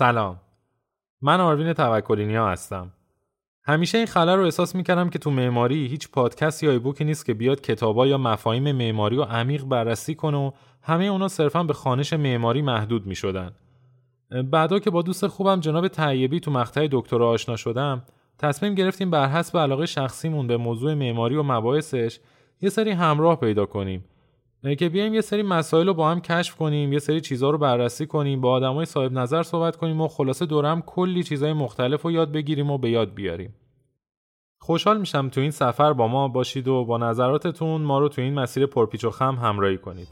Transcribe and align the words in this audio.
سلام. 0.00 0.40
من 1.22 1.40
آروین 1.40 1.72
توکلی 1.72 2.36
هستم. 2.36 2.92
همیشه 3.64 3.98
این 3.98 4.06
خلا 4.06 4.34
رو 4.34 4.44
احساس 4.44 4.74
می‌کردم 4.74 5.10
که 5.10 5.18
تو 5.18 5.30
معماری 5.30 5.86
هیچ 5.86 6.10
پادکست 6.10 6.62
یا 6.62 6.70
ایبوکی 6.70 7.04
نیست 7.04 7.26
که 7.26 7.34
بیاد 7.34 7.60
کتابا 7.60 8.06
یا 8.06 8.18
مفاهیم 8.18 8.72
معماری 8.72 9.16
و 9.16 9.22
عمیق 9.22 9.64
بررسی 9.64 10.14
کنه 10.14 10.38
و 10.38 10.50
همه 10.82 11.04
اونا 11.04 11.28
صرفا 11.28 11.62
به 11.62 11.72
خانش 11.72 12.12
معماری 12.12 12.62
محدود 12.62 13.06
می‌شدن. 13.06 13.50
بعدا 14.50 14.78
که 14.78 14.90
با 14.90 15.02
دوست 15.02 15.26
خوبم 15.26 15.60
جناب 15.60 15.88
طیبی 15.88 16.40
تو 16.40 16.50
مقطع 16.50 16.88
دکترا 16.90 17.28
آشنا 17.28 17.56
شدم 17.56 18.02
تصمیم 18.38 18.74
گرفتیم 18.74 19.10
بر 19.10 19.28
حسب 19.28 19.58
علاقه 19.58 19.86
شخصیمون 19.86 20.46
به 20.46 20.56
موضوع 20.56 20.94
معماری 20.94 21.36
و 21.36 21.42
مباحثش 21.42 22.18
یه 22.60 22.70
سری 22.70 22.90
همراه 22.90 23.36
پیدا 23.36 23.66
کنیم. 23.66 24.04
که 24.78 24.88
بیایم 24.88 25.14
یه 25.14 25.20
سری 25.20 25.42
مسائل 25.42 25.86
رو 25.86 25.94
با 25.94 26.10
هم 26.10 26.20
کشف 26.20 26.56
کنیم 26.56 26.92
یه 26.92 26.98
سری 26.98 27.20
چیزها 27.20 27.50
رو 27.50 27.58
بررسی 27.58 28.06
کنیم 28.06 28.40
با 28.40 28.52
آدمای 28.52 28.86
صاحب 28.86 29.12
نظر 29.12 29.42
صحبت 29.42 29.76
کنیم 29.76 30.00
و 30.00 30.08
خلاصه 30.08 30.46
دورم 30.46 30.82
کلی 30.82 31.22
چیزهای 31.22 31.52
مختلف 31.52 32.02
رو 32.02 32.10
یاد 32.10 32.32
بگیریم 32.32 32.70
و 32.70 32.78
به 32.78 32.90
یاد 32.90 33.14
بیاریم. 33.14 33.54
خوشحال 34.58 35.00
میشم 35.00 35.28
تو 35.28 35.40
این 35.40 35.50
سفر 35.50 35.92
با 35.92 36.08
ما 36.08 36.28
باشید 36.28 36.68
و 36.68 36.84
با 36.84 36.98
نظراتتون 36.98 37.82
ما 37.82 37.98
رو 37.98 38.08
تو 38.08 38.22
این 38.22 38.34
مسیر 38.34 38.66
پرپیچ 38.66 39.04
و 39.04 39.10
خم 39.10 39.34
همراهی 39.34 39.78
کنید. 39.78 40.08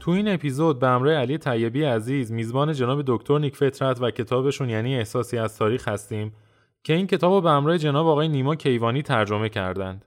تو 0.00 0.10
این 0.10 0.28
اپیزود 0.28 0.78
به 0.78 0.86
همراه 0.86 1.14
علی 1.14 1.38
طیبی 1.38 1.84
عزیز 1.84 2.32
میزبان 2.32 2.72
جناب 2.72 3.02
دکتر 3.06 3.38
نیک 3.38 3.56
فطرت 3.56 4.02
و 4.02 4.10
کتابشون 4.10 4.70
یعنی 4.70 4.96
احساسی 4.96 5.38
از 5.38 5.58
تاریخ 5.58 5.88
هستیم. 5.88 6.32
که 6.84 6.94
این 6.94 7.06
کتاب 7.06 7.32
رو 7.32 7.40
به 7.40 7.50
همراه 7.50 7.78
جناب 7.78 8.06
آقای 8.06 8.28
نیما 8.28 8.54
کیوانی 8.54 9.02
ترجمه 9.02 9.48
کردند. 9.48 10.04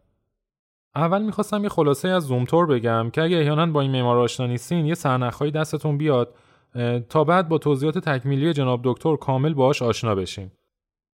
اول 0.95 1.21
می‌خواستم 1.21 1.63
یه 1.63 1.69
خلاصه 1.69 2.09
از 2.09 2.23
زومتور 2.23 2.65
بگم 2.65 3.09
که 3.09 3.21
اگه 3.21 3.37
احیانا 3.37 3.65
با 3.65 3.81
این 3.81 3.91
معمار 3.91 4.17
آشنا 4.17 4.47
نیستین 4.47 4.85
یه 4.85 4.93
سرنخهایی 4.93 5.51
دستتون 5.51 5.97
بیاد 5.97 6.35
تا 7.09 7.23
بعد 7.23 7.49
با 7.49 7.57
توضیحات 7.57 7.97
تکمیلی 7.97 8.53
جناب 8.53 8.81
دکتر 8.83 9.15
کامل 9.15 9.53
باهاش 9.53 9.81
آشنا 9.81 10.15
بشیم. 10.15 10.51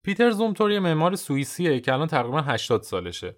پیتر 0.03 0.31
زومتور 0.31 0.73
یه 0.73 0.81
معمار 0.81 1.15
سوئیسیه 1.15 1.81
که 1.81 1.93
الان 1.93 2.07
تقریبا 2.07 2.41
80 2.41 2.83
سالشه. 2.83 3.37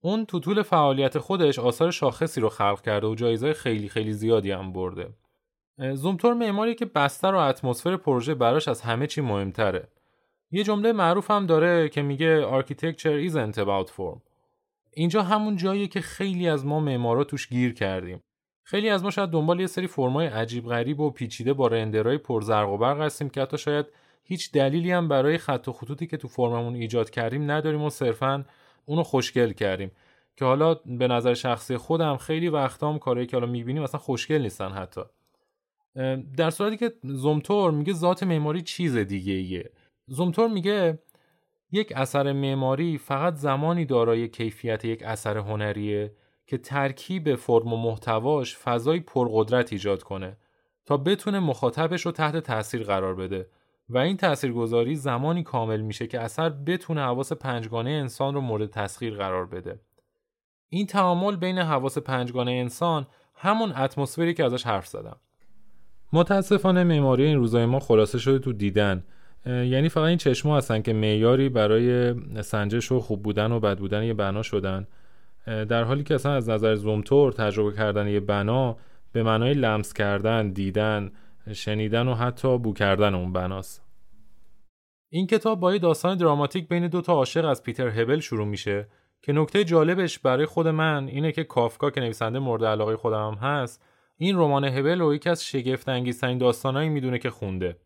اون 0.00 0.26
تو 0.26 0.40
طول 0.40 0.62
فعالیت 0.62 1.18
خودش 1.18 1.58
آثار 1.58 1.90
شاخصی 1.90 2.40
رو 2.40 2.48
خلق 2.48 2.80
کرده 2.80 3.06
و 3.06 3.14
جایزهای 3.14 3.52
خیلی 3.52 3.88
خیلی 3.88 4.12
زیادی 4.12 4.50
هم 4.50 4.72
برده. 4.72 5.08
زومتور 5.94 6.34
معماری 6.34 6.74
که 6.74 6.84
بستر 6.84 7.34
و 7.34 7.38
اتمسفر 7.38 7.96
پروژه 7.96 8.34
براش 8.34 8.68
از 8.68 8.82
همه 8.82 9.06
چی 9.06 9.20
مهمتره. 9.20 9.88
یه 10.50 10.64
جمله 10.64 10.92
معروف 10.92 11.30
هم 11.30 11.46
داره 11.46 11.88
که 11.88 12.02
میگه 12.02 12.60
architecture 12.60 13.30
isn't 13.30 13.56
about 13.56 13.88
form. 13.88 14.20
اینجا 14.92 15.22
همون 15.22 15.56
جاییه 15.56 15.86
که 15.86 16.00
خیلی 16.00 16.48
از 16.48 16.66
ما 16.66 16.80
معمارا 16.80 17.24
توش 17.24 17.48
گیر 17.48 17.74
کردیم. 17.74 18.20
خیلی 18.62 18.88
از 18.88 19.04
ما 19.04 19.10
شاید 19.10 19.30
دنبال 19.30 19.60
یه 19.60 19.66
سری 19.66 19.86
فرمای 19.86 20.26
عجیب 20.26 20.66
غریب 20.66 21.00
و 21.00 21.10
پیچیده 21.10 21.52
با 21.52 21.66
رندرهای 21.66 22.18
پرزرق 22.18 22.68
و 22.68 22.78
برق 22.78 23.00
هستیم 23.00 23.28
که 23.28 23.42
حتی 23.42 23.58
شاید 23.58 23.86
هیچ 24.24 24.52
دلیلی 24.52 24.92
هم 24.92 25.08
برای 25.08 25.38
خط 25.38 25.68
و 25.68 25.72
خطوطی 25.72 26.06
که 26.06 26.16
تو 26.16 26.28
فرممون 26.28 26.74
ایجاد 26.74 27.10
کردیم 27.10 27.50
نداریم 27.50 27.82
و 27.82 27.90
صرفا 27.90 28.44
اونو 28.86 29.02
خوشگل 29.02 29.52
کردیم 29.52 29.90
که 30.36 30.44
حالا 30.44 30.74
به 30.74 31.08
نظر 31.08 31.34
شخصی 31.34 31.76
خودم 31.76 32.16
خیلی 32.16 32.48
وقتا 32.48 32.92
هم 32.92 32.98
کارهایی 32.98 33.26
که 33.26 33.36
حالا 33.36 33.52
می‌بینیم 33.52 33.82
اصلا 33.82 34.00
خوشگل 34.00 34.42
نیستن 34.42 34.68
حتی 34.68 35.00
در 36.36 36.50
صورتی 36.50 36.76
که 36.76 36.92
زومتور 37.02 37.70
میگه 37.70 37.92
ذات 37.92 38.22
معماری 38.22 38.62
چیز 38.62 38.96
دیگه 38.96 39.32
ایه 39.32 39.70
زومتور 40.06 40.48
میگه 40.48 40.98
یک 41.72 41.92
اثر 41.96 42.32
معماری 42.32 42.98
فقط 42.98 43.34
زمانی 43.34 43.84
دارای 43.84 44.28
کیفیت 44.28 44.84
یک 44.84 45.02
اثر 45.02 45.38
هنریه 45.38 46.14
که 46.46 46.58
ترکیب 46.58 47.34
فرم 47.34 47.72
و 47.72 47.76
محتواش 47.76 48.56
فضای 48.56 49.00
پرقدرت 49.00 49.72
ایجاد 49.72 50.02
کنه 50.02 50.36
تا 50.86 50.96
بتونه 50.96 51.38
مخاطبش 51.40 52.06
رو 52.06 52.12
تحت 52.12 52.36
تاثیر 52.36 52.82
قرار 52.82 53.14
بده. 53.14 53.48
و 53.88 53.98
این 53.98 54.16
تاثیرگذاری 54.16 54.94
زمانی 54.94 55.42
کامل 55.42 55.80
میشه 55.80 56.06
که 56.06 56.20
اثر 56.20 56.50
بتونه 56.50 57.00
حواس 57.00 57.32
پنجگانه 57.32 57.90
انسان 57.90 58.34
رو 58.34 58.40
مورد 58.40 58.70
تسخیر 58.70 59.14
قرار 59.14 59.46
بده. 59.46 59.80
این 60.68 60.86
تعامل 60.86 61.36
بین 61.36 61.58
حواس 61.58 61.98
پنجگانه 61.98 62.52
انسان 62.52 63.06
همون 63.34 63.72
اتمسفری 63.72 64.34
که 64.34 64.44
ازش 64.44 64.66
حرف 64.66 64.86
زدم. 64.86 65.16
متاسفانه 66.12 66.84
معماری 66.84 67.24
این 67.24 67.36
روزای 67.36 67.66
ما 67.66 67.80
خلاصه 67.80 68.18
شده 68.18 68.38
تو 68.38 68.52
دیدن. 68.52 69.04
یعنی 69.46 69.88
فقط 69.88 70.04
این 70.04 70.18
چشما 70.18 70.56
هستن 70.56 70.82
که 70.82 70.92
معیاری 70.92 71.48
برای 71.48 72.14
سنجش 72.42 72.92
و 72.92 73.00
خوب 73.00 73.22
بودن 73.22 73.52
و 73.52 73.60
بد 73.60 73.78
بودن 73.78 74.02
یه 74.04 74.14
بنا 74.14 74.42
شدن 74.42 74.86
در 75.46 75.84
حالی 75.84 76.02
که 76.02 76.14
اصلا 76.14 76.32
از 76.32 76.48
نظر 76.48 76.74
زومتور 76.74 77.32
تجربه 77.32 77.76
کردن 77.76 78.08
یه 78.08 78.20
بنا 78.20 78.76
به 79.12 79.22
معنای 79.22 79.54
لمس 79.54 79.92
کردن، 79.92 80.50
دیدن، 80.50 81.12
شنیدن 81.52 82.08
و 82.08 82.14
حتی 82.14 82.58
بو 82.58 82.72
کردن 82.72 83.14
اون 83.14 83.32
بناست. 83.32 83.82
این 85.12 85.26
کتاب 85.26 85.60
با 85.60 85.72
یه 85.72 85.78
داستان 85.78 86.16
دراماتیک 86.16 86.68
بین 86.68 86.88
دو 86.88 87.00
تا 87.00 87.12
عاشق 87.12 87.44
از 87.44 87.62
پیتر 87.62 87.88
هبل 87.88 88.20
شروع 88.20 88.46
میشه 88.46 88.88
که 89.22 89.32
نکته 89.32 89.64
جالبش 89.64 90.18
برای 90.18 90.46
خود 90.46 90.68
من 90.68 91.08
اینه 91.08 91.32
که 91.32 91.44
کافکا 91.44 91.90
که 91.90 92.00
نویسنده 92.00 92.38
مورد 92.38 92.64
علاقه 92.64 92.96
خودم 92.96 93.28
هم 93.28 93.34
هست 93.34 93.82
این 94.16 94.36
رمان 94.36 94.64
هبل 94.64 94.98
رو 94.98 95.14
یکی 95.14 95.30
از 95.30 95.44
شگفت 95.44 95.88
انگیزترین 95.88 96.38
داستانایی 96.38 96.88
می‌دونه 96.88 97.18
که 97.18 97.30
خونده 97.30 97.76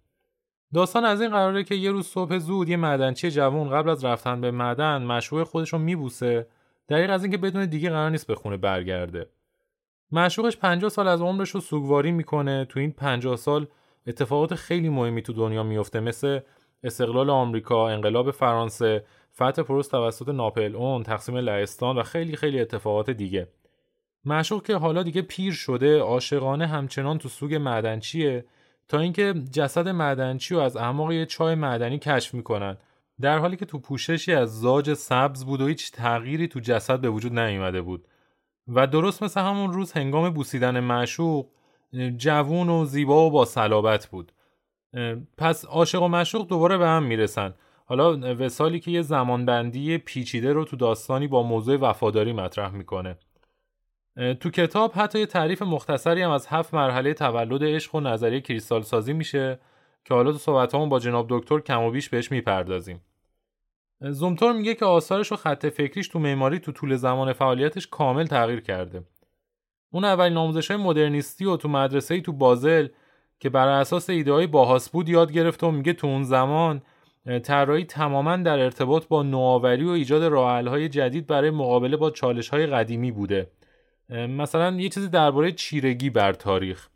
داستان 0.75 1.05
از 1.05 1.21
این 1.21 1.31
قراره 1.31 1.65
که 1.65 1.75
یه 1.75 1.91
روز 1.91 2.07
صبح 2.07 2.39
زود 2.39 2.69
یه 2.69 2.77
معدنچی 2.77 3.31
جوون 3.31 3.71
قبل 3.71 3.91
از 3.91 4.05
رفتن 4.05 4.41
به 4.41 4.51
معدن 4.51 5.03
مشروع 5.03 5.45
خودش 5.45 5.73
رو 5.73 5.79
میبوسه 5.79 6.47
دقیق 6.89 7.11
از 7.11 7.23
اینکه 7.23 7.39
بدون 7.39 7.67
دیگه 7.67 7.91
قرار 7.91 8.11
نیست 8.11 8.27
به 8.27 8.35
خونه 8.35 8.57
برگرده. 8.57 9.27
معشوقش 10.13 10.57
50 10.57 10.91
سال 10.91 11.09
از 11.09 11.21
عمرش 11.23 11.51
رو 11.51 11.61
سوگواری 11.61 12.13
می‌کنه. 12.13 12.65
تو 12.65 12.81
این 12.81 12.93
50 12.93 13.37
سال 13.37 13.67
اتفاقات 14.07 14.55
خیلی 14.55 14.89
مهمی 14.89 15.23
تو 15.23 15.33
دنیا 15.33 15.63
میفته 15.63 16.01
مثل 16.01 16.41
استقلال 16.85 17.31
آمریکا، 17.31 17.89
انقلاب 17.89 18.31
فرانسه، 18.31 19.05
فتح 19.35 19.63
پروس 19.63 19.89
توسط 19.89 20.29
ناپل 20.29 20.77
اون، 20.77 21.03
تقسیم 21.03 21.37
لهستان 21.37 21.99
و 21.99 22.03
خیلی 22.03 22.37
خیلی 22.37 22.61
اتفاقات 22.61 23.11
دیگه. 23.11 23.49
معشوق 24.25 24.63
که 24.67 24.77
حالا 24.77 25.03
دیگه 25.03 25.23
پیر 25.23 25.53
شده، 25.53 25.99
عاشقانه 25.99 26.67
همچنان 26.67 27.19
تو 27.19 27.29
سوگ 27.29 27.55
معدنچیه. 27.55 28.45
تا 28.91 28.99
اینکه 28.99 29.35
جسد 29.53 29.89
معدنچی 29.89 30.55
رو 30.55 30.61
از 30.61 30.77
اعماق 30.77 31.13
یه 31.13 31.27
چای 31.27 31.55
معدنی 31.55 31.99
کشف 31.99 32.35
می‌کنن. 32.35 32.77
در 33.21 33.39
حالی 33.39 33.57
که 33.57 33.65
تو 33.65 33.79
پوششی 33.79 34.33
از 34.33 34.61
زاج 34.61 34.95
سبز 34.95 35.45
بود 35.45 35.61
و 35.61 35.67
هیچ 35.67 35.93
تغییری 35.93 36.49
تو 36.49 36.61
جسد 36.61 37.01
به 37.01 37.11
وجود 37.11 37.39
نیومده 37.39 37.83
بود. 37.83 38.05
و 38.69 38.87
درست 38.87 39.23
مثل 39.23 39.41
همون 39.41 39.73
روز 39.73 39.93
هنگام 39.93 40.31
بوسیدن 40.31 40.81
معشوق 40.81 41.47
جوون 42.17 42.69
و 42.69 42.85
زیبا 42.85 43.27
و 43.27 43.31
با 43.31 43.45
صلابت 43.45 44.07
بود. 44.07 44.33
پس 45.39 45.65
عاشق 45.65 46.03
و 46.03 46.09
معشوق 46.09 46.49
دوباره 46.49 46.79
به 46.79 46.87
هم 46.87 47.03
می‌رسن. 47.03 47.55
حالا 47.87 48.35
وسالی 48.35 48.81
که 48.81 48.91
یه 48.91 49.03
زمانبندی 49.03 49.99
پیچیده 49.99 50.53
رو 50.53 50.65
تو 50.65 50.77
داستانی 50.77 51.27
با 51.27 51.43
موضوع 51.43 51.77
وفاداری 51.77 52.33
مطرح 52.33 52.71
می‌کنه. 52.71 53.19
تو 54.17 54.51
کتاب 54.51 54.93
حتی 54.95 55.19
یه 55.19 55.27
تعریف 55.27 55.63
مختصری 55.63 56.23
هم 56.23 56.31
از 56.31 56.47
هفت 56.47 56.75
مرحله 56.75 57.15
تولد 57.15 57.65
عشق 57.65 57.95
و 57.95 58.01
نظریه 58.01 58.41
کریستال 58.41 58.83
سازی 58.83 59.13
میشه 59.13 59.59
که 60.05 60.15
حالا 60.15 60.33
تو 60.33 60.39
صحبت 60.39 60.77
با 60.77 60.99
جناب 60.99 61.27
دکتر 61.29 61.61
کم 61.61 61.83
و 61.83 61.91
بیش 61.91 62.09
بهش 62.09 62.31
می‌پردازیم. 62.31 63.01
زومتور 64.01 64.53
میگه 64.53 64.75
که 64.75 64.85
آثارش 64.85 65.33
و 65.33 65.37
خط 65.37 65.67
فکریش 65.67 66.09
تو 66.09 66.19
معماری 66.19 66.59
تو 66.59 66.73
طول 66.73 66.97
زمان 66.97 67.33
فعالیتش 67.33 67.87
کامل 67.87 68.27
تغییر 68.27 68.61
کرده. 68.61 69.03
اون 69.93 70.05
اولین 70.05 70.37
آموزش 70.37 70.71
های 70.71 70.81
مدرنیستی 70.81 71.45
و 71.45 71.57
تو 71.57 71.69
مدرسه 71.69 72.21
تو 72.21 72.33
بازل 72.33 72.89
که 73.41 73.51
بر 73.51 73.69
اساس 73.69 74.11
ایده 74.11 74.33
های 74.33 74.47
باهاس 74.47 74.91
بود 74.91 75.09
یاد 75.09 75.33
گرفته 75.33 75.67
و 75.67 75.71
میگه 75.71 75.93
تو 75.93 76.07
اون 76.07 76.23
زمان 76.23 76.83
طراحی 77.43 77.85
تماما 77.85 78.37
در 78.37 78.59
ارتباط 78.59 79.07
با 79.07 79.23
نوآوری 79.23 79.85
و 79.85 79.91
ایجاد 79.91 80.23
راهحل‌های 80.23 80.89
جدید 80.89 81.27
برای 81.27 81.51
مقابله 81.51 81.97
با 81.97 82.11
چالش‌های 82.11 82.67
قدیمی 82.67 83.11
بوده. 83.11 83.51
مثلا 84.11 84.71
یه 84.71 84.89
چیزی 84.89 85.09
درباره 85.09 85.53
چیرگی 85.53 86.11
بر 86.11 86.33
تاریخ. 86.33 86.89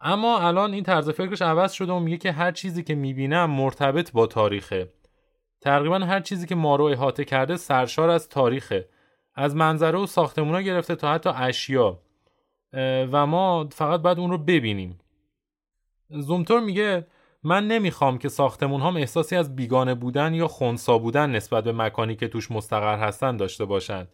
اما 0.00 0.38
الان 0.38 0.72
این 0.72 0.84
طرز 0.84 1.10
فکرش 1.10 1.42
عوض 1.42 1.72
شده 1.72 1.92
و 1.92 1.98
میگه 1.98 2.16
که 2.16 2.32
هر 2.32 2.52
چیزی 2.52 2.82
که 2.82 2.94
می‌بینم 2.94 3.50
مرتبط 3.50 4.12
با 4.12 4.26
تاریخه. 4.26 4.92
تقریبا 5.60 5.98
هر 5.98 6.20
چیزی 6.20 6.46
که 6.46 6.54
ما 6.54 6.76
رو 6.76 6.84
احاطه 6.84 7.24
کرده 7.24 7.56
سرشار 7.56 8.10
از 8.10 8.28
تاریخه. 8.28 8.88
از 9.34 9.56
منظره 9.56 9.98
و 9.98 10.06
ساختمونا 10.06 10.62
گرفته 10.62 10.96
تا 10.96 11.12
حتی 11.12 11.30
اشیا. 11.34 11.98
و 13.12 13.26
ما 13.26 13.68
فقط 13.72 14.00
باید 14.00 14.18
اون 14.18 14.30
رو 14.30 14.38
ببینیم. 14.38 14.98
زومتور 16.10 16.60
میگه 16.60 17.06
من 17.42 17.68
نمی‌خوام 17.68 18.18
که 18.18 18.28
ساختمون 18.28 18.80
هم 18.80 18.96
احساسی 18.96 19.36
از 19.36 19.56
بیگانه 19.56 19.94
بودن 19.94 20.34
یا 20.34 20.48
خونسا 20.48 20.98
بودن 20.98 21.30
نسبت 21.30 21.64
به 21.64 21.72
مکانی 21.72 22.16
که 22.16 22.28
توش 22.28 22.50
مستقر 22.50 22.98
هستن 22.98 23.36
داشته 23.36 23.64
باشند 23.64 24.08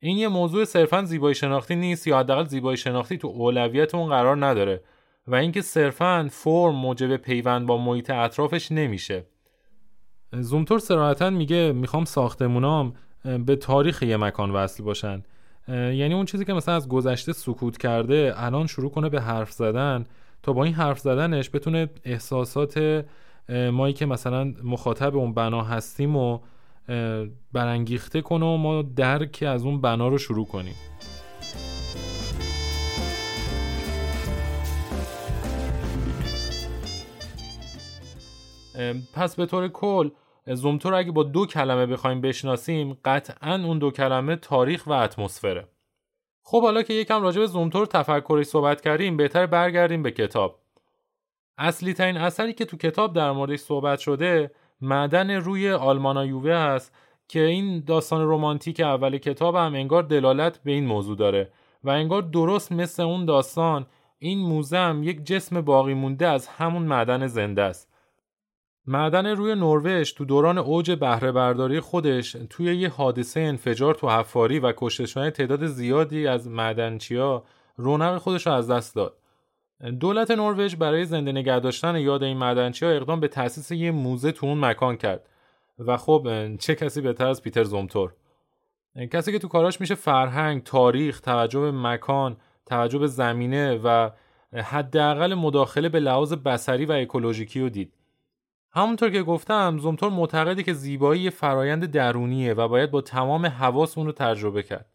این 0.00 0.18
یه 0.18 0.28
موضوع 0.28 0.64
صرفا 0.64 1.04
زیبایی 1.04 1.34
شناختی 1.34 1.76
نیست 1.76 2.06
یا 2.06 2.18
حداقل 2.18 2.44
زیبایی 2.44 2.76
شناختی 2.76 3.18
تو 3.18 3.28
اولویت 3.28 3.94
اون 3.94 4.08
قرار 4.08 4.46
نداره 4.46 4.82
و 5.26 5.34
اینکه 5.34 5.62
صرفا 5.62 6.28
فرم 6.32 6.74
موجب 6.74 7.16
پیوند 7.16 7.66
با 7.66 7.78
محیط 7.78 8.10
اطرافش 8.10 8.72
نمیشه. 8.72 9.24
زومتور 10.32 10.78
سراحتا 10.78 11.30
میگه 11.30 11.72
می‌خوام 11.72 12.04
ساختمونام 12.04 12.94
به 13.46 13.56
تاریخ 13.56 14.02
یه 14.02 14.16
مکان 14.16 14.50
وصل 14.50 14.84
باشن. 14.84 15.22
یعنی 15.68 16.14
اون 16.14 16.24
چیزی 16.24 16.44
که 16.44 16.52
مثلا 16.52 16.74
از 16.74 16.88
گذشته 16.88 17.32
سکوت 17.32 17.78
کرده 17.78 18.32
الان 18.36 18.66
شروع 18.66 18.90
کنه 18.90 19.08
به 19.08 19.20
حرف 19.20 19.52
زدن. 19.52 20.06
تا 20.42 20.52
با 20.52 20.64
این 20.64 20.74
حرف 20.74 20.98
زدنش 20.98 21.50
بتونه 21.52 21.88
احساسات 22.04 23.04
مایی 23.72 23.94
که 23.94 24.06
مثلا 24.06 24.54
مخاطب 24.64 25.16
اون 25.16 25.34
بنا 25.34 25.62
هستیم 25.62 26.16
و 26.16 26.38
برانگیخته 27.52 28.20
کنه 28.20 28.46
و 28.46 28.56
ما 28.56 28.82
درک 28.82 29.44
از 29.46 29.64
اون 29.64 29.80
بنا 29.80 30.08
رو 30.08 30.18
شروع 30.18 30.46
کنیم. 30.46 30.74
پس 39.14 39.36
به 39.36 39.46
طور 39.46 39.68
کل 39.68 40.10
زومتور 40.46 40.94
اگه 40.94 41.12
با 41.12 41.22
دو 41.22 41.46
کلمه 41.46 41.86
بخوایم 41.86 42.20
بشناسیم 42.20 42.98
قطعا 43.04 43.54
اون 43.54 43.78
دو 43.78 43.90
کلمه 43.90 44.36
تاریخ 44.36 44.86
و 44.86 44.92
اتمسفره. 44.92 45.68
خب 46.42 46.62
حالا 46.62 46.82
که 46.82 46.94
یکم 46.94 47.22
راجع 47.22 47.40
به 47.40 47.46
زومتور 47.46 47.86
تفکری 47.86 48.44
صحبت 48.44 48.80
کردیم 48.80 49.16
بهتر 49.16 49.46
برگردیم 49.46 50.02
به 50.02 50.10
کتاب. 50.10 50.58
اصلی 51.58 51.94
ترین 51.94 52.16
اثری 52.16 52.52
که 52.52 52.64
تو 52.64 52.76
کتاب 52.76 53.14
در 53.14 53.32
موردش 53.32 53.58
صحبت 53.58 53.98
شده 53.98 54.50
معدن 54.80 55.30
روی 55.30 55.70
آلمانا 55.70 56.26
یووه 56.26 56.54
هست 56.54 56.94
که 57.28 57.40
این 57.40 57.80
داستان 57.86 58.30
رمانتیک 58.30 58.80
اول 58.80 59.18
کتاب 59.18 59.56
هم 59.56 59.74
انگار 59.74 60.02
دلالت 60.02 60.62
به 60.62 60.72
این 60.72 60.86
موضوع 60.86 61.16
داره 61.16 61.50
و 61.84 61.90
انگار 61.90 62.22
درست 62.22 62.72
مثل 62.72 63.02
اون 63.02 63.24
داستان 63.24 63.86
این 64.18 64.38
موزه 64.38 64.76
هم 64.76 65.02
یک 65.02 65.24
جسم 65.24 65.60
باقی 65.60 65.94
مونده 65.94 66.28
از 66.28 66.48
همون 66.48 66.82
معدن 66.82 67.26
زنده 67.26 67.62
است 67.62 67.88
معدن 68.86 69.26
روی 69.26 69.54
نروژ 69.54 70.12
تو 70.12 70.24
دوران 70.24 70.58
اوج 70.58 70.90
بهره 70.90 71.32
برداری 71.32 71.80
خودش 71.80 72.36
توی 72.50 72.76
یه 72.76 72.88
حادثه 72.88 73.40
انفجار 73.40 73.94
تو 73.94 74.08
حفاری 74.08 74.58
و 74.58 74.72
کشته 74.76 75.30
تعداد 75.30 75.66
زیادی 75.66 76.26
از 76.26 76.48
معدنچیا 76.48 77.44
رونق 77.76 78.18
خودش 78.18 78.46
رو 78.46 78.52
از 78.52 78.70
دست 78.70 78.94
داد. 78.94 79.16
دولت 80.00 80.30
نروژ 80.30 80.76
برای 80.76 81.04
زنده 81.04 81.32
نگه 81.32 81.60
داشتن 81.60 81.96
یاد 81.96 82.22
این 82.22 82.36
معدنچیا 82.36 82.90
اقدام 82.90 83.20
به 83.20 83.28
تأسیس 83.28 83.70
یه 83.70 83.90
موزه 83.90 84.32
تو 84.32 84.46
اون 84.46 84.64
مکان 84.64 84.96
کرد 84.96 85.28
و 85.78 85.96
خب 85.96 86.28
چه 86.56 86.74
کسی 86.74 87.00
بهتر 87.00 87.26
از 87.26 87.42
پیتر 87.42 87.64
زومتور 87.64 88.14
کسی 89.12 89.32
که 89.32 89.38
تو 89.38 89.48
کاراش 89.48 89.80
میشه 89.80 89.94
فرهنگ، 89.94 90.62
تاریخ، 90.62 91.20
توجه 91.20 91.60
به 91.60 91.72
مکان، 91.72 92.36
توجه 92.66 92.98
به 92.98 93.06
زمینه 93.06 93.74
و 93.84 94.10
حداقل 94.52 95.34
مداخله 95.34 95.88
به 95.88 96.00
لحاظ 96.00 96.32
بصری 96.32 96.86
و 96.86 96.92
اکولوژیکی 96.92 97.60
رو 97.60 97.68
دید. 97.68 97.94
همونطور 98.70 99.10
که 99.10 99.22
گفتم 99.22 99.78
زومتور 99.78 100.10
معتقده 100.10 100.62
که 100.62 100.72
زیبایی 100.72 101.30
فرایند 101.30 101.90
درونیه 101.90 102.54
و 102.54 102.68
باید 102.68 102.90
با 102.90 103.00
تمام 103.00 103.46
حواس 103.46 103.98
اون 103.98 104.06
رو 104.06 104.12
تجربه 104.12 104.62
کرد. 104.62 104.86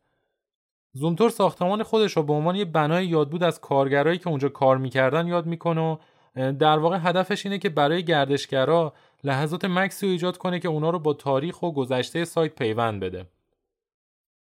زومتور 0.94 1.30
ساختمان 1.30 1.84
خودش 1.84 2.18
رو 2.18 2.24
به 2.24 2.34
عنوان 2.34 2.56
یه 2.56 2.66
بنای 2.66 3.08
یادبود 3.08 3.44
از 3.44 3.62
کارگرایی 3.62 4.18
که 4.18 4.28
اونجا 4.28 4.50
کار 4.50 4.78
می‌کردن 4.78 5.28
یاد 5.28 5.46
می‌کنه 5.46 5.82
و 5.82 5.98
در 6.36 6.80
واقع 6.80 6.98
هدفش 7.02 7.46
اینه 7.46 7.58
که 7.58 7.70
برای 7.70 8.04
گردشگرا 8.04 8.94
لحظات 9.24 9.66
مکسی 9.66 10.06
رو 10.06 10.12
ایجاد 10.12 10.38
کنه 10.38 10.60
که 10.60 10.68
اونا 10.68 10.90
رو 10.90 11.00
با 11.00 11.14
تاریخ 11.14 11.64
و 11.64 11.72
گذشته 11.72 12.26
سایت 12.26 12.56
پیوند 12.56 13.00
بده. 13.00 13.26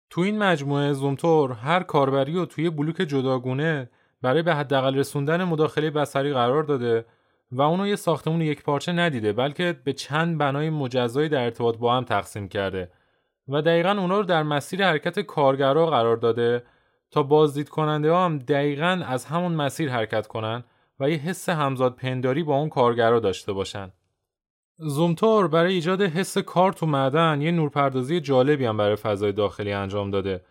تو 0.09 0.21
این 0.21 0.37
مجموعه 0.37 0.93
زومتور 0.93 1.51
هر 1.51 1.83
کاربری 1.83 2.33
رو 2.33 2.45
توی 2.45 2.69
بلوک 2.69 2.95
جداگونه 2.95 3.89
برای 4.21 4.41
به 4.41 4.55
حداقل 4.55 4.95
رسوندن 4.95 5.43
مداخله 5.43 5.89
بصری 5.89 6.33
قرار 6.33 6.63
داده 6.63 7.05
و 7.51 7.61
اونو 7.61 7.87
یه 7.87 7.95
ساختمون 7.95 8.41
یک 8.41 8.63
پارچه 8.63 8.91
ندیده 8.91 9.33
بلکه 9.33 9.79
به 9.83 9.93
چند 9.93 10.37
بنای 10.37 10.69
مجزایی 10.69 11.29
در 11.29 11.43
ارتباط 11.43 11.77
با 11.77 11.95
هم 11.95 12.03
تقسیم 12.03 12.47
کرده 12.47 12.91
و 13.47 13.61
دقیقا 13.61 13.89
اونا 13.89 14.19
رو 14.19 14.25
در 14.25 14.43
مسیر 14.43 14.85
حرکت 14.85 15.19
کارگرا 15.19 15.85
قرار 15.85 16.17
داده 16.17 16.63
تا 17.11 17.23
بازدید 17.23 17.69
کننده 17.69 18.11
ها 18.11 18.25
هم 18.25 18.39
دقیقا 18.39 19.03
از 19.07 19.25
همون 19.25 19.51
مسیر 19.51 19.91
حرکت 19.91 20.27
کنن 20.27 20.63
و 20.99 21.09
یه 21.09 21.17
حس 21.17 21.49
همزاد 21.49 21.95
پنداری 21.95 22.43
با 22.43 22.57
اون 22.57 22.69
کارگرا 22.69 23.19
داشته 23.19 23.53
باشن. 23.53 23.91
زومتور 24.77 25.47
برای 25.47 25.73
ایجاد 25.73 26.01
حس 26.01 26.37
کار 26.37 26.73
تو 26.73 26.85
معدن 26.85 27.41
یه 27.41 27.51
نورپردازی 27.51 28.19
جالبی 28.19 28.65
هم 28.65 28.77
برای 28.77 28.95
فضای 28.95 29.31
داخلی 29.31 29.71
انجام 29.71 30.11
داده 30.11 30.41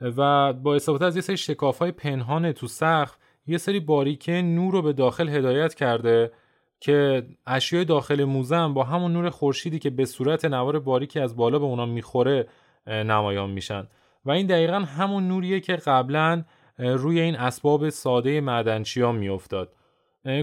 و 0.00 0.52
با 0.52 0.74
استفاده 0.74 1.04
از 1.04 1.16
یه 1.16 1.22
سری 1.22 1.36
شکاف 1.36 1.78
های 1.78 1.92
پنهان 1.92 2.52
تو 2.52 2.66
سقف 2.66 3.16
یه 3.46 3.58
سری 3.58 3.80
باریکه 3.80 4.42
نور 4.42 4.72
رو 4.72 4.82
به 4.82 4.92
داخل 4.92 5.28
هدایت 5.28 5.74
کرده 5.74 6.32
که 6.80 7.26
اشیای 7.46 7.84
داخل 7.84 8.24
موزه 8.24 8.68
با 8.68 8.84
همون 8.84 9.12
نور 9.12 9.30
خورشیدی 9.30 9.78
که 9.78 9.90
به 9.90 10.04
صورت 10.04 10.44
نوار 10.44 10.78
باریکی 10.78 11.20
از 11.20 11.36
بالا 11.36 11.58
به 11.58 11.64
اونا 11.64 11.86
می‌خوره 11.86 12.48
نمایان 12.86 13.50
میشن. 13.50 13.86
و 14.24 14.30
این 14.30 14.46
دقیقا 14.46 14.78
همون 14.78 15.28
نوریه 15.28 15.60
که 15.60 15.76
قبلا 15.76 16.44
روی 16.78 17.20
این 17.20 17.36
اسباب 17.36 17.88
ساده 17.88 18.40
معدنچیا 18.40 19.12
میافتاد. 19.12 19.72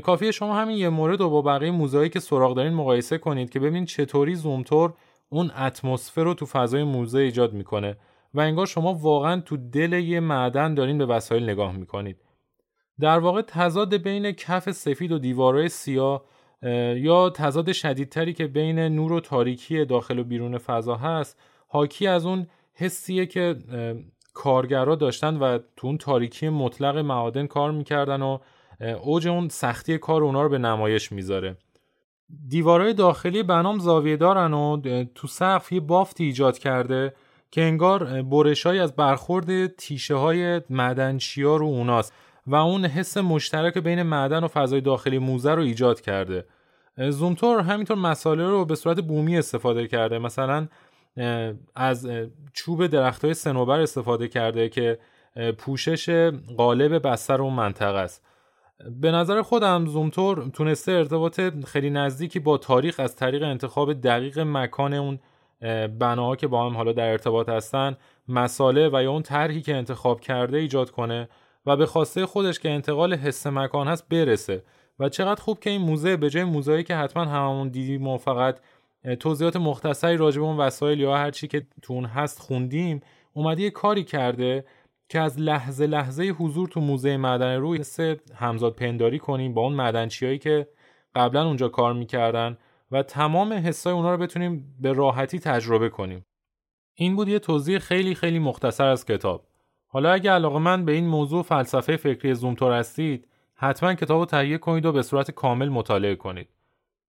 کافیه 0.03 0.31
شما 0.31 0.55
همین 0.55 0.77
یه 0.77 0.89
مورد 0.89 1.19
رو 1.19 1.29
با 1.29 1.41
بقیه 1.41 1.71
موزهایی 1.71 2.09
که 2.09 2.19
سراغ 2.19 2.55
دارین 2.55 2.73
مقایسه 2.73 3.17
کنید 3.17 3.49
که 3.49 3.59
ببینید 3.59 3.87
چطوری 3.87 4.35
زومتور 4.35 4.93
اون 5.29 5.51
اتمسفر 5.57 6.23
رو 6.23 6.33
تو 6.33 6.45
فضای 6.45 6.83
موزه 6.83 7.19
ایجاد 7.19 7.53
می‌کنه. 7.53 7.97
و 8.33 8.39
انگار 8.39 8.65
شما 8.65 8.93
واقعا 8.93 9.41
تو 9.41 9.57
دل 9.57 9.93
یه 9.93 10.19
معدن 10.19 10.73
دارین 10.73 10.97
به 10.97 11.05
وسایل 11.05 11.43
نگاه 11.43 11.71
می‌کنید. 11.71 12.17
در 12.99 13.19
واقع 13.19 13.41
تضاد 13.41 13.95
بین 13.95 14.31
کف 14.31 14.71
سفید 14.71 15.11
و 15.11 15.19
دیوارهای 15.19 15.69
سیاه 15.69 16.25
یا 16.95 17.29
تضاد 17.29 17.71
شدیدتری 17.71 18.33
که 18.33 18.47
بین 18.47 18.79
نور 18.79 19.11
و 19.11 19.19
تاریکی 19.19 19.85
داخل 19.85 20.19
و 20.19 20.23
بیرون 20.23 20.57
فضا 20.57 20.95
هست 20.95 21.39
حاکی 21.67 22.07
از 22.07 22.25
اون 22.25 22.47
حسیه 22.73 23.25
که 23.25 23.55
کارگرا 24.33 24.95
داشتن 24.95 25.37
و 25.37 25.59
تو 25.75 25.87
اون 25.87 25.97
تاریکی 25.97 26.49
مطلق 26.49 26.97
معادن 26.97 27.47
کار 27.47 27.71
می‌کردن 27.71 28.21
و 28.21 28.37
اوج 29.03 29.27
اون 29.27 29.49
سختی 29.49 29.97
کار 29.97 30.23
اونا 30.23 30.41
رو 30.41 30.49
به 30.49 30.57
نمایش 30.57 31.11
می‌ذاره. 31.11 31.57
دیوارهای 32.47 32.93
داخلی 32.93 33.43
بنام 33.43 33.79
زاویه 33.79 34.17
دارن 34.17 34.53
و 34.53 34.81
تو 35.15 35.27
سقف 35.27 35.71
یه 35.71 35.79
بافتی 35.79 36.23
ایجاد 36.23 36.57
کرده 36.57 37.13
که 37.51 37.61
انگار 37.61 38.21
برشهایی 38.21 38.79
از 38.79 38.95
برخورد 38.95 39.67
تیشه 39.67 40.15
های 40.15 40.61
مدنچیا 40.69 41.55
رو 41.55 41.65
اوناست. 41.65 42.13
و 42.47 42.55
اون 42.55 42.85
حس 42.85 43.17
مشترک 43.17 43.77
بین 43.77 44.03
معدن 44.03 44.43
و 44.43 44.47
فضای 44.47 44.81
داخلی 44.81 45.19
موزه 45.19 45.51
رو 45.51 45.61
ایجاد 45.61 46.01
کرده. 46.01 46.45
زومتور 46.97 47.59
همینطور 47.59 47.97
مساله 47.97 48.47
رو 48.47 48.65
به 48.65 48.75
صورت 48.75 48.99
بومی 48.99 49.37
استفاده 49.37 49.87
کرده. 49.87 50.19
مثلا 50.19 50.67
از 51.75 52.09
چوب 52.53 52.87
درخت 52.87 53.25
های 53.25 53.33
سنوبر 53.33 53.79
استفاده 53.79 54.27
کرده 54.27 54.69
که 54.69 54.99
پوشش 55.57 56.31
قالب 56.57 57.07
بستر 57.07 57.41
اون 57.41 57.53
منطقه 57.53 57.97
است. 57.97 58.25
به 59.01 59.11
نظر 59.11 59.41
خودم 59.41 59.85
زومتور 59.85 60.49
تونسته 60.53 60.91
ارتباط 60.91 61.41
خیلی 61.65 61.89
نزدیکی 61.89 62.39
با 62.39 62.57
تاریخ 62.57 62.99
از 62.99 63.15
طریق 63.15 63.43
انتخاب 63.43 63.93
دقیق 63.93 64.39
مکان 64.39 64.93
اون 64.93 65.19
بناها 65.99 66.35
که 66.35 66.47
با 66.47 66.65
هم 66.65 66.77
حالا 66.77 66.91
در 66.91 67.11
ارتباط 67.11 67.49
هستن 67.49 67.97
مساله 68.27 68.89
و 68.93 69.03
یا 69.03 69.11
اون 69.11 69.21
طرحی 69.21 69.61
که 69.61 69.75
انتخاب 69.75 70.19
کرده 70.21 70.57
ایجاد 70.57 70.91
کنه. 70.91 71.29
و 71.65 71.77
به 71.77 71.85
خواسته 71.85 72.25
خودش 72.25 72.59
که 72.59 72.69
انتقال 72.69 73.13
حس 73.13 73.47
مکان 73.47 73.87
هست 73.87 74.09
برسه. 74.09 74.63
و 74.99 75.09
چقدر 75.09 75.41
خوب 75.41 75.59
که 75.59 75.69
این 75.69 75.81
موزه 75.81 76.17
به 76.17 76.29
جای 76.29 76.43
موزهایی 76.43 76.83
که 76.83 76.95
حتما 76.95 77.25
هممون 77.25 77.67
دیدیم 77.67 78.07
و 78.07 78.17
فقط 78.17 78.59
توضیحات 79.19 79.55
مختصری 79.55 80.17
راجع 80.17 80.39
به 80.39 80.45
اون 80.45 80.57
وسایل 80.57 80.99
یا 80.99 81.17
هر 81.17 81.31
چی 81.31 81.47
که 81.47 81.67
تو 81.81 81.93
اون 81.93 82.05
هست 82.05 82.39
خوندیم 82.39 83.01
اومده 83.33 83.61
یه 83.61 83.69
کاری 83.69 84.03
کرده 84.03 84.65
که 85.09 85.19
از 85.19 85.39
لحظه 85.39 85.87
لحظه 85.87 86.23
حضور 86.23 86.67
تو 86.67 86.79
موزه 86.79 87.17
معدن 87.17 87.55
روی 87.55 87.79
حس 87.79 87.99
همزاد 88.35 88.75
پنداری 88.75 89.19
کنیم 89.19 89.53
با 89.53 89.61
اون 89.61 89.73
معدنچیایی 89.73 90.37
که 90.37 90.67
قبلا 91.15 91.47
اونجا 91.47 91.69
کار 91.69 91.93
می‌کردن 91.93 92.57
و 92.91 93.03
تمام 93.03 93.53
حسای 93.53 93.93
اونا 93.93 94.11
رو 94.11 94.17
بتونیم 94.17 94.75
به 94.79 94.93
راحتی 94.93 95.39
تجربه 95.39 95.89
کنیم. 95.89 96.25
این 96.95 97.15
بود 97.15 97.27
یه 97.27 97.39
توضیح 97.39 97.79
خیلی 97.79 98.15
خیلی 98.15 98.39
مختصر 98.39 98.87
از 98.87 99.05
کتاب. 99.05 99.47
حالا 99.95 100.11
اگه 100.11 100.31
علاقه 100.31 100.59
من 100.59 100.85
به 100.85 100.91
این 100.91 101.07
موضوع 101.07 101.43
فلسفه 101.43 101.97
فکری 101.97 102.33
زومتور 102.33 102.73
هستید 102.73 103.27
حتما 103.55 103.93
کتاب 103.93 104.19
رو 104.19 104.25
تهیه 104.25 104.57
کنید 104.57 104.85
و 104.85 104.91
به 104.91 105.01
صورت 105.01 105.31
کامل 105.31 105.69
مطالعه 105.69 106.15
کنید. 106.15 106.47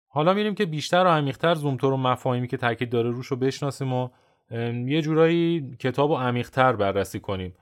حالا 0.08 0.34
میریم 0.34 0.54
که 0.54 0.66
بیشتر 0.66 1.04
و 1.04 1.08
عمیقتر 1.08 1.54
زومتور 1.54 1.92
و 1.92 1.96
مفاهیمی 1.96 2.48
که 2.48 2.56
تاکید 2.56 2.90
داره 2.90 3.10
روش 3.10 3.26
رو 3.26 3.36
بشناسیم 3.36 3.92
و 3.92 4.08
یه 4.86 5.02
جورایی 5.02 5.76
کتاب 5.80 6.10
رو 6.10 6.16
عمیقتر 6.16 6.72
بررسی 6.72 7.20
کنیم. 7.20 7.54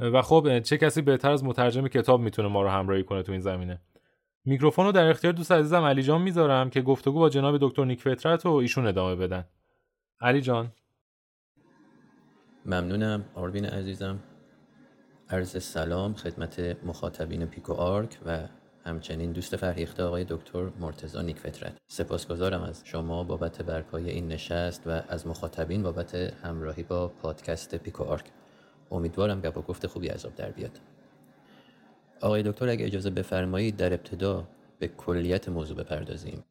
و 0.00 0.22
خب 0.22 0.60
چه 0.60 0.78
کسی 0.78 1.02
بهتر 1.02 1.30
از 1.30 1.44
مترجم 1.44 1.88
کتاب 1.88 2.20
می‌تونه 2.20 2.48
ما 2.48 2.62
رو 2.62 2.68
همراهی 2.68 3.02
کنه 3.02 3.22
تو 3.22 3.32
این 3.32 3.40
زمینه؟ 3.40 3.80
میکروفون 4.44 4.84
رو 4.84 4.92
در 4.92 5.08
اختیار 5.08 5.32
دوست 5.32 5.52
عزیزم 5.52 5.82
علی 5.82 6.02
جان 6.02 6.22
می‌ذارم 6.22 6.70
که 6.70 6.82
گفتگو 6.82 7.18
با 7.18 7.28
جناب 7.28 7.58
دکتر 7.60 7.84
نیک 7.84 8.00
فطرت 8.00 8.46
و 8.46 8.50
ایشون 8.50 8.86
ادامه 8.86 9.16
بدن. 9.16 9.44
علی 10.20 10.40
جان. 10.40 10.72
ممنونم 12.66 13.24
آروین 13.34 13.64
عزیزم. 13.64 14.18
عرض 15.30 15.62
سلام 15.62 16.14
خدمت 16.14 16.60
مخاطبین 16.84 17.46
پیکو 17.46 17.72
آرک 17.72 18.18
و 18.26 18.38
همچنین 18.84 19.32
دوست 19.32 19.56
فرهیخته 19.56 20.02
آقای 20.02 20.24
دکتر 20.28 20.68
مرتضی 20.80 21.22
نیک 21.22 21.38
فطرت 21.38 21.72
سپاسگزارم 21.88 22.62
از 22.62 22.82
شما 22.84 23.24
بابت 23.24 23.62
برپایی 23.62 24.10
این 24.10 24.28
نشست 24.28 24.82
و 24.86 25.02
از 25.08 25.26
مخاطبین 25.26 25.82
بابت 25.82 26.14
همراهی 26.14 26.82
با 26.82 27.08
پادکست 27.08 27.74
پیکو 27.74 28.04
آرک. 28.04 28.24
امیدوارم 28.90 29.40
گپ 29.40 29.58
و 29.58 29.62
گفت 29.62 29.86
خوبی 29.86 30.10
آب 30.10 30.34
در 30.36 30.50
بیاد. 30.50 30.80
آقای 32.20 32.42
دکتر 32.42 32.68
اگه 32.68 32.86
اجازه 32.86 33.10
بفرمایید 33.10 33.76
در 33.76 33.92
ابتدا 33.92 34.48
به 34.78 34.88
کلیت 34.88 35.48
موضوع 35.48 35.76
بپردازیم. 35.76 36.44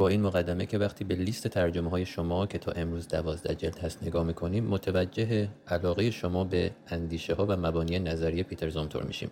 با 0.00 0.08
این 0.08 0.22
مقدمه 0.22 0.66
که 0.66 0.78
وقتی 0.78 1.04
به 1.04 1.14
لیست 1.14 1.48
ترجمه 1.48 1.90
های 1.90 2.06
شما 2.06 2.46
که 2.46 2.58
تا 2.58 2.72
امروز 2.72 3.08
دوازده 3.08 3.54
جلد 3.54 3.78
هست 3.78 4.02
نگاه 4.02 4.24
می‌کنیم 4.24 4.64
متوجه 4.64 5.48
علاقه 5.68 6.10
شما 6.10 6.44
به 6.44 6.70
اندیشه 6.88 7.34
ها 7.34 7.46
و 7.46 7.56
مبانی 7.56 7.98
نظریه 7.98 8.42
پیتر 8.42 8.68
زومتور 8.68 9.02
میشیم. 9.02 9.30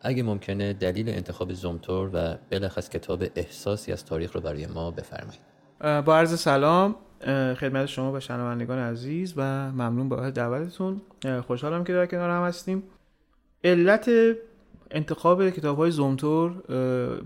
اگه 0.00 0.22
ممکنه 0.22 0.72
دلیل 0.72 1.08
انتخاب 1.08 1.52
زومتور 1.52 2.10
و 2.12 2.34
بلخص 2.50 2.88
کتاب 2.88 3.24
احساسی 3.36 3.92
از 3.92 4.04
تاریخ 4.04 4.32
رو 4.32 4.40
برای 4.40 4.66
ما 4.66 4.90
بفرمایید. 4.90 5.40
با 5.80 6.16
عرض 6.16 6.40
سلام 6.40 6.94
خدمت 7.54 7.86
شما 7.86 8.12
و 8.12 8.20
شنوندگان 8.20 8.78
عزیز 8.78 9.34
و 9.36 9.42
ممنون 9.72 10.08
بابت 10.08 10.34
دعوتتون. 10.34 11.00
خوشحالم 11.46 11.84
که 11.84 11.92
در 11.92 12.06
کنار 12.06 12.30
هم 12.30 12.42
هستیم. 12.42 12.82
علت 13.64 14.10
انتخاب 14.92 15.50
کتاب 15.50 15.76
های 15.76 15.90
زومتور 15.90 16.50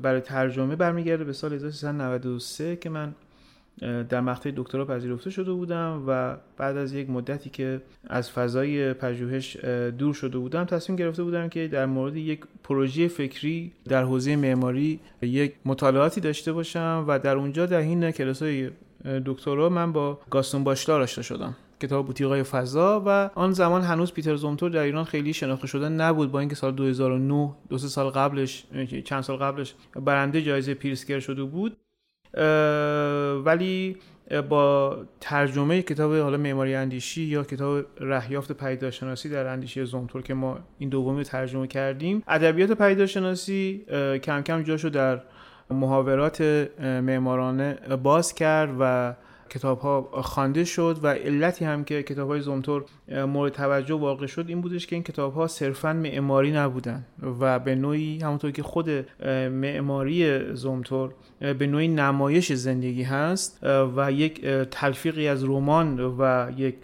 برای 0.02 0.20
ترجمه 0.20 0.76
برمیگرده 0.76 1.25
به 1.25 1.32
سال 1.32 1.52
1393 1.52 2.76
که 2.76 2.90
من 2.90 3.14
در 4.08 4.20
مقطع 4.20 4.52
دکترا 4.56 4.85
پذیرفته 4.85 5.30
شده 5.30 5.52
بودم 5.52 6.04
و 6.06 6.37
بعد 6.56 6.76
از 6.76 6.92
یک 6.94 7.11
مدتی 7.11 7.50
که 7.50 7.80
از 8.06 8.30
فضای 8.30 8.92
پژوهش 8.92 9.56
دور 9.99 10.14
شده 10.14 10.38
بودم 10.38 10.64
تصمیم 10.64 10.96
گرفته 10.96 11.23
بودم 11.23 11.49
که 11.49 11.68
در 11.68 11.87
مورد 11.87 12.16
یک 12.16 12.40
پروژه 12.64 13.08
فکری 13.08 13.73
در 13.85 14.02
حوزه 14.02 14.37
معماری 14.37 15.00
یک 15.23 15.54
مطالعاتی 15.64 16.20
داشته 16.20 16.52
باشم 16.52 17.04
و 17.08 17.18
در 17.18 17.37
اونجا 17.37 17.66
در 17.66 17.78
این 17.78 18.11
کلاس 18.11 18.42
های 18.42 18.70
دکترا 19.26 19.68
من 19.68 19.92
با 19.92 20.20
گاستون 20.30 20.64
باشلار 20.64 21.02
آشنا 21.02 21.23
شدم. 21.23 21.56
کتاب 21.80 22.06
بوتیقای 22.06 22.42
فضا 22.42 23.02
و 23.06 23.30
آن 23.35 23.52
زمان 23.52 23.83
هنوز 23.83 24.12
پیتر 24.12 24.37
زومتور 24.37 24.71
در 24.71 24.83
ایران 24.83 25.04
خیلی 25.04 25.33
شناخته 25.33 25.66
شده 25.66 25.88
نبود. 25.88 26.33
با 26.33 26.40
اینکه 26.40 26.54
سال 26.54 26.73
2009 26.73 27.54
دو 27.68 27.78
سه 27.78 27.88
سال 27.88 28.11
قبلش 28.11 28.64
چند 29.04 29.23
سال 29.23 29.37
قبلش 29.37 29.75
برنده 29.97 30.42
جایزه 30.42 30.75
پیرسکر 30.75 31.21
شده 31.21 31.45
بود. 31.45 31.76
ولی 33.45 33.97
با 34.49 34.97
ترجمه 35.21 35.83
کتاب 35.83 36.14
حالا 36.14 36.37
معماری 36.37 36.75
اندیشی 36.75 37.23
یا 37.23 37.45
کتاب 37.45 37.85
رهیافت 38.00 38.52
پیداشناسی 38.52 39.28
در 39.28 39.47
اندیشه 39.47 39.85
زومتور 39.85 40.23
که 40.23 40.35
ما 40.35 40.59
این 40.78 40.88
دومی 40.88 41.25
ترجمه 41.25 41.66
کردیم 41.66 42.23
ادبیات 42.28 42.73
پیداشناسی 42.73 43.85
کم 44.23 44.42
کم 44.42 44.62
جاشو 44.62 44.88
در 44.88 45.21
محاورات 45.71 46.40
معمارانه 46.80 47.75
باز 48.02 48.35
کرد 48.35 48.76
و 48.80 49.14
کتاب 49.50 49.79
ها 49.79 50.09
خوانده 50.12 50.65
شد 50.65 50.99
و 51.03 51.07
علتی 51.07 51.65
هم 51.65 51.85
که 51.85 52.03
کتاب 52.03 52.29
های 52.29 52.41
زومتور 52.41 52.85
مورد 53.09 53.53
توجه 53.53 53.95
واقع 53.95 54.26
شد 54.26 54.45
این 54.49 54.61
بودش 54.61 54.87
که 54.87 54.97
این 54.97 55.03
کتاب 55.03 55.35
ها 55.35 55.47
صرفا 55.47 55.93
معماری 55.93 56.53
نبودن 56.53 57.07
و 57.41 57.59
به 57.59 57.75
نوعی 57.75 58.19
همونطور 58.19 58.50
که 58.50 58.62
خود 58.62 58.91
معماری 59.50 60.55
زومتور 60.55 61.15
به 61.41 61.67
نوعی 61.67 61.88
نمایش 61.88 62.53
زندگی 62.53 63.03
هست 63.03 63.59
و 63.97 64.12
یک 64.12 64.47
تلفیقی 64.71 65.29
از 65.29 65.45
رمان 65.45 66.00
و 66.00 66.50
یک 66.57 66.75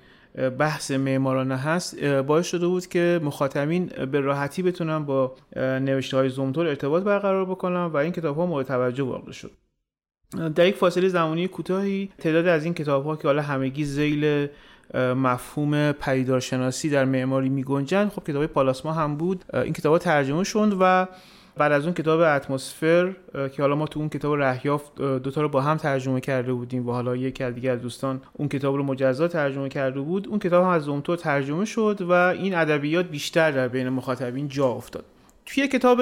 بحث 0.59 0.91
معمارانه 0.91 1.57
هست 1.57 2.05
باعث 2.05 2.47
شده 2.47 2.67
بود 2.67 2.87
که 2.87 3.21
مخاطبین 3.23 3.87
به 3.87 4.21
راحتی 4.21 4.63
بتونن 4.63 5.05
با 5.05 5.35
نوشته 5.57 6.17
های 6.17 6.29
زومتور 6.29 6.67
ارتباط 6.67 7.03
برقرار 7.03 7.45
بکنن 7.45 7.85
و 7.85 7.97
این 7.97 8.13
کتاب 8.13 8.37
ها 8.37 8.47
مورد 8.47 8.67
توجه 8.67 9.03
واقع 9.03 9.33
شد. 9.33 9.51
در 10.55 10.67
یک 10.67 10.75
فاصله 10.75 11.09
زمانی 11.09 11.49
کوتاهی 11.49 12.11
تعداد 12.19 12.47
از 12.47 12.65
این 12.65 12.75
کتاب 12.75 13.05
ها 13.05 13.17
که 13.17 13.29
حالا 13.29 13.43
همگی 13.43 13.85
زیل 13.85 14.49
مفهوم 14.95 15.93
پدیدارشناسی 15.93 16.91
در 16.91 17.05
معماری 17.05 17.49
می 17.49 17.65
گنجن 17.65 18.09
خب 18.09 18.25
کتاب 18.25 18.47
پالاسما 18.47 18.93
هم 18.93 19.17
بود. 19.17 19.45
این 19.55 19.73
کتاب 19.73 19.99
ترجمه 19.99 20.45
شد 20.45 20.77
و 20.81 21.07
بعد 21.57 21.73
از 21.73 21.85
اون 21.85 21.95
کتاب 21.95 22.21
اتمسفر 22.21 23.13
که 23.33 23.63
حالا 23.63 23.75
ما 23.75 23.87
تو 23.87 24.01
اون 24.01 24.09
کتاب 24.09 24.37
رهیافت 24.37 24.95
دوتا 24.97 25.43
رو 25.43 25.49
با 25.49 25.61
هم 25.61 25.77
ترجمه 25.77 26.21
کرده 26.21 26.53
بودیم 26.53 26.89
و 26.89 26.93
حالا 26.93 27.17
یک 27.17 27.43
دیگه 27.43 27.71
از 27.71 27.83
دوستان 27.83 28.21
اون 28.33 28.49
کتاب 28.49 28.77
رو 28.77 28.83
مجزا 28.83 29.29
ترجمه 29.29 29.69
کرده 29.69 30.01
بود. 30.01 30.29
اون 30.29 30.39
کتاب 30.39 30.65
هم 30.65 30.71
از 30.71 30.83
زومتو 30.83 31.17
ترجمه 31.17 31.65
شد 31.65 31.99
و 32.01 32.13
این 32.13 32.55
ادبیات 32.55 33.07
بیشتر 33.07 33.51
در 33.51 33.69
بین 33.69 33.89
مخاطبین 33.89 34.49
جا 34.49 34.69
افتاد. 34.69 35.05
توی 35.47 35.69
کتاب 35.69 36.01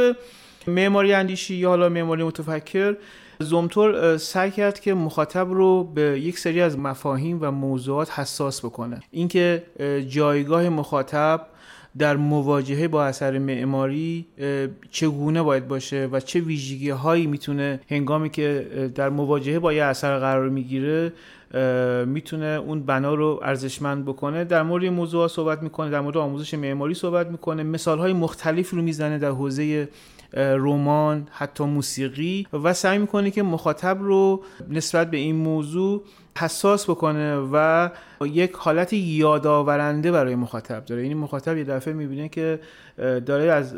معماری 0.67 1.13
اندیشی 1.13 1.55
یا 1.55 1.69
حالا 1.69 1.89
معماری 1.89 2.25
متفکر 2.25 2.97
زومتور 3.43 4.17
سعی 4.17 4.51
کرد 4.51 4.81
که 4.81 4.95
مخاطب 4.95 5.51
رو 5.51 5.85
به 5.85 6.21
یک 6.21 6.39
سری 6.39 6.61
از 6.61 6.79
مفاهیم 6.79 7.39
و 7.41 7.51
موضوعات 7.51 8.19
حساس 8.19 8.65
بکنه. 8.65 9.01
اینکه 9.11 9.63
جایگاه 10.09 10.69
مخاطب 10.69 11.47
در 11.99 12.17
مواجهه 12.17 12.89
با 12.89 13.05
اثر 13.05 13.39
معماری 13.39 14.27
چگونه 14.91 15.43
باید 15.43 15.69
باشه 15.69 16.09
و 16.13 16.21
چه 16.21 16.41
ویژگی 16.41 16.91
هایی 16.91 17.27
می‌تونه 17.27 17.81
هنگامی 17.91 18.31
که 18.31 18.67
در 18.95 19.09
مواجهه 19.09 19.59
با 19.59 19.73
یه 19.73 19.85
اثر 19.85 20.19
قرار 20.19 20.49
می‌گیره 20.49 21.13
می‌تونه 22.07 22.47
اون 22.47 22.83
بنا 22.83 23.15
رو 23.15 23.41
ارزشمند 23.43 24.05
بکنه. 24.05 24.45
در 24.45 24.63
مورد 24.63 24.85
موضوع 24.85 25.29
صحبت 25.29 25.63
می‌کنه 25.63 25.91
در 25.91 26.01
مورد 26.01 26.17
آموزش 26.17 26.55
معماری 26.55 26.95
صحبت 26.95 27.27
می‌کنه. 27.27 27.63
مثال 27.63 27.99
های 27.99 28.13
مختلف 28.13 28.71
رو 28.71 28.83
می‌زنه 28.83 29.19
در 29.19 29.31
حوزه 29.31 29.89
رمان 30.33 31.29
حتی 31.31 31.65
موسیقی 31.65 32.47
و 32.65 32.73
سعی 32.73 32.99
می‌کنه 32.99 33.31
که 33.31 33.43
مخاطب 33.43 33.99
رو 34.01 34.43
نسبت 34.69 35.11
به 35.11 35.17
این 35.17 35.37
موضوع 35.37 36.03
حساس 36.39 36.91
بکنه 36.91 37.37
و 37.53 37.89
یک 38.25 38.53
حالت 38.53 38.93
یادآورنده 38.93 40.13
برای 40.13 40.35
مخاطب 40.35 40.85
داره. 40.85 41.03
یعنی 41.03 41.15
مخاطب 41.15 41.57
یه 41.57 41.65
دفعه 41.65 41.95
می‌بینه 41.95 42.29
که 42.29 42.61
داره 43.27 43.45
از 43.45 43.75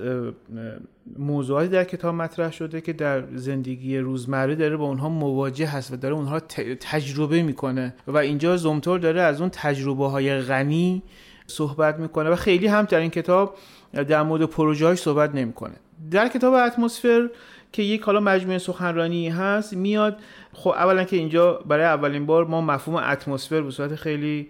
موضوعاتی 1.19 1.69
در 1.69 1.85
کتاب 1.85 2.15
مطرح 2.15 2.53
شده 2.53 2.81
که 2.81 2.93
در 2.93 3.25
زندگی 3.35 3.99
روزمره 3.99 4.55
داره 4.55 4.77
با 4.77 4.85
اونها 4.85 5.09
مواجه 5.09 5.67
هست 5.67 5.93
و 5.93 5.97
داره 5.97 6.15
اونها 6.15 6.41
تجربه 6.81 7.43
می‌کنه 7.43 7.95
و 8.07 8.17
اینجا 8.17 8.57
زومتور 8.57 8.99
داره 8.99 9.21
از 9.21 9.41
اون 9.41 9.51
تجربه 9.53 10.09
های 10.09 10.41
غنی 10.41 11.03
صحبت 11.47 11.99
می‌کنه 11.99 12.31
و 12.31 12.37
خیلی 12.37 12.67
هم 12.67 12.85
در 12.85 12.99
این 12.99 13.11
کتاب 13.11 13.55
در 13.93 14.23
مورد 14.23 14.43
پروژه 14.43 14.95
صحبت 14.95 15.35
نمی‌کنه. 15.35 15.75
در 16.11 16.29
کتاب 16.29 16.55
اتمسفر 16.55 17.29
که 17.73 17.83
یک 17.83 18.03
حالا 18.03 18.21
مجموعه 18.21 18.59
سخنرانی 18.59 19.29
هست 19.29 19.73
میاد. 19.73 20.17
خب 20.53 20.71
اولا 20.71 21.05
که 21.05 21.17
اینجا 21.17 21.53
برای 21.53 21.85
اولین 21.85 22.27
بار 22.27 22.45
ما 22.45 22.61
مفهوم 22.61 22.97
اتمسفر 22.97 23.61
به 23.61 23.71
صورت 23.71 23.95
خیلی 23.95 24.49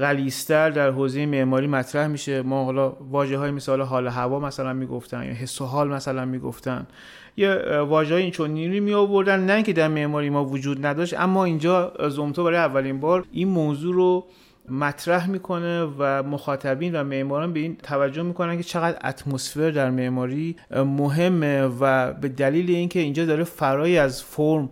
غلیستر 0.00 0.70
در 0.70 0.90
حوزه 0.90 1.26
معماری 1.26 1.66
مطرح 1.66 2.06
میشه. 2.06 2.42
ما 2.42 2.64
حالا 2.64 2.90
واژه 2.90 3.38
های 3.38 3.50
مثال 3.50 3.80
حال 3.82 4.06
هوا 4.06 4.40
مثلا 4.40 4.72
می‌گفتن 4.72 5.22
یا 5.22 5.32
حس 5.32 5.60
و 5.60 5.64
حال 5.64 5.88
مثلا 5.88 6.24
می‌گفتن. 6.24 6.86
یا 7.36 7.86
واژه 7.86 8.14
های 8.14 8.22
این 8.22 8.32
چنینی 8.32 8.80
می 8.80 8.94
آوردن 8.94 9.40
نه 9.40 9.62
که 9.62 9.72
در 9.72 9.88
معماری 9.88 10.30
ما 10.30 10.44
وجود 10.44 10.86
نداشت 10.86 11.20
اما 11.20 11.44
اینجا 11.44 11.92
زومتو 12.08 12.44
برای 12.44 12.58
اولین 12.58 13.00
بار 13.00 13.24
این 13.32 13.48
موضوع 13.48 13.94
رو 13.94 14.26
مطرح 14.68 15.30
می‌کنه 15.30 15.82
و 15.98 16.22
مخاطبین 16.22 16.94
و 16.94 17.04
معماران 17.04 17.52
به 17.52 17.60
این 17.60 17.76
توجه 17.76 18.22
می‌کنن 18.22 18.56
که 18.56 18.62
چقدر 18.62 18.98
اتمسفر 19.04 19.70
در 19.70 19.90
معماری 19.90 20.56
مهمه 20.70 21.62
و 21.62 22.12
به 22.12 22.28
دلیل 22.28 22.70
اینکه 22.70 23.00
اینجا 23.00 23.24
داره 23.24 23.44
فرای 23.44 23.98
از 23.98 24.22
فرم 24.22 24.68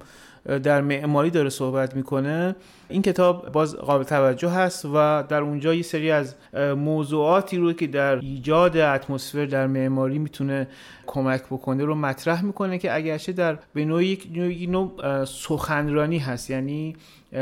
در 0.62 0.80
معماری 0.80 1.30
داره 1.30 1.50
صحبت 1.50 1.96
می‌کنه 1.96 2.56
این 2.92 3.02
کتاب 3.02 3.52
باز 3.52 3.76
قابل 3.76 4.04
توجه 4.04 4.50
هست 4.50 4.84
و 4.84 5.24
در 5.28 5.40
اونجا 5.40 5.74
یه 5.74 5.82
سری 5.82 6.10
از 6.10 6.34
موضوعاتی 6.76 7.56
رو 7.56 7.72
که 7.72 7.86
در 7.86 8.18
ایجاد 8.18 8.76
اتمسفر 8.76 9.44
در 9.44 9.66
معماری 9.66 10.18
می‌تونه 10.18 10.68
کمک 11.06 11.42
بکنه 11.42 11.84
رو 11.84 11.94
مطرح 11.94 12.44
می‌کنه 12.44 12.78
که 12.78 12.94
اگرچه 12.94 13.32
در 13.32 13.58
به 13.74 13.84
نوعی 13.84 14.06
یک 14.06 14.28
نوع 14.68 15.24
سخنرانی 15.24 16.18
هست. 16.18 16.50
یعنی 16.50 16.96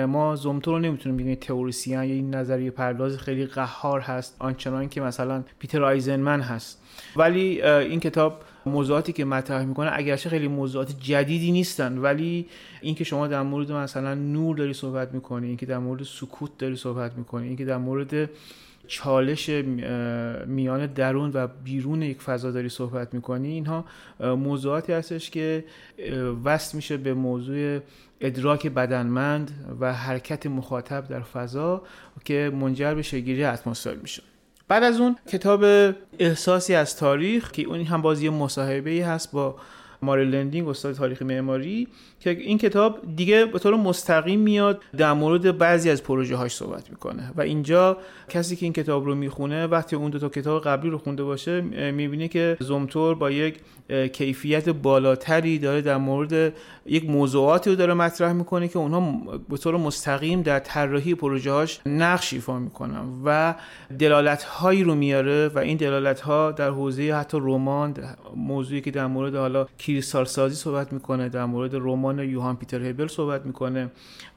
ما 0.09 0.37
زومتو 0.37 0.71
رو 0.71 0.79
نمی‌تونیم 0.79 1.17
بگیم 1.19 1.35
تئوریسین 1.35 1.95
یا 1.95 2.01
این 2.01 2.35
نظریه 2.35 2.71
پرداز 2.71 3.19
خیلی 3.19 3.47
قهار 3.47 4.01
هست 4.01 4.37
آنچنان 4.39 4.89
که 4.89 5.01
مثلا 5.01 5.45
پیتر 5.59 5.85
آیزنمن 5.85 6.41
هست. 6.41 6.83
ولی 7.17 7.63
این 7.63 8.01
کتاب 8.01 8.41
موضوعاتی 8.67 9.13
که 9.13 9.25
مطرح 9.25 9.65
می‌کنه 9.65 9.91
اگرچه 9.93 10.29
خیلی 10.29 10.49
موضوعات 10.49 11.01
جدیدی 11.01 11.53
نیستن 11.53 11.99
ولی 11.99 12.47
اینکه 12.81 13.05
شما 13.05 13.27
در 13.27 13.43
مورد 13.43 13.73
مثلا 13.73 14.15
نور 14.15 14.57
داری 14.57 14.73
صحبت 14.73 15.15
می‌کنی 15.15 15.47
اینکه 15.47 15.67
در 15.67 15.79
مورد 15.79 16.03
سکوت 16.03 16.59
داری 16.59 16.77
صحبت 16.77 17.15
می‌کنی 17.15 17.47
اینکه 17.47 17.65
در 17.65 17.77
مورد 17.77 18.31
چالش 18.87 19.49
میان 20.47 20.87
درون 20.87 21.31
و 21.35 21.47
بیرون 21.65 22.03
یک 22.03 22.23
فضا 22.23 22.51
داری 22.51 22.69
صحبت 22.69 23.15
می‌کنی 23.15 23.49
اینها 23.49 23.85
موضوعاتی 24.21 24.93
هستش 24.93 25.31
که 25.31 25.65
وصل 26.45 26.77
میشه 26.77 26.97
به 26.97 27.15
موضوع 27.15 27.81
ادراک 28.21 28.67
بدنمند 28.67 29.77
و 29.81 29.95
حرکت 29.95 30.47
مخاطب 30.47 31.09
در 31.09 31.21
فضا 31.21 31.83
که 32.25 32.53
منجر 32.61 32.95
به 32.95 33.03
شگیری 33.03 33.45
اتمسفر 33.45 33.95
میشه. 33.95 34.23
بعد 34.71 34.83
از 34.83 35.01
اون 35.01 35.17
کتاب 35.33 35.65
احساسی 36.19 36.75
از 36.75 36.97
تاریخ 36.97 37.51
که 37.51 37.63
اون 37.63 37.81
هم 37.81 38.03
بازی 38.03 38.29
مصاحبه 38.29 38.91
هست 38.91 39.33
با 39.33 39.55
ماری 40.03 40.25
لندینگ 40.25 40.69
استاد 40.69 40.95
تاریخ 40.95 41.23
معماری 41.23 41.89
که 42.21 42.31
این 42.31 42.59
کتاب 42.59 42.99
دیگه 43.17 43.45
به 43.45 43.59
طور 43.59 43.77
مستقیم 43.77 44.41
میاد 44.41 44.83
در 44.97 45.13
مورد 45.13 45.59
بعضی 45.59 45.91
از 45.91 46.03
پروژه 46.03 46.37
هاش 46.37 46.55
صحبت 46.55 46.91
می‌کنه. 46.91 47.33
و 47.37 47.41
اینجا 47.41 47.97
کسی 48.29 48.57
که 48.57 48.67
این 48.67 48.73
کتاب 48.73 49.05
رو 49.05 49.15
می‌خونه 49.15 49.67
وقتی 49.67 49.97
اون 49.97 50.11
دو 50.11 50.19
تا 50.19 50.29
کتاب 50.29 50.63
قبلی 50.63 50.91
رو 50.91 50.99
خونده 50.99 51.23
باشه 51.23 51.61
می‌بینه 51.91 52.29
که 52.29 52.57
زومتور 52.61 53.15
با 53.15 53.31
یک 53.31 53.55
کیفیت 54.13 54.69
بالاتری 54.69 55.59
داره 55.59 55.81
در 55.81 55.97
مورد 55.97 56.53
یک 56.91 57.11
موضوعاتی 57.11 57.71
رو 57.71 57.77
داره 57.77 57.95
مطرح 57.95 58.33
می‌کنه 58.33 58.69
که 58.69 58.79
اونها 58.79 59.01
به 59.49 59.57
طور 59.57 59.77
مستقیم 59.77 60.43
در 60.43 60.59
طراحی 60.59 61.15
پروژه 61.15 61.53
هاش 61.53 61.81
نقش 61.87 62.33
ایفا 62.33 62.59
می‌کنن 62.59 63.05
و 63.25 63.55
دلالت 63.99 64.43
هایی 64.43 64.83
رو 64.83 64.95
میاره 64.95 65.49
و 65.49 65.59
این 65.59 65.77
دلالت 65.77 66.21
ها 66.21 66.53
در 66.53 66.71
حوزه 66.71 67.15
حتی 67.15 67.39
رمان 67.41 67.95
موضوعی 68.37 68.81
که 68.81 68.91
در 68.91 69.07
مورد 69.07 69.35
حالا 69.35 69.67
کریستال 69.79 70.25
سازی 70.25 70.55
صحبت 70.55 70.93
می‌کنه 70.93 71.29
در 71.29 71.45
مورد 71.45 71.75
رمان 71.75 72.19
یوهان 72.19 72.57
پیتر 72.57 72.83
هبل 72.83 73.07
صحبت 73.07 73.47
می‌کنه 73.47 73.91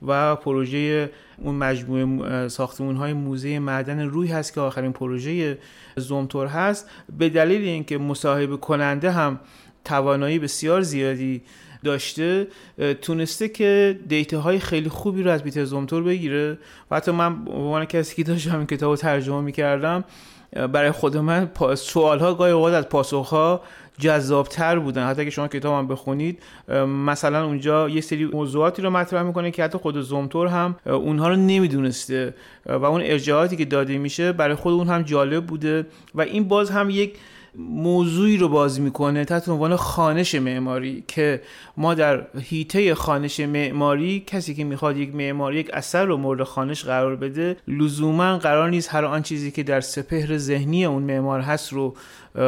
و 0.08 0.36
پروژه 0.36 1.12
اون 1.38 1.56
مجموعه 1.56 2.48
ساختمون 2.48 2.96
های 2.96 3.14
موزه 3.14 3.60
معدن 3.60 4.00
روی 4.00 4.28
هست 4.28 4.54
که 4.54 4.62
آخرین 4.62 4.94
پروژه 4.94 5.58
زومتور 5.98 6.48
هست. 6.48 6.90
به 7.18 7.30
دلیل 7.30 7.62
اینکه 7.62 7.98
مصاحبه 7.98 8.58
کننده 8.58 9.12
هم 9.12 9.40
توانایی 9.86 10.40
بسیار 10.40 10.82
زیادی 10.82 11.42
داشته 11.84 12.48
تونسته 13.02 13.50
که 13.50 14.00
دیتا 14.08 14.40
های 14.40 14.60
خیلی 14.60 14.90
خوبی 14.90 15.24
رو 15.24 15.32
از 15.32 15.44
پیتر 15.44 15.66
زومتور 15.66 16.04
بگیره. 16.04 16.58
و 16.92 16.96
حتی 16.96 17.12
من 17.12 17.46
به 17.46 17.52
عنوان 17.52 17.86
کسی 17.86 18.16
که 18.16 18.24
داشتم 18.24 18.58
این 18.58 18.68
کتاب 18.68 18.90
رو 18.90 18.96
ترجمه 18.96 19.42
می‌کردم 19.42 20.04
برای 20.72 20.92
خود 20.92 21.18
من 21.18 21.50
سوال 21.76 22.20
ها 22.20 22.34
گاهی 22.34 22.52
اوقات 22.52 22.74
از 22.74 22.90
پاسخ 22.90 23.30
ها 23.30 23.62
جذابتر 24.00 24.80
بودن. 24.80 25.08
حتی 25.08 25.26
که 25.26 25.32
شما 25.32 25.48
کتاب 25.48 25.74
هم 25.74 25.88
بخونید 25.88 26.40
مثلا 26.88 27.46
اونجا 27.46 27.90
یه 27.90 28.02
سری 28.02 28.26
موضوعاتی 28.26 28.82
رو 28.82 28.90
مطرح 28.90 29.24
می‌کنه 29.24 29.52
که 29.52 29.64
حتی 29.64 29.78
خود 29.78 30.02
زومتور 30.02 30.48
هم 30.48 30.76
اونها 30.86 31.30
رو 31.30 31.36
نمی‌دونسته. 31.36 32.34
و 32.66 32.86
اون 32.86 33.02
ارجاعاتی 33.02 33.56
که 33.56 33.66
داده 33.66 33.98
میشه 33.98 34.32
برای 34.32 34.56
خود 34.56 34.74
اون 34.74 34.88
هم 34.88 35.02
جالب 35.02 35.46
بوده. 35.46 35.86
و 36.16 36.22
این 36.22 36.48
باز 36.48 36.70
هم 36.72 36.90
یک 36.90 37.16
موضوعی 37.56 38.38
رو 38.38 38.50
باز 38.50 38.82
می‌کنه 38.82 39.26
تحت 39.26 39.50
عنوان 39.50 39.76
خانش 39.76 40.36
معماری 40.36 41.04
که 41.08 41.42
ما 41.78 41.94
در 41.94 42.28
هیته 42.40 42.96
خانش 42.96 43.40
معماری 43.40 44.24
کسی 44.28 44.56
که 44.56 44.64
می‌خواد 44.64 44.98
یک 44.98 45.16
معماری 45.16 45.60
یک 45.60 45.70
اثر 45.74 46.06
رو 46.06 46.18
مورد 46.18 46.44
خانش 46.44 46.84
قرار 46.84 47.16
بده 47.16 47.58
لزوما 47.68 48.38
قرار 48.38 48.70
نیست 48.70 48.94
هر 48.94 49.06
آن 49.06 49.22
چیزی 49.22 49.52
که 49.52 49.64
در 49.64 49.82
سپهر 49.82 50.38
ذهنی 50.38 50.86
اون 50.86 51.04
معمار 51.04 51.42
هست 51.42 51.74
رو 51.74 51.96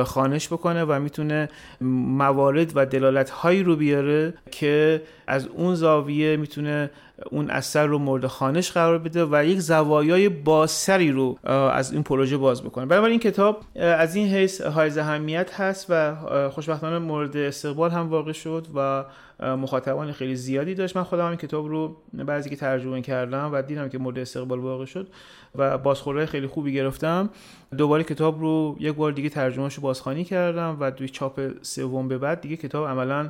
خانش 0.06 0.48
بکنه 0.48 0.84
و 0.84 1.00
می‌تونه 1.00 1.50
موارد 1.82 2.72
و 2.76 2.86
دلالت 2.86 3.30
هایی 3.30 3.64
رو 3.64 3.76
بیاره 3.76 4.34
که 4.52 5.02
از 5.28 5.48
اون 5.48 5.76
زاویه 5.76 6.38
می‌تونه 6.38 6.90
اون 7.32 7.50
اثر 7.50 7.86
رو 7.86 8.00
مورد 8.00 8.28
خانش 8.28 8.72
قرار 8.72 8.98
بده 8.98 9.26
و 9.26 9.46
یک 9.46 9.60
زوایای 9.60 10.30
بازتری 10.30 11.12
رو 11.12 11.50
از 11.50 11.92
این 11.92 12.04
پروژه 12.04 12.38
باز 12.38 12.64
بکنه. 12.64 12.86
بنابراین 12.86 13.12
این 13.12 13.32
کتاب 13.32 13.62
از 13.76 14.16
این 14.16 14.28
حیث 14.28 14.62
های 14.62 15.00
اهمیت 15.00 15.54
هست 15.54 15.86
و 15.90 16.16
خوشبختانه 16.50 17.00
مورد 17.00 17.38
استقبال 17.38 17.92
هم 17.92 18.10
واقع 18.10 18.32
شد 18.32 18.68
و 18.76 19.06
مخاطبان 19.40 20.12
خیلی 20.12 20.36
زیادی 20.36 20.76
داشت. 20.76 20.98
من 20.98 21.04
خودم 21.04 21.26
این 21.26 21.38
کتاب 21.38 21.68
رو 21.68 21.96
بعضی 22.14 22.50
که 22.50 22.56
ترجمه 22.56 23.02
کردم 23.02 23.50
و 23.54 23.62
دیدم 23.62 23.90
که 23.90 23.98
مورد 23.98 24.20
استقبال 24.20 24.60
واقع 24.60 24.86
شد 24.86 25.08
و 25.56 25.78
بازخورده 25.78 26.26
خیلی 26.26 26.48
خوبی 26.48 26.74
گرفتم. 26.74 27.30
دوباره 27.78 28.04
کتاب 28.04 28.40
رو 28.40 28.76
یک 28.80 28.96
بار 28.96 29.12
دیگه 29.12 29.30
ترجمهش 29.30 29.74
رو 29.74 29.84
بازخوانی 29.84 30.24
کردم 30.24 30.78
و 30.80 30.92
دوی 30.92 31.10
چاپ 31.10 31.52
سوم 31.62 32.08
به 32.08 32.18
بعد 32.18 32.42
دیگه 32.42 32.58
کتاب 32.58 32.88
عملا 32.88 33.30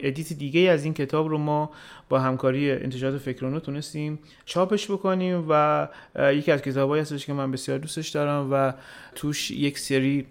ادیت 0.00 0.32
دیگه 0.32 0.60
از 0.60 0.84
این 0.84 0.94
کتاب 0.94 1.28
رو 1.28 1.38
ما 1.38 1.70
با 2.08 2.18
همکاری 2.18 2.70
انتشارات 2.70 3.18
فکرونو 3.18 3.60
تونستیم 3.60 4.18
چاپش 4.44 4.90
بکنیم 4.90 5.46
و 5.48 5.88
یکی 6.18 6.52
از 6.52 6.62
کتابایی 6.62 7.02
هستش 7.02 7.26
که 7.26 7.32
من 7.32 7.50
بسیار 7.50 7.78
دوستش 7.78 8.08
دارم 8.08 8.48
و 8.52 8.72
توش 9.14 9.50
یک 9.50 9.78
سری 9.78 10.26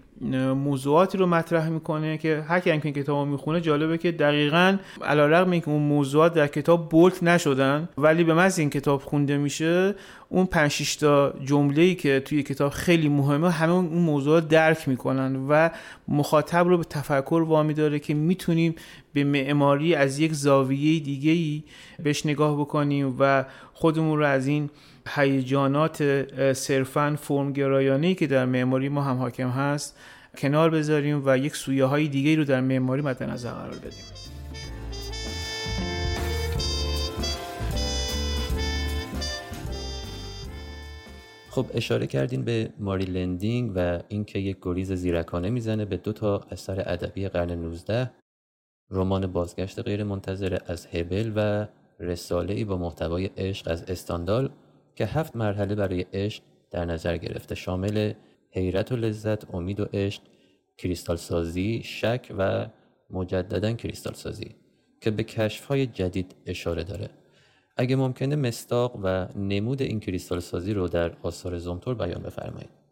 موضوعاتی 0.55 1.17
رو 1.17 1.25
مطرح 1.25 1.69
می‌کنه 1.69 2.17
که 2.17 2.43
هر 2.47 2.59
کی 2.59 2.71
این 2.71 2.79
کتاب 2.79 3.27
می‌خونه 3.27 3.61
جالبه 3.61 3.97
که 3.97 4.11
دقیقا 4.11 4.77
علیرغم 5.05 5.51
اینکه 5.51 5.69
اون 5.69 5.81
موضوعات 5.81 6.33
در 6.33 6.47
کتاب 6.47 6.89
بولت 6.89 7.23
نشدن 7.23 7.89
ولی 7.97 8.23
به 8.23 8.33
محض 8.33 8.59
این 8.59 8.69
کتاب 8.69 9.01
خونده 9.01 9.37
میشه 9.37 9.95
اون 10.29 10.45
5 10.45 10.97
تا 10.97 11.33
جمله 11.45 11.95
که 11.95 12.19
توی 12.19 12.43
کتاب 12.43 12.71
خیلی 12.71 13.09
مهمه 13.09 13.51
همه 13.51 13.73
اون 13.73 13.85
موضوعات 13.85 14.47
درک 14.47 14.87
می‌کنن 14.87 15.35
و 15.49 15.69
مخاطب 16.07 16.67
رو 16.67 16.77
به 16.77 16.83
تفکر 16.83 17.43
وامی 17.47 17.73
داره 17.73 17.99
که 17.99 18.13
می‌تونیم 18.13 18.75
به 19.13 19.23
معماری 19.23 19.95
از 19.95 20.19
یک 20.19 20.33
زاویه 20.33 20.99
دیگه 20.99 21.31
ای 21.31 21.63
بهش 22.03 22.25
نگاه 22.25 22.59
بکنیم 22.59 23.15
و 23.19 23.45
خودمون 23.73 24.19
رو 24.19 24.25
از 24.25 24.47
این 24.47 24.69
هیجانات 25.07 26.03
صرفا 26.53 27.15
فرمگرایانه 27.21 28.15
که 28.15 28.27
در 28.27 28.45
معماری 28.45 28.89
ما 28.89 29.01
هم 29.01 29.17
حاکم 29.17 29.49
هست 29.49 29.97
کنار 30.37 30.69
بذاریم 30.69 31.21
و 31.25 31.37
یک 31.37 31.55
سویه 31.55 31.85
های 31.85 32.07
دیگه 32.07 32.35
رو 32.35 32.43
در 32.43 32.61
معماری 32.61 33.01
مد 33.01 33.23
نظر 33.23 33.51
قرار 33.51 33.75
بدیم. 33.75 34.03
خب 41.49 41.65
اشاره 41.73 42.07
کردین 42.07 42.43
به 42.43 42.69
ماری 42.79 43.05
لندینگ 43.05 43.71
و 43.75 43.99
اینکه 44.07 44.39
یک 44.39 44.57
گریز 44.61 44.91
زیرکانه 44.91 45.49
می‌زنه 45.49 45.85
به 45.85 45.97
دو 45.97 46.13
تا 46.13 46.41
اثر 46.51 46.83
ادبی 46.85 47.27
قرن 47.27 47.51
19 47.51 48.11
رمان 48.91 49.27
بازگشت 49.27 49.79
غیر 49.79 50.03
منتظره 50.03 50.59
از 50.67 50.85
هبل 50.85 51.31
و 51.35 51.67
رساله 51.99 52.53
ای 52.53 52.63
با 52.63 52.77
محتوای 52.77 53.25
عشق 53.25 53.71
از 53.71 53.83
استاندال 53.83 54.49
که 54.95 55.05
هفت 55.05 55.35
مرحله 55.35 55.75
برای 55.75 56.05
عشق 56.13 56.43
در 56.71 56.85
نظر 56.85 57.17
گرفته 57.17 57.55
شامل 57.55 58.13
حیرت 58.51 58.91
و 58.91 58.95
لذت، 58.95 59.53
امید 59.53 59.79
و 59.79 59.85
عشق، 59.93 60.21
کریستال 60.77 61.15
سازی، 61.15 61.81
شک 61.83 62.33
و 62.37 62.67
مجددا 63.09 63.73
کریستال 63.73 64.13
سازی 64.13 64.55
که 65.01 65.11
به 65.11 65.23
کشف 65.23 65.65
های 65.65 65.85
جدید 65.85 66.35
اشاره 66.45 66.83
داره. 66.83 67.09
اگه 67.77 67.95
ممکنه 67.95 68.35
مستاق 68.35 68.99
و 69.03 69.27
نمود 69.35 69.81
این 69.81 69.99
کریستال 69.99 70.39
سازی 70.39 70.73
رو 70.73 70.87
در 70.87 71.17
آثار 71.21 71.57
زومتور 71.57 71.95
بیان 71.95 72.21
بفرمایید. 72.23 72.84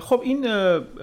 خب 0.00 0.20
این 0.24 0.46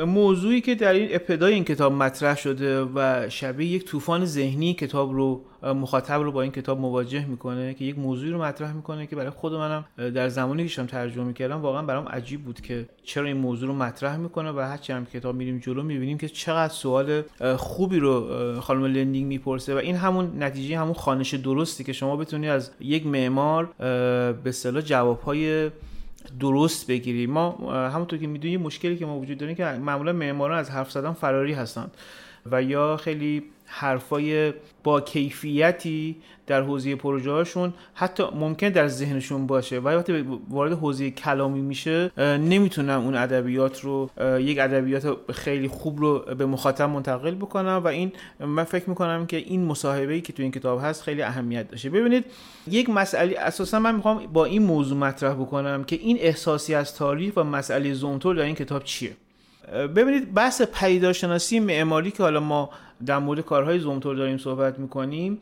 موضوعی 0.06 0.62
که 0.62 0.76
در 0.76 0.94
این 0.94 1.08
ابتدای 1.12 1.54
این 1.54 1.64
کتاب 1.64 1.94
مطرح 1.94 2.38
شده 2.38 2.82
و 2.96 3.30
شبیه 3.30 3.68
یک 3.68 3.86
طوفان 3.86 4.26
ذهنی 4.26 4.74
کتاب 4.74 5.14
رو 5.14 5.42
مخاطب 5.64 6.22
رو 6.22 6.32
با 6.32 6.42
این 6.42 6.52
کتاب 6.52 6.80
مواجه 6.80 7.26
می‌کنه 7.26 7.74
که 7.74 7.86
یک 7.86 8.00
موضوعی 8.00 8.32
رو 8.32 8.44
مطرح 8.44 8.74
می‌کنه 8.74 9.08
که 9.08 9.16
برای 9.16 9.30
خود 9.30 9.54
منم 9.54 9.86
در 9.98 10.30
زمانی 10.30 10.68
که 10.68 10.84
ترجمه 10.84 11.24
می‌کردم 11.24 11.62
واقعا 11.62 11.82
برام 11.82 12.08
عجیب 12.08 12.44
بود 12.44 12.62
که 12.62 12.86
چرا 13.04 13.26
این 13.26 13.38
موضوع 13.38 13.68
رو 13.68 13.76
مطرح 13.76 14.18
می‌کنه 14.18 14.52
و 14.52 14.60
هرچی 14.60 14.94
هم 14.94 15.06
کتاب 15.06 15.36
میریم 15.36 15.60
جلو 15.60 15.84
می‌بینیم 15.84 16.18
که 16.18 16.30
چقدر 16.30 16.74
سوال 16.74 17.22
خوبی 17.58 18.00
رو 18.00 18.28
خانم 18.62 18.86
لندینگ 18.86 19.28
می‌پرسه 19.28 19.76
و 19.76 19.78
این 19.78 19.96
همون 19.96 20.44
نتیجه 20.44 20.80
همون 20.80 20.94
خانش 20.94 21.34
درستی 21.34 21.84
که 21.84 21.94
شما 21.94 22.16
بتونی 22.16 22.50
از 22.50 22.72
یک 22.80 23.06
معمار 23.06 23.70
به 24.34 24.50
اصطلاح 24.50 24.82
جوابهای 24.82 25.70
درست 26.40 26.88
بگیری. 26.88 27.28
ما 27.28 27.52
همونطور 27.90 28.20
که 28.20 28.28
می‌دونی 28.28 28.58
مشکلی 28.58 28.98
که 28.98 29.06
ما 29.06 29.20
وجود 29.20 29.38
داریم 29.38 29.56
که 29.56 29.66
معمولا 29.66 30.14
معماران 30.14 30.58
از 30.58 30.72
حرف 30.72 30.92
زدن 30.92 31.12
فراری 31.14 31.54
هستند 31.54 31.92
و 32.52 32.64
یا 32.64 32.98
خیلی 32.98 33.44
حرفای 33.66 34.54
با 34.84 35.02
کیفیتی 35.02 36.16
در 36.48 36.62
حوزه 36.62 36.96
پروژه 36.96 37.32
هاشون 37.32 37.74
حتی 37.94 38.24
ممکن 38.36 38.70
در 38.70 38.88
ذهنشون 38.88 39.48
باشه. 39.48 39.80
و 39.80 39.88
وقتی 39.88 40.26
وارد 40.50 40.74
حوزه 40.74 41.12
کلامی 41.12 41.62
میشه 41.62 42.12
نمی‌تونن 42.38 42.90
اون 42.90 43.16
ادبیات 43.16 43.82
رو 43.82 44.10
یک 44.40 44.60
ادبیات 44.60 45.18
خیلی 45.32 45.68
خوب 45.68 46.00
رو 46.00 46.20
به 46.20 46.46
مخاطب 46.46 46.90
منتقل 46.90 47.36
بکنم 47.36 47.82
و 47.84 47.88
این 47.88 48.12
من 48.40 48.64
فکر 48.64 48.90
می‌کنم 48.90 49.26
که 49.26 49.38
این 49.38 49.66
مصاحبه 49.66 50.14
ای 50.14 50.22
که 50.22 50.34
تو 50.34 50.44
این 50.44 50.52
کتاب 50.52 50.80
هست 50.84 51.04
خیلی 51.04 51.22
اهمیت 51.22 51.72
داشته. 51.72 51.90
ببینید 51.90 52.26
یک 52.68 52.90
مسئله 52.90 53.40
اساسا 53.40 53.80
من 53.80 53.96
می‌خوام 53.96 54.28
با 54.34 54.46
این 54.46 54.64
موضوع 54.64 54.98
مطرح 54.98 55.34
بکنم 55.34 55.84
که 55.84 55.96
این 55.96 56.18
احساسی 56.20 56.76
از 56.76 56.96
تاریخ 56.96 57.34
و 57.38 57.44
مسئله 57.44 57.94
زونتور 57.94 58.36
در 58.36 58.44
این 58.44 58.56
کتاب 58.56 58.84
چیه. 58.84 59.12
ببینید 59.96 60.34
بحث 60.34 60.62
پیداشناسی 60.62 61.60
معماری 61.60 62.12
که 62.12 62.24
حالا 62.24 62.40
ما 62.40 62.70
در 63.06 63.20
مورد 63.20 63.42
کارهای 63.42 63.80
زومتور 63.80 64.16
داریم 64.16 64.38
صحبت 64.38 64.80
می‌کنیم 64.80 65.40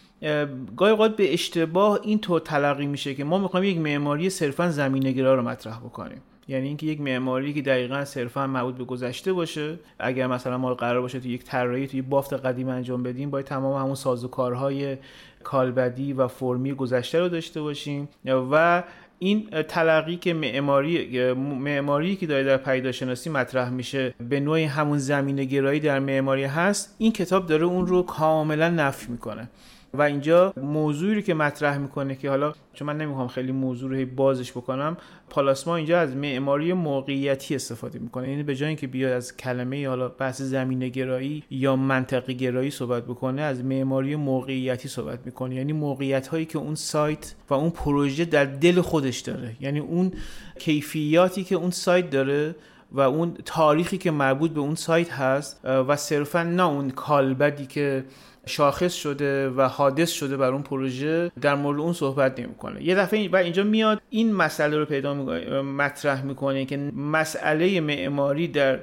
گاهی 0.77 0.91
اوقات 0.91 1.15
به 1.15 1.33
اشتباه 1.33 1.99
این 2.03 2.19
طور 2.19 2.39
تلقی 2.39 2.85
میشه 2.85 3.15
که 3.15 3.23
ما 3.23 3.37
می‌خوایم 3.37 3.65
یک 3.65 3.77
معماری 3.77 4.29
صرفا 4.29 4.69
زمینگرا 4.69 5.35
رو 5.35 5.41
مطرح 5.41 5.79
بکنیم. 5.79 6.21
یعنی 6.47 6.67
اینکه 6.67 6.85
یک 6.85 7.01
معماری 7.01 7.53
که 7.53 7.61
دقیقا 7.61 8.05
صرفا 8.05 8.47
مربوط 8.47 8.75
به 8.75 8.83
گذشته 8.83 9.33
باشه 9.33 9.79
اگر 9.99 10.27
مثلا 10.27 10.57
ما 10.57 10.73
قرار 10.73 11.01
باشه 11.01 11.19
تو 11.19 11.27
یک 11.27 11.43
طراحی 11.43 11.87
تو 11.87 11.97
یک 11.97 12.05
بافت 12.05 12.33
قدیم 12.33 12.69
انجام 12.69 13.03
بدیم 13.03 13.29
باید 13.29 13.45
تمام 13.45 13.81
همون 13.81 13.95
سازوکارهای 13.95 14.97
کالبدی 15.43 16.13
و 16.13 16.27
فرمی 16.27 16.73
گذشته 16.73 17.19
رو 17.19 17.29
داشته 17.29 17.61
باشیم. 17.61 18.09
و 18.25 18.83
این 19.23 19.49
تلقی 19.67 20.15
که 20.15 20.33
معماری 20.33 21.33
معماری 21.33 22.15
که 22.15 22.27
داره 22.27 22.43
در 22.43 22.57
پیداشناسی 22.57 23.29
مطرح 23.29 23.69
میشه 23.69 24.13
به 24.29 24.39
نوعی 24.39 24.63
همون 24.63 24.97
زمینه 24.97 25.45
گرایی 25.45 25.79
در 25.79 25.99
معماری 25.99 26.43
هست 26.43 26.95
این 26.97 27.11
کتاب 27.11 27.47
داره 27.47 27.63
اون 27.63 27.87
رو 27.87 28.03
کاملا 28.03 28.69
نفی 28.69 29.11
می‌کنه. 29.11 29.49
و 29.93 30.01
اینجا 30.01 30.53
موضوعی 30.57 31.15
رو 31.15 31.21
که 31.21 31.33
مطرح 31.33 31.77
می‌کنه 31.77 32.15
که 32.15 32.29
حالا 32.29 32.53
چون 32.73 32.87
من 32.87 32.97
نمی‌خوام 32.97 33.27
خیلی 33.27 33.51
موضوع 33.51 33.97
رو 33.97 34.05
بازش 34.05 34.51
بکنم 34.51 34.97
پالاسما 35.29 35.75
اینجا 35.75 35.99
از 35.99 36.15
معماری 36.15 36.73
موقعیتی 36.73 37.55
استفاده 37.55 37.99
می‌کنه. 37.99 38.29
یعنی 38.29 38.43
به 38.43 38.55
جای 38.55 38.67
اینکه 38.67 38.87
بیاد 38.87 39.11
از 39.11 39.37
کلمه 39.37 39.87
حالا 39.87 40.07
بحث 40.07 40.41
زمینه 40.41 40.89
گرایی 40.89 41.43
یا 41.49 41.75
منطقی 41.75 42.33
گرایی 42.33 42.71
صحبت 42.71 43.03
بکنه 43.03 43.41
از 43.41 43.63
معماری 43.63 44.15
موقعیتی 44.15 44.87
صحبت 44.87 45.19
می‌کنه. 45.25 45.55
یعنی 45.55 45.73
موقعیت 45.73 46.27
هایی 46.27 46.45
که 46.45 46.57
اون 46.57 46.75
سایت 46.75 47.35
و 47.49 47.53
اون 47.53 47.69
پروژه 47.69 48.25
در 48.25 48.45
دل 48.45 48.81
خودش 48.81 49.19
داره. 49.19 49.55
یعنی 49.61 49.79
اون 49.79 50.11
کیفیاتی 50.59 51.43
که 51.43 51.55
اون 51.55 51.71
سایت 51.71 52.09
داره 52.09 52.55
و 52.91 53.01
اون 53.01 53.37
تاریخی 53.45 53.97
که 53.97 54.11
مربوط 54.11 54.51
به 54.51 54.59
اون 54.59 54.75
سایت 54.75 55.11
هست 55.11 55.65
و 55.65 55.95
صرفا 55.95 56.43
نه 56.43 56.63
اون 56.63 56.89
کالبدی 56.89 57.65
که 57.65 58.05
شاخص 58.45 58.93
شده 58.93 59.49
و 59.49 59.61
حادث 59.61 60.11
شده 60.11 60.37
بر 60.37 60.51
اون 60.51 60.61
پروژه 60.61 61.31
در 61.41 61.55
مورد 61.55 61.79
اون 61.79 61.93
صحبت 61.93 62.39
نمی‌کنه. 62.39 62.83
یه 62.83 62.95
دفعه 62.95 63.29
و 63.29 63.35
اینجا 63.35 63.63
میاد 63.63 64.01
این 64.09 64.33
مسئله 64.33 64.77
رو 64.77 64.85
پیدا 64.85 65.13
مطرح 65.61 66.23
می‌کنه 66.23 66.65
که 66.65 66.77
مسئله 66.95 67.81
معماری 67.81 68.47
در 68.47 68.79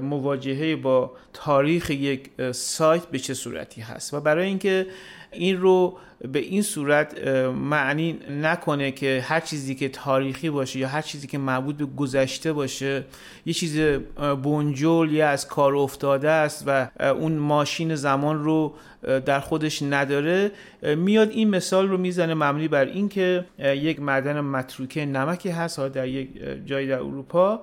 مواجهه 0.00 0.76
با 0.76 1.12
تاریخ 1.32 1.90
یک 1.90 2.30
سایت 2.52 3.06
به 3.06 3.18
چه 3.18 3.34
صورتی 3.34 3.80
هست. 3.80 4.14
و 4.14 4.20
برای 4.20 4.46
اینکه 4.46 4.86
این 5.32 5.60
رو 5.60 5.98
به 6.32 6.38
این 6.38 6.62
صورت 6.62 7.26
معنی 7.54 8.18
نکنه 8.42 8.90
که 8.90 9.24
هر 9.26 9.40
چیزی 9.40 9.74
که 9.74 9.88
تاریخی 9.88 10.50
باشه 10.50 10.78
یا 10.78 10.88
هر 10.88 11.02
چیزی 11.02 11.26
که 11.26 11.38
مربوط 11.38 11.76
به 11.76 11.86
گذشته 11.96 12.52
باشه 12.52 13.04
یه 13.46 13.52
چیز 13.52 13.80
بنجل 14.42 15.10
یا 15.12 15.28
از 15.28 15.48
کار 15.48 15.76
افتاده 15.76 16.30
است 16.30 16.64
و 16.66 16.88
اون 17.00 17.32
ماشین 17.32 17.94
زمان 17.94 18.44
رو 18.44 18.74
در 19.26 19.40
خودش 19.40 19.82
نداره. 19.82 20.50
میاد 20.82 21.30
این 21.30 21.50
مثال 21.50 21.88
رو 21.88 21.98
می‌زنه 21.98 22.34
مبنی 22.34 22.68
بر 22.68 22.84
اینکه 22.84 23.44
یک 23.58 24.00
معدن 24.00 24.40
متروکه 24.40 25.06
نمکی 25.06 25.48
هست 25.48 25.80
در 25.80 26.08
یک 26.08 26.28
جایی 26.66 26.86
در 26.86 26.98
اروپا 26.98 27.60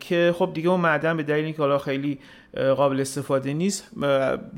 که 0.00 0.34
خب 0.38 0.50
دیگه 0.54 0.68
اون 0.68 0.80
معدن 0.80 1.16
به 1.16 1.22
دلیل 1.22 1.44
اینکه 1.44 1.62
حالا 1.62 1.78
خیلی 1.78 2.18
قابل 2.76 3.00
استفاده 3.00 3.52
نیست. 3.52 3.90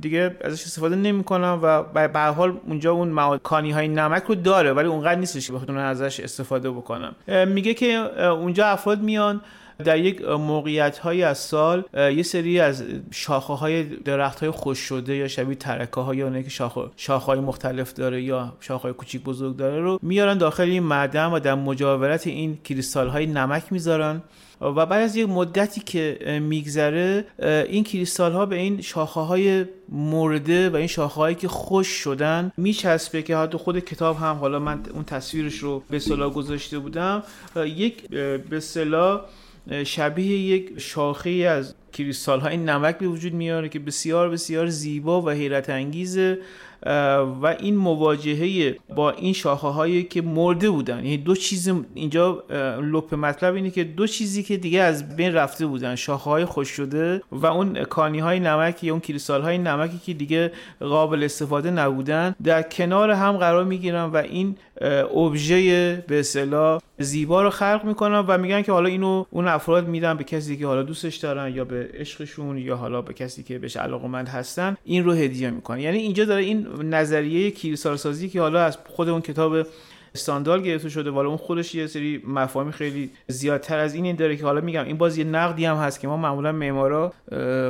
دیگه 0.01 0.37
ازش 0.41 0.63
استفاده 0.63 0.97
نمی‌کنم 0.97 1.59
و 1.63 1.83
به 2.09 2.21
حال 2.21 2.57
اونجا 2.67 2.93
اون 2.93 3.39
کانی 3.39 3.71
های 3.71 3.89
نمک 3.89 4.23
رو 4.23 4.35
داره 4.35 4.73
ولی 4.73 4.89
اونقدر 4.89 5.21
نیستش 5.21 5.47
که 5.47 5.53
بخاطر 5.53 5.79
ازش 5.79 6.21
استفاده 6.21 6.71
بکنم. 6.71 7.15
میگه 7.49 7.75
که 7.75 7.87
اونجا 8.23 8.67
افراد 8.67 9.01
میان 9.01 9.41
در 9.85 9.99
یک 9.99 10.23
موقعیت 10.23 10.99
های 10.99 11.23
از 11.23 11.39
سال 11.39 11.85
یه 11.95 12.23
سری 12.23 12.61
از 12.61 12.85
شاخه 13.11 13.53
های 13.53 13.83
درخت 13.83 14.41
های 14.41 14.51
خوش 14.51 14.79
شده 14.79 15.17
یا 15.17 15.29
شبیه 15.29 15.55
ترکه 15.55 16.01
های 16.01 16.17
یا 16.17 16.43
که 16.43 16.51
شاخه, 16.51 16.81
شاخه 16.97 17.27
های 17.27 17.41
مختلف 17.41 17.93
داره 17.93 18.23
یا 18.23 18.53
شاخه 18.61 18.83
های 18.83 18.93
کوچیک 18.93 19.23
بزرگ 19.23 19.57
داره 19.57 19.81
رو 19.81 19.99
میارن 20.03 20.39
داخل 20.39 20.63
این 20.63 20.83
معدن 20.83 21.27
و 21.27 21.39
در 21.39 21.55
مجاورت 21.55 22.27
این 22.27 22.59
کریستال 22.65 23.09
های 23.09 23.27
نمک 23.27 23.73
می‌ذارن. 23.73 24.23
و 24.65 24.87
بعد 24.87 25.03
از 25.03 25.17
یک 25.17 25.29
مدتی 25.29 25.81
که 25.81 26.39
میگذره 26.43 27.25
این 27.69 27.85
کریستال 27.85 28.33
ها 28.33 28.47
به 28.47 28.57
این 28.57 28.81
شاخه 28.81 29.21
های 29.21 29.65
مرده 29.89 30.71
و 30.71 30.77
این 30.77 30.87
شاخه 30.87 31.15
هایی 31.15 31.35
که 31.35 31.49
خوش 31.49 31.87
شدن 31.87 32.53
میچسبه 32.57 33.23
که 33.23 33.37
حتی 33.37 33.59
خود 33.59 33.79
کتاب 33.79 34.17
هم 34.17 34.37
حالا 34.37 34.59
من 34.59 34.81
اون 34.95 35.05
تصویرش 35.05 35.59
رو 35.59 35.83
به 35.91 35.99
صلاح 35.99 36.33
گذاشته 36.33 36.79
بودم 36.79 37.23
یک 37.57 38.09
به 38.51 38.61
صلاح 38.61 39.21
شبیه 39.85 40.39
یک 40.39 40.73
شاخه 40.79 41.31
از 41.31 41.75
کریستال 41.93 42.41
های 42.41 42.57
نمک 42.57 42.99
به 42.99 43.07
وجود 43.09 43.35
میاره 43.35 43.69
که 43.69 43.79
بسیار 43.79 44.31
بسیار 44.31 44.67
زیبا 44.67 45.23
و 45.23 45.31
حیرت 45.31 45.71
انگیزه 45.71 46.39
و 47.43 47.57
این 47.61 47.77
مواجهه 47.77 48.77
با 48.97 49.11
این 49.11 49.33
شاخه 49.33 49.69
هایی 49.69 50.03
که 50.03 50.23
مرده 50.23 50.71
بودن. 50.71 50.97
یعنی 50.97 51.17
دو 51.17 51.35
چیز 51.35 51.73
اینجا 51.95 52.45
لپ 52.83 53.15
مطلب 53.15 53.55
اینه 53.55 53.71
که 53.71 53.85
دو 53.85 54.07
چیزی 54.07 54.43
که 54.43 54.57
دیگه 54.57 54.81
از 54.81 55.17
بین 55.17 55.33
رفته 55.33 55.67
بودن. 55.67 55.95
شاخه 55.95 56.31
های 56.31 56.45
خوش 56.45 56.69
شده 56.69 57.23
و 57.33 57.47
اون 57.47 57.85
کانی 57.85 58.19
های 58.19 58.41
نمکی 58.41 58.91
اون 58.91 59.01
کریستال 59.01 59.43
های 59.43 59.59
نمکی 59.59 59.99
که 60.07 60.15
دیگه 60.15 60.53
قابل 60.81 61.25
استفاده 61.25 61.71
نبودن 61.71 62.35
در 62.45 62.63
کنار 62.63 63.11
هم 63.11 63.37
قرار 63.37 63.65
می‌گیرن 63.65 64.05
و 64.05 64.17
این 64.17 64.57
ابژه 65.15 66.05
به 66.09 66.21
اصطلاح 66.21 66.81
زیبا 66.99 67.43
رو 67.43 67.51
خلق 67.51 67.81
می‌کنن 67.85 68.19
و 68.19 68.39
میگن 68.39 68.63
که 68.63 68.73
حالا 68.73 68.89
اینو 68.89 69.25
اون 69.31 69.49
افراد 69.49 69.89
میدن 69.89 70.15
به 70.15 70.25
کسی 70.25 70.57
که 70.57 70.67
حالا 70.67 70.83
دوستش 70.83 71.17
دارن 71.17 71.55
یا 71.55 71.65
به 71.65 71.91
عشقشون 71.95 72.59
یا 72.59 72.77
حالا 72.77 73.03
به 73.03 73.15
کسی 73.15 73.43
که 73.43 73.59
بهش 73.59 73.77
علاقمند 73.77 74.29
هستن 74.29 74.77
این 74.85 75.05
رو 75.05 75.13
هدیه 75.13 75.51
می‌کنن. 75.51 75.81
یعنی 75.81 75.99
اینجا 75.99 76.25
داره 76.25 76.43
این 76.43 76.67
نظریه 76.83 77.51
کلیسارسازی 77.51 78.29
که 78.29 78.41
حالا 78.41 78.65
از 78.65 78.79
خود 78.87 79.09
اون 79.09 79.21
کتاب 79.21 79.67
استاندال 80.15 80.63
گرفته 80.63 80.89
شده. 80.89 81.11
والا 81.11 81.29
اون 81.29 81.37
خودش 81.37 81.75
یه 81.75 81.87
سری 81.87 82.23
مفاهیم 82.27 82.71
خیلی 82.71 83.11
زیادتر 83.29 83.79
از 83.79 83.95
این 83.95 84.17
داره 84.17 84.37
که 84.37 84.45
حالا 84.45 84.61
میگم 84.61 84.85
این 84.85 84.97
باز 84.97 85.19
یه 85.19 85.25
نقدی 85.25 85.65
هم 85.65 85.77
هست 85.77 86.01
که 86.01 86.09
ما 86.09 86.17
معمولا 86.17 86.53
معمارا 86.53 87.13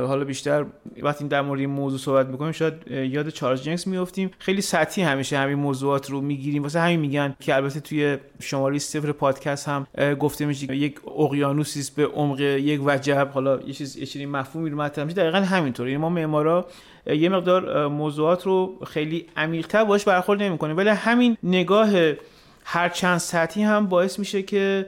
حالا 0.07 0.23
بیشتر 0.23 0.65
وقتی 1.01 1.27
در 1.27 1.41
مورد 1.41 1.59
این 1.59 1.69
موضوع 1.69 1.99
صحبت 1.99 2.27
می‌کنیم 2.27 2.51
شاید 2.51 2.73
یاد 2.91 3.29
چارلز 3.29 3.63
جنکس 3.63 3.87
میافتیم. 3.87 4.31
خیلی 4.39 4.61
سطحی 4.61 5.03
همیشه 5.03 5.37
همین 5.37 5.55
موضوعات 5.55 6.09
رو 6.09 6.21
می‌گیریم. 6.21 6.63
واسه 6.63 6.79
همین 6.79 6.99
میگن 6.99 7.35
که 7.39 7.55
البته 7.55 7.79
توی 7.79 8.17
شماره 8.39 8.79
صفر 8.79 9.11
پادکست 9.11 9.69
هم 9.69 9.87
گفته 10.19 10.45
میشه 10.45 10.75
یک 10.75 10.99
اقیانوسی 11.17 11.91
به 11.95 12.05
عمق 12.05 12.39
یک 12.39 12.81
وجب. 12.85 13.29
حالا 13.33 13.59
یه 13.67 13.73
چیز 13.73 13.97
یه 13.97 14.05
چیزی 14.05 14.25
مفهومی 14.25 14.69
رو 14.69 14.77
مطرح 14.77 15.05
میشه. 15.05 15.15
دقیقاً 15.15 15.37
همینطوره. 15.37 15.89
یعنی 15.91 16.01
ما 16.01 16.09
معمارا 16.09 16.65
یه 17.07 17.29
مقدار 17.29 17.87
موضوعات 17.87 18.43
رو 18.43 18.79
خیلی 18.87 19.25
عمیق‌تر 19.37 19.83
باش 19.83 20.03
برخورد 20.05 20.43
نمی‌کنیم. 20.43 20.77
ولی 20.77 20.89
همین 20.89 21.37
نگاه 21.43 21.89
هر 22.67 22.89
چند 22.89 23.17
سطحی 23.17 23.63
هم 23.63 23.87
باعث 23.87 24.19
میشه 24.19 24.41
که 24.41 24.85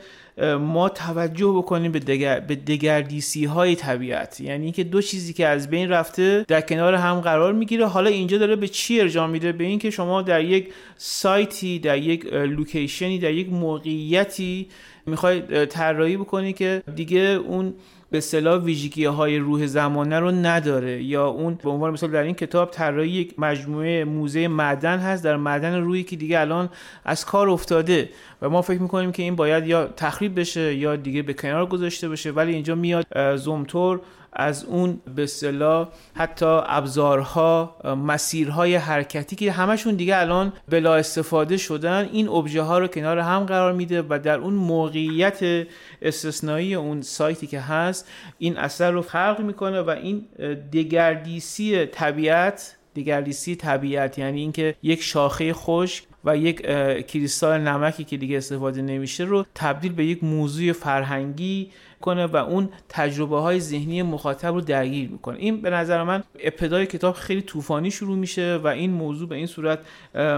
ما 0.60 0.90
توجه 0.90 1.48
بکنیم 1.48 1.92
به, 1.92 2.00
دگر، 2.00 2.40
به 2.40 2.56
دگردیسی 2.56 3.46
های 3.46 3.76
طبیعت. 3.76 4.42
یعنی 4.42 4.64
اینکه 4.64 4.84
دو 4.84 5.02
چیزی 5.02 5.34
که 5.34 5.48
از 5.48 5.70
بین 5.70 5.90
رفته 5.90 6.46
در 6.48 6.62
کنار 6.62 6.94
هم 6.96 7.20
قرار 7.20 7.54
می‌گیره. 7.54 7.86
حالا 7.86 8.10
اینجا 8.10 8.38
داره 8.38 8.56
به 8.56 8.68
چی 8.68 9.02
ارجاع 9.02 9.28
میده؟ 9.28 9.52
به 9.52 9.64
اینکه 9.64 9.90
شما 9.90 10.22
در 10.22 10.44
یک 10.44 10.74
سایتی 10.98 11.80
در 11.80 11.98
یک 11.98 12.26
لوکیشنی 12.34 13.20
در 13.20 13.32
یک 13.32 13.50
موقعیتی 13.50 14.68
می‌خوای 15.06 15.66
طراحی 15.66 16.18
بکنی 16.18 16.54
که 16.54 16.84
دیگه 16.96 17.20
اون 17.20 17.74
به 18.12 18.18
اصطلاح 18.18 18.64
ویژگی 18.64 19.06
های 19.06 19.38
روح 19.38 19.66
زمانه 19.66 20.20
رو 20.20 20.32
نداره 20.32 21.04
یا 21.04 21.28
اون 21.28 21.54
به 21.64 21.70
عنوان 21.70 21.94
مثال 21.94 22.12
در 22.12 22.24
این 22.24 22.36
کتاب 22.36 22.72
طراحی 22.72 23.10
یک 23.10 23.34
مجموعه 23.38 24.06
موزه 24.06 24.48
معدن 24.48 24.98
هست. 25.00 25.24
در 25.24 25.36
معدن 25.38 25.82
روی 25.82 26.04
که 26.04 26.16
دیگه 26.16 26.40
الان 26.40 26.70
از 27.06 27.26
کار 27.26 27.50
افتاده 27.50 28.10
و 28.42 28.50
ما 28.50 28.62
فکر 28.62 28.82
می‌کنیم 28.82 29.12
که 29.12 29.24
این 29.24 29.36
باید 29.36 29.68
یا 29.68 29.88
تخریب 29.88 30.40
بشه 30.40 30.76
یا 30.76 30.96
دیگه 30.96 31.22
به 31.22 31.34
کنار 31.34 31.66
گذاشته 31.66 32.10
بشه 32.10 32.32
ولی 32.32 32.54
اینجا 32.54 32.76
میاد 32.76 33.36
زومتور 33.36 34.02
از 34.40 34.64
اون 34.64 35.02
به 35.16 35.24
اصطلاح 35.24 35.88
حتی 36.16 36.46
ابزارها 36.66 37.76
مسیرهای 38.08 38.76
حرکتی 38.76 39.36
که 39.36 39.52
همشون 39.52 39.96
دیگه 39.96 40.18
الان 40.18 40.54
بلا 40.70 40.96
استفاده 40.96 41.58
شدن 41.58 42.10
این 42.12 42.30
ابژه 42.30 42.62
ها 42.62 42.80
رو 42.80 42.88
کنار 42.88 43.20
هم 43.20 43.46
قرار 43.46 43.74
میده 43.74 44.02
و 44.10 44.20
در 44.24 44.40
اون 44.40 44.54
موقعیت 44.54 45.68
استثنایی 46.02 46.76
اون 46.76 47.02
سایتی 47.02 47.48
که 47.48 47.60
هست 47.60 48.08
این 48.38 48.58
اثر 48.58 48.92
رو 48.92 49.02
خلق 49.02 49.40
می‌کنه 49.40 49.82
و 49.82 49.90
این 49.90 50.26
دگردیسی 50.74 51.86
طبیعت 51.86 52.76
دگردیسی 52.96 53.56
طبیعت 53.56 54.18
یعنی 54.18 54.40
اینکه 54.40 54.76
یک 54.84 55.02
شاخه 55.02 55.54
خشک 55.54 56.04
و 56.26 56.38
یک 56.38 56.62
کریستال 57.08 57.62
نمکی 57.62 58.04
که 58.04 58.18
دیگه 58.18 58.38
استفاده 58.38 58.82
نمیشه 58.82 59.24
رو 59.24 59.46
تبدیل 59.56 59.94
به 59.94 60.06
یک 60.06 60.24
موضوع 60.24 60.72
فرهنگی 60.72 61.72
کنه 62.02 62.26
و 62.26 62.36
اون 62.36 62.70
تجربه 62.90 63.40
های 63.40 63.60
ذهنی 63.60 64.02
مخاطب 64.02 64.54
رو 64.54 64.62
درگیر 64.62 65.10
می‌کنه. 65.10 65.38
این 65.38 65.62
به 65.62 65.70
نظر 65.70 66.04
من 66.04 66.24
ابتدای 66.40 66.86
کتاب 66.86 67.16
خیلی 67.16 67.42
طوفانی 67.42 67.92
شروع 67.92 68.18
میشه 68.18 68.60
و 68.64 68.68
این 68.68 68.92
موضوع 68.92 69.30
به 69.30 69.36
این 69.36 69.46
صورت 69.46 69.80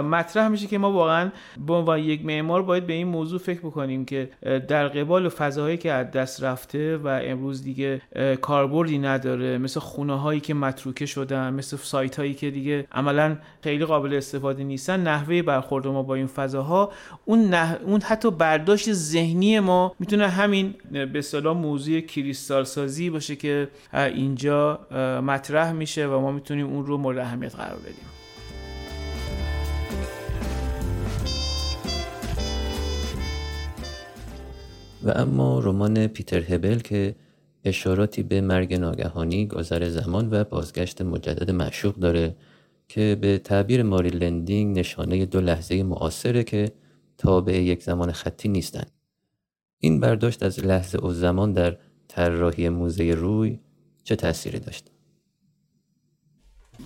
مطرح 0.04 0.48
میشه 0.48 0.68
که 0.68 0.78
ما 0.78 0.92
واقعا 0.92 1.30
عنوان 1.70 2.00
یک 2.00 2.26
معمار 2.26 2.62
باید 2.62 2.88
به 2.88 2.94
این 2.94 3.08
موضوع 3.08 3.40
فکر 3.40 3.60
بکنیم 3.60 4.06
که 4.06 4.30
در 4.68 4.88
قبال 4.88 5.30
فضاهایی 5.30 5.78
که 5.78 5.92
از 5.92 6.12
دست 6.12 6.44
رفته 6.44 6.98
و 6.98 7.08
امروز 7.24 7.64
دیگه 7.64 8.02
کاربردی 8.42 8.98
نداره 8.98 9.58
مثل 9.58 9.80
خونه 9.80 10.20
هایی 10.20 10.40
که 10.40 10.54
متروکه 10.54 11.06
شدن 11.06 11.54
مثل 11.54 11.78
سایت 11.78 12.20
هایی 12.20 12.34
که 12.34 12.52
دیگه 12.52 12.88
عملا 12.92 13.38
خیلی 13.64 13.86
قابل 13.86 14.14
استفاده 14.14 14.64
نیستن 14.64 15.00
نحوه 15.00 15.42
برخورد 15.42 15.88
ما 15.88 16.04
با 16.04 16.16
این 16.16 16.28
فضاها 16.28 16.92
اون 17.26 17.54
اون 17.54 18.02
حتی 18.02 18.32
برداشت 18.32 18.94
ذهنی 18.94 19.60
ما 19.60 19.96
می‌تونه 20.00 20.28
همین 20.28 20.74
به 21.14 21.22
موضوع 21.54 22.00
کریستال 22.00 22.64
سازی 22.64 23.10
باشه 23.10 23.36
که 23.36 23.68
اینجا 23.94 24.80
مطرح 25.24 25.72
میشه 25.72 26.08
و 26.08 26.20
ما 26.20 26.32
می‌تونیم 26.32 26.68
اون 26.68 26.86
رو 26.86 26.98
مورد 26.98 27.18
اهمیت 27.18 27.56
قرار 27.56 27.80
بدیم 27.80 28.06
و 35.04 35.12
اما 35.16 35.60
رمان 35.60 36.08
پیتر 36.08 36.54
هبل 36.54 36.80
که 36.80 37.16
اشاراتی 37.64 38.24
به 38.24 38.42
مرگ 38.42 38.74
ناگهانی 38.74 39.48
گذر 39.48 39.90
زمان 39.90 40.30
و 40.32 40.44
بازگشت 40.44 41.02
مجدد 41.02 41.52
معشوق 41.52 41.96
داره 41.96 42.36
که 42.88 43.18
به 43.22 43.38
تعبیر 43.38 43.84
ماری 43.84 44.10
لندینگ 44.10 44.80
نشانه 44.80 45.26
دو 45.26 45.42
لحظه 45.42 45.84
معاصره 45.84 46.44
که 46.44 46.72
تابع 47.18 47.54
یک 47.54 47.84
زمان 47.84 48.12
خطی 48.12 48.50
نیستند. 48.50 48.92
این 49.80 50.00
برداشت 50.00 50.44
از 50.44 50.60
لحظه 50.60 50.98
و 50.98 51.12
زمان 51.12 51.54
در 51.54 51.78
طراحی 52.08 52.70
موزه 52.70 53.14
روی 53.14 53.60
چه 54.04 54.16
تأثیری 54.16 54.60
داشت؟ 54.60 54.92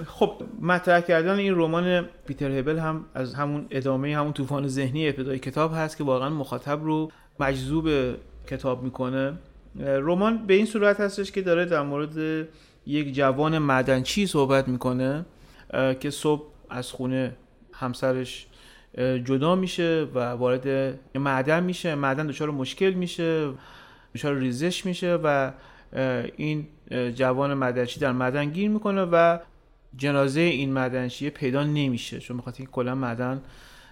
خب 0.06 0.42
مطرح 0.62 1.02
کردن 1.02 1.36
این 1.36 1.56
رمان 1.56 2.02
پیتر 2.02 2.52
هبل 2.52 2.78
هم 2.78 3.06
از 3.14 3.34
همون 3.34 3.68
ادامه 3.72 4.18
همون 4.18 4.34
طوفان 4.34 4.68
ذهنی 4.68 5.08
ابتدای 5.08 5.40
کتاب 5.40 5.72
هست 5.74 5.98
که 5.98 6.04
واقعا 6.04 6.30
مخاطب 6.30 6.84
رو 6.84 7.12
مجذوب 7.40 7.90
کتاب 8.48 8.84
می‌کنه 8.84 9.34
رمان 9.80 10.48
به 10.48 10.54
این 10.54 10.66
صورت 10.66 11.00
هستش 11.00 11.32
که 11.32 11.42
داره 11.42 11.66
در 11.66 11.82
مورد 11.82 12.48
یک 12.86 13.14
جوان 13.14 13.58
معدنچی 13.58 14.28
صحبت 14.28 14.68
می‌کنه 14.68 15.26
که 16.00 16.10
صبح 16.10 16.44
از 16.70 16.92
خونه 16.92 17.36
همسرش 17.74 18.48
جدا 18.98 19.56
میشه 19.56 20.08
و 20.16 20.20
وارد 20.20 21.00
معدن 21.16 21.64
میشه. 21.64 21.96
معدن 21.96 22.28
دچار 22.28 22.52
مشکل 22.52 22.90
میشه 22.90 23.50
دچار 24.16 24.36
ریزش 24.36 24.86
میشه 24.86 25.20
و 25.24 25.52
این 26.38 26.68
جوان 27.16 27.54
مدنچی 27.54 28.00
در 28.00 28.12
معدن 28.12 28.46
گیر 28.50 28.70
می‌کنه 28.70 29.02
و 29.02 29.38
جنازه 29.98 30.42
این 30.42 30.74
مدنچیه 30.74 31.30
پیدا 31.30 31.64
نمیشه. 31.64 32.20
چون 32.20 32.38
بخاطر 32.38 32.58
اینکه 32.58 32.72
کلا 32.72 32.96
معدن 32.96 33.42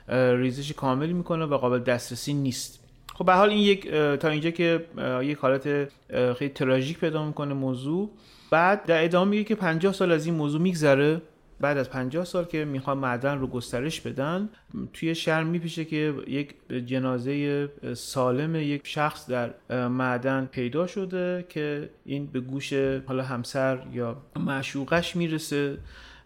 ریزش 0.10 0.72
کامل 0.72 1.12
می‌کنه 1.12 1.46
و 1.46 1.58
قابل 1.58 1.80
دسترسی 1.80 2.34
نیست. 2.34 2.80
خب 3.14 3.26
به 3.26 3.34
حال 3.34 3.50
این 3.50 3.60
یک 3.60 3.92
تا 3.92 4.28
اینجا 4.28 4.50
که 4.50 4.86
یک 5.22 5.38
حالت 5.38 5.90
خیلی 6.34 6.50
تراژیک 6.56 7.00
پیدا 7.00 7.26
می‌کنه 7.26 7.54
موضوع. 7.54 8.10
بعد 8.52 8.86
در 8.86 9.04
ادامه 9.04 9.32
میگه 9.32 9.44
که 9.44 9.56
50 9.56 9.94
سال 9.94 10.12
از 10.12 10.26
این 10.26 10.36
موضوع 10.36 10.62
میگذره. 10.62 11.22
بعد 11.62 11.78
از 11.78 11.90
50 11.90 12.26
سال 12.26 12.46
که 12.46 12.66
می‌خوان 12.66 12.98
معدن 12.98 13.38
رو 13.38 13.48
گسترش 13.48 14.02
بدن 14.02 14.50
توی 14.94 15.16
شهر 15.16 15.44
میپیشه 15.44 15.86
که 15.86 16.14
یک 16.28 16.56
جنازه 16.86 17.70
سالم 17.94 18.56
یک 18.56 18.88
شخص 18.88 19.30
در 19.30 19.54
معدن 19.88 20.50
پیدا 20.52 20.88
شده 20.88 21.46
که 21.50 21.90
این 22.06 22.26
به 22.26 22.40
گوش 22.40 22.74
حالا 23.08 23.24
همسر 23.24 23.80
یا 23.94 24.18
معشوقش 24.36 25.16
می‌رسه. 25.16 25.78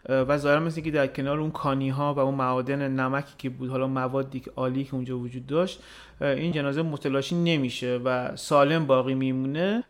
و 0.08 0.38
ظاهرا 0.38 0.60
مثل 0.60 0.80
که 0.80 0.90
در 0.90 1.06
کنار 1.06 1.40
اون 1.40 1.50
کانی 1.50 1.88
ها 1.88 2.14
و 2.14 2.18
اون 2.18 2.34
معادن 2.34 2.88
نمکی 2.88 3.34
که 3.38 3.50
بود 3.50 3.70
حالا 3.70 3.86
موادی 3.86 4.40
که 4.40 4.50
عالی 4.56 4.84
که 4.84 4.94
اونجا 4.94 5.18
وجود 5.18 5.46
داشت 5.46 5.82
این 6.20 6.52
جنازه 6.52 6.82
متلاشی 6.82 7.34
نمیشه 7.34 8.00
و 8.04 8.36
سالم 8.36 8.86
باقی 8.86 9.14
میمونه. 9.14 9.84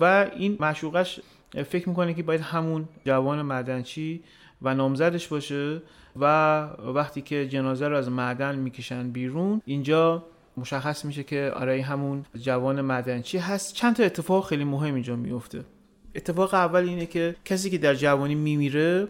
و 0.00 0.30
این 0.36 0.56
معشوقش 0.60 1.20
فکر 1.54 1.88
می‌کنه 1.88 2.14
که 2.14 2.22
باید 2.22 2.40
همون 2.40 2.88
جوان 3.06 3.42
معدنچی 3.42 4.22
و 4.64 4.74
نامزدش 4.74 5.28
باشه 5.28 5.82
و 6.16 6.62
وقتی 6.94 7.22
که 7.22 7.48
جنازه 7.48 7.88
رو 7.88 7.96
از 7.96 8.08
معدن 8.08 8.56
می‌کشن 8.56 9.10
بیرون 9.10 9.62
اینجا 9.64 10.24
مشخص 10.56 11.04
میشه 11.04 11.22
که 11.22 11.52
آره 11.56 11.82
همون 11.82 12.24
جوان 12.36 12.80
معدنچی 12.80 13.38
هست. 13.38 13.74
چند 13.74 13.96
تا 13.96 14.02
اتفاق 14.02 14.46
خیلی 14.48 14.64
مهم 14.64 14.94
اینجا 14.94 15.16
میفته 15.16 15.64
اتفاق 16.14 16.54
اول 16.54 16.82
اینه 16.88 17.06
که 17.06 17.36
کسی 17.44 17.70
که 17.70 17.78
در 17.78 17.94
جوانی 17.94 18.34
میمیره 18.34 19.08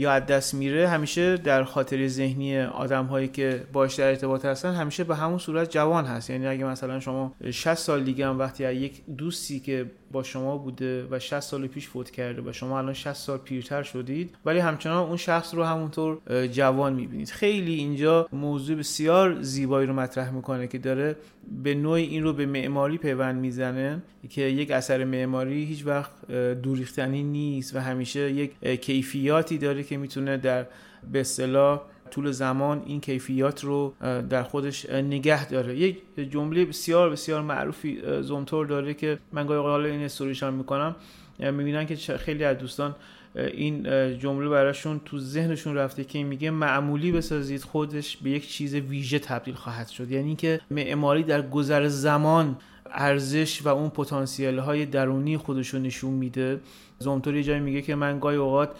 یا 0.00 0.12
از 0.12 0.26
دست 0.26 0.54
میره 0.54 0.88
همیشه 0.88 1.36
در 1.36 1.64
خاطر 1.64 2.06
ذهنی 2.08 2.60
آدم 2.60 3.04
هایی 3.04 3.28
که 3.28 3.62
باش 3.72 3.94
در 3.94 4.08
ارتباط 4.08 4.44
هستن 4.44 4.74
همیشه 4.74 5.04
به 5.04 5.16
همون 5.16 5.38
صورت 5.38 5.70
جوان 5.70 6.04
هست. 6.04 6.30
یعنی 6.30 6.46
اگه 6.46 6.64
مثلا 6.64 7.00
شما 7.00 7.34
60 7.50 7.74
سال 7.74 8.04
دیگه 8.04 8.26
هم 8.26 8.38
وقتی 8.38 8.72
یک 8.72 9.02
دوستی 9.18 9.60
که 9.60 9.90
با 10.12 10.22
شما 10.22 10.58
بوده 10.58 11.06
و 11.10 11.18
60 11.18 11.40
سال 11.40 11.66
پیش 11.66 11.88
فوت 11.88 12.10
کرده 12.10 12.42
و 12.42 12.52
شما 12.52 12.78
الان 12.78 12.92
60 12.92 13.12
سال 13.12 13.38
پیرتر 13.38 13.82
شدید 13.82 14.34
ولی 14.44 14.58
همچنان 14.58 14.96
اون 14.96 15.16
شخص 15.16 15.54
رو 15.54 15.64
همونطور 15.64 16.18
جوان 16.46 16.92
می‌بینید. 16.92 17.28
خیلی 17.28 17.74
اینجا 17.74 18.28
موضوع 18.32 18.76
بسیار 18.76 19.42
زیبایی 19.42 19.86
رو 19.86 19.94
مطرح 19.94 20.30
می‌کنه 20.30 20.66
که 20.66 20.78
داره 20.78 21.16
به 21.62 21.74
نوعی 21.74 22.04
این 22.04 22.22
رو 22.22 22.32
به 22.32 22.46
معماری 22.46 22.98
پیوند 22.98 23.40
می‌زنه 23.40 24.02
که 24.30 24.42
یک 24.42 24.70
اثر 24.70 25.04
معماری 25.04 25.64
هیچ 25.64 25.86
وقت 25.86 26.30
دوریختنی 26.62 27.22
نیست 27.22 27.76
و 27.76 27.78
همیشه 27.78 28.32
یک 28.32 28.80
کیفیاتی 28.80 29.58
داره 29.58 29.82
که 29.82 29.96
می‌تونه 29.96 30.36
در 30.36 30.66
به 31.12 31.20
اصطلاح 31.20 31.80
طول 32.10 32.30
زمان 32.30 32.82
این 32.86 33.00
کیفیات 33.00 33.64
رو 33.64 33.94
در 34.30 34.42
خودش 34.42 34.90
نگه 34.90 35.48
داره. 35.48 35.76
یک 35.76 36.02
جمله 36.30 36.64
بسیار 36.64 37.10
بسیار 37.10 37.42
معروفی 37.42 37.98
زومتور 38.20 38.66
داره 38.66 38.94
که 38.94 39.18
من 39.32 39.46
گاهی 39.46 39.60
حالا 39.60 39.88
این 39.88 40.02
استوریشان 40.02 40.54
می‌کنم. 40.54 40.96
می‌بینن 41.38 41.86
که 41.86 41.96
خیلی 41.96 42.44
از 42.44 42.58
دوستان 42.58 42.96
این 43.38 43.82
جمله 44.18 44.48
براشون 44.48 45.00
تو 45.04 45.18
ذهنشون 45.18 45.74
رفته 45.74 46.04
که 46.04 46.24
میگه 46.24 46.50
معمولی 46.50 47.12
بسازید 47.12 47.62
خودش 47.62 48.16
به 48.16 48.30
یک 48.30 48.48
چیز 48.48 48.74
ویژه 48.74 49.18
تبدیل 49.18 49.54
خواهد 49.54 49.88
شد. 49.88 50.10
یعنی 50.10 50.36
که 50.36 50.60
معماری 50.70 51.22
در 51.22 51.42
گذر 51.42 51.88
زمان 51.88 52.56
ارزش 52.90 53.62
و 53.62 53.68
اون 53.68 53.88
پتانسیل 53.88 54.58
های 54.58 54.86
درونی 54.86 55.36
خودش 55.36 55.68
رو 55.68 55.78
نشون 55.80 56.12
میده. 56.12 56.60
زومتور 56.98 57.36
یه 57.36 57.42
جایی 57.42 57.60
میگه 57.60 57.82
که 57.82 57.94
من 57.94 58.18
گاهی 58.18 58.36
اوقات 58.36 58.70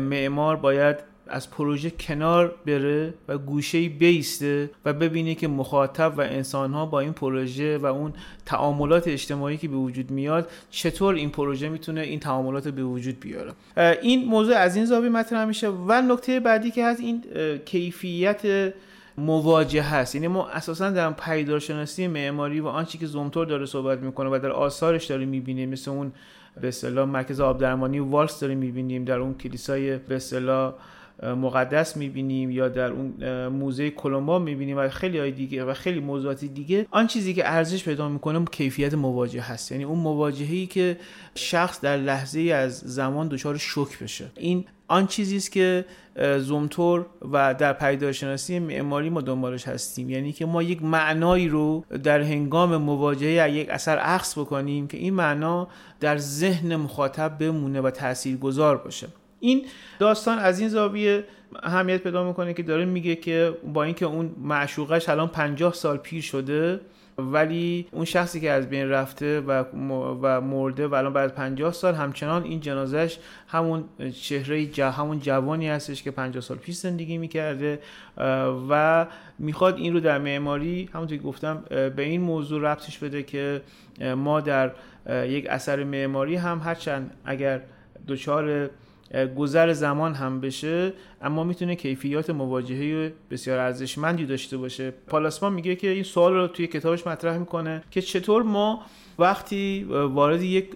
معمار 0.00 0.56
باید 0.56 0.96
از 1.28 1.50
پروژه 1.50 1.90
کنار 1.90 2.54
بره 2.66 3.14
و 3.28 3.38
گوشه 3.38 3.88
بیسته 3.88 4.70
و 4.84 4.92
ببینه 4.92 5.34
که 5.34 5.48
مخاطب 5.48 6.14
و 6.16 6.20
انسان 6.20 6.72
ها 6.72 6.86
با 6.86 7.00
این 7.00 7.12
پروژه 7.12 7.78
و 7.78 7.86
اون 7.86 8.12
تعاملات 8.46 9.08
اجتماعی 9.08 9.56
که 9.56 9.68
به 9.68 9.76
وجود 9.76 10.10
میاد 10.10 10.50
چطور 10.70 11.14
این 11.14 11.30
پروژه 11.30 11.68
می‌تونه 11.68 12.00
این 12.00 12.20
تعاملات 12.20 12.68
به 12.68 12.84
وجود 12.84 13.20
بیاره. 13.20 13.52
این 14.02 14.24
موضوع 14.24 14.56
از 14.56 14.76
این 14.76 14.84
زاویه 14.84 15.10
مطرح 15.10 15.44
میشه 15.44 15.68
و 15.68 16.02
نکته 16.02 16.40
بعدی 16.40 16.70
که 16.70 16.86
هست 16.86 17.00
این 17.00 17.24
کیفیت 17.64 18.72
مواجه 19.18 19.82
هست 19.82 20.14
یعنی 20.14 20.28
ما 20.28 20.48
اساسا 20.48 20.90
در 20.90 21.10
پیدارشناسی 21.10 22.06
معماری 22.06 22.60
و 22.60 22.66
آنچه 22.66 22.98
که 22.98 23.06
زومتور 23.06 23.46
داره 23.46 23.66
صحبت 23.66 23.98
می‌کنه 23.98 24.30
و 24.30 24.38
در 24.38 24.50
آثارش 24.50 25.04
داره 25.04 25.24
می‌بینه 25.24 25.66
مثل 25.66 25.90
اون 25.90 26.12
به 26.60 26.68
اصطلاح 26.68 27.08
مرکز 27.08 27.40
آبدرمانی 27.40 27.98
والس 27.98 28.40
داره 28.40 28.54
می‌بینیم 28.54 29.04
در 29.04 29.18
اون 29.18 29.34
کلیسای 29.34 29.96
به 29.96 30.14
مقدس 31.22 31.96
می‌بینیم 31.96 32.50
یا 32.50 32.68
در 32.68 32.90
اون 32.90 33.48
موزه 33.48 33.90
کلمبا 33.90 34.38
می‌بینیم 34.38 34.78
و 34.78 34.88
خیلی 34.88 35.18
های 35.18 35.30
دیگه 35.30 35.64
و 35.64 35.74
خیلی 35.74 36.00
موضوعات 36.00 36.44
دیگه 36.44 36.86
آن 36.90 37.06
چیزی 37.06 37.34
که 37.34 37.48
ارزش 37.50 37.84
پیدا 37.84 38.08
می‌کنه 38.08 38.44
کیفیت 38.44 38.94
مواجهه 38.94 39.52
هست. 39.52 39.72
یعنی 39.72 39.84
اون 39.84 39.98
مواجهه‌ای 39.98 40.66
که 40.66 40.98
شخص 41.34 41.80
در 41.80 41.96
لحظه 41.96 42.40
از 42.40 42.78
زمان 42.78 43.28
دچار 43.28 43.56
شوک 43.56 43.98
بشه. 43.98 44.24
این 44.36 44.64
آن 44.88 45.06
چیزی 45.06 45.36
است 45.36 45.52
که 45.52 45.84
زومتور 46.38 47.06
و 47.32 47.54
در 47.54 47.72
پیداشناسی 47.72 48.58
معماری 48.58 49.10
ما 49.10 49.20
دنبالش 49.20 49.68
هستیم. 49.68 50.10
یعنی 50.10 50.32
که 50.32 50.46
ما 50.46 50.62
یک 50.62 50.82
معنایی 50.82 51.48
رو 51.48 51.84
در 52.02 52.20
هنگام 52.20 52.76
مواجهه 52.76 53.50
یک 53.50 53.68
اثر 53.70 53.98
عکس 53.98 54.38
بکنیم 54.38 54.86
که 54.86 54.98
این 54.98 55.14
معنا 55.14 55.68
در 56.00 56.18
ذهن 56.18 56.76
مخاطب 56.76 57.38
بمونه 57.38 57.80
و 57.80 57.90
تاثیرگذار 57.90 58.76
باشه. 58.76 59.06
این 59.40 59.66
داستان 59.98 60.38
از 60.38 60.60
این 60.60 60.68
زاویه 60.68 61.24
اهمیت 61.62 62.02
پیدا 62.02 62.24
می‌کنه 62.24 62.54
که 62.54 62.62
داره 62.62 62.84
میگه 62.84 63.16
که 63.16 63.56
با 63.74 63.84
اینکه 63.84 64.06
اون 64.06 64.34
معشوقش 64.42 65.08
الان 65.08 65.28
50 65.28 65.72
سال 65.72 65.96
پیر 65.96 66.22
شده 66.22 66.80
ولی 67.18 67.86
اون 67.92 68.04
شخصی 68.04 68.40
که 68.40 68.50
از 68.50 68.68
بین 68.68 68.88
رفته 68.88 69.40
و 69.40 69.64
و 70.22 70.40
مرده 70.40 70.86
و 70.86 70.94
الان 70.94 71.12
بعد 71.12 71.34
50 71.34 71.72
سال 71.72 71.94
همچنان 71.94 72.42
این 72.44 72.60
جنازش 72.60 73.18
همون 73.48 73.84
چهره 74.22 74.66
ج... 74.66 74.80
همون 74.80 75.20
جوانی 75.20 75.68
هستش 75.68 76.02
که 76.02 76.10
50 76.10 76.40
سال 76.40 76.56
پیش 76.56 76.76
زندگی 76.76 77.18
می‌کرده 77.18 77.78
و 78.70 79.06
می‌خواد 79.38 79.76
این 79.76 79.92
رو 79.92 80.00
در 80.00 80.18
معماری 80.18 80.88
همونطور 80.92 81.18
که 81.18 81.24
گفتم 81.24 81.64
به 81.70 82.02
این 82.02 82.20
موضوع 82.20 82.60
ربطش 82.60 82.98
بده 82.98 83.22
که 83.22 83.62
ما 84.16 84.40
در 84.40 84.70
یک 85.10 85.46
اثر 85.48 85.84
معماری 85.84 86.36
هم 86.36 86.60
هرچند 86.64 87.10
اگر 87.24 87.60
دچار 88.08 88.70
گذر 89.36 89.72
زمان 89.72 90.14
هم 90.14 90.40
بشه 90.40 90.92
اما 91.22 91.44
می‌تونه 91.44 91.74
کیفیات 91.74 92.30
مواجهه 92.30 93.12
بسیار 93.30 93.58
ارزشمندی 93.58 94.26
داشته 94.26 94.56
باشه. 94.56 94.90
پالاسمان 95.06 95.52
میگه 95.52 95.76
که 95.76 95.88
این 95.88 96.02
سوال 96.02 96.34
رو 96.34 96.46
توی 96.46 96.66
کتابش 96.66 97.06
مطرح 97.06 97.38
می‌کنه 97.38 97.82
که 97.90 98.02
چطور 98.02 98.42
ما 98.42 98.82
وقتی 99.18 99.86
وارد 99.90 100.42
یک 100.42 100.66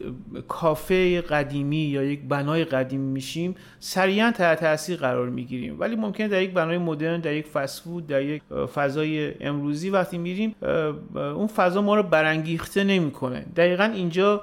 کافه 0.49 1.21
قدیمی 1.21 1.77
یا 1.77 2.03
یک 2.03 2.21
بنای 2.29 2.65
قدیمی 2.65 3.13
میشیم 3.13 3.55
سریعا 3.79 4.31
تحت 4.31 4.61
تاثیر 4.61 4.97
قرار 4.97 5.29
می‌گیریم. 5.29 5.81
ولی 5.81 5.97
ممکنه 5.97 6.29
در 6.29 6.43
یک 6.43 6.51
بنای 6.51 6.79
مدرن 6.79 7.21
در 7.21 7.35
یک 7.35 7.47
فسفود 7.47 8.07
در 8.07 8.23
یک 8.23 8.43
فضای 8.75 9.35
امروزی 9.41 9.91
وقتی 9.91 10.19
میریم 10.19 10.55
اون 11.15 11.47
فضا 11.47 11.83
ما 11.83 11.97
رو 11.97 12.03
برانگیخته 12.03 12.85
نمی‌کنه. 12.85 13.47
دقیقا 13.57 13.85
اینجا 13.85 14.43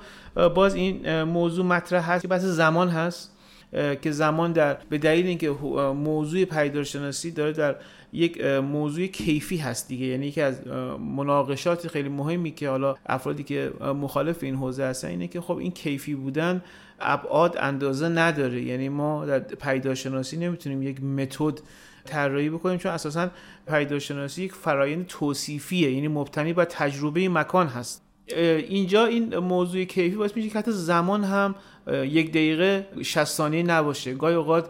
باز 0.56 0.76
این 0.76 1.24
موضوع 1.24 1.66
مطرح 1.66 2.12
هست 2.12 2.22
که 2.22 2.28
بحث 2.28 2.42
زمان 2.42 2.90
هست. 2.90 3.37
که 3.72 4.12
زمان 4.12 4.52
در 4.52 4.78
به 4.90 4.98
دلیل 4.98 5.26
اینکه 5.28 5.50
موضوع 5.96 6.46
پیدارشناسی 6.46 7.32
داره 7.32 7.52
در 7.52 7.76
یک 8.14 8.42
موضوع 8.46 9.06
کیفی 9.06 9.58
هست 9.58 9.88
دیگه. 9.88 10.06
یعنی 10.06 10.28
یکی 10.28 10.42
از 10.42 10.68
مناقشات 10.98 11.88
خیلی 11.88 12.10
مهمی 12.10 12.52
که 12.52 12.70
حالا 12.70 12.96
افرادی 13.06 13.44
که 13.44 13.72
مخالف 13.82 14.44
این 14.44 14.56
حوزه 14.56 14.84
هستن 14.84 15.08
اینه 15.08 15.28
که 15.28 15.42
خب 15.42 15.58
این 15.58 15.72
کیفی 15.72 16.16
بودن 16.16 16.64
ابعاد 17.00 17.58
اندازه 17.60 18.10
نداره. 18.10 18.62
یعنی 18.62 18.90
ما 18.90 19.26
در 19.26 19.40
پیداشناسی 19.40 20.38
نمی‌تونیم 20.38 20.84
یک 20.84 21.04
متد 21.04 21.60
طراحی 22.06 22.50
بکنیم 22.50 22.78
چون 22.78 22.92
اساسا 22.92 23.30
پیداشناسی 23.68 24.44
یک 24.44 24.54
فرایند 24.54 25.06
توصیفیه. 25.08 25.92
یعنی 25.92 26.08
مبتنی 26.08 26.54
بر 26.54 26.66
تجربه 26.66 27.30
مکان 27.30 27.68
هست. 27.68 28.07
اینجا 28.36 29.06
این 29.06 29.38
موضوع 29.38 29.84
کیفی 29.84 30.16
باعث 30.16 30.36
میشه 30.36 30.50
که 30.50 30.60
حتی 30.60 30.72
زمان 30.72 31.24
هم 31.24 31.56
یک 31.92 32.30
دقیقه 32.30 32.88
60 33.02 33.24
ثانیه 33.24 33.64
نباشه. 33.64 34.14
گاهی 34.14 34.36
اوقات 34.36 34.70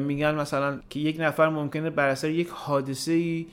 میگن 0.00 0.34
مثلا 0.34 0.80
که 0.90 1.00
یک 1.00 1.16
نفر 1.20 1.48
ممکنه 1.48 1.90
بر 1.90 2.08
اثر 2.08 2.30
یک 2.30 2.48
حادثه 2.48 3.12
ای 3.12 3.46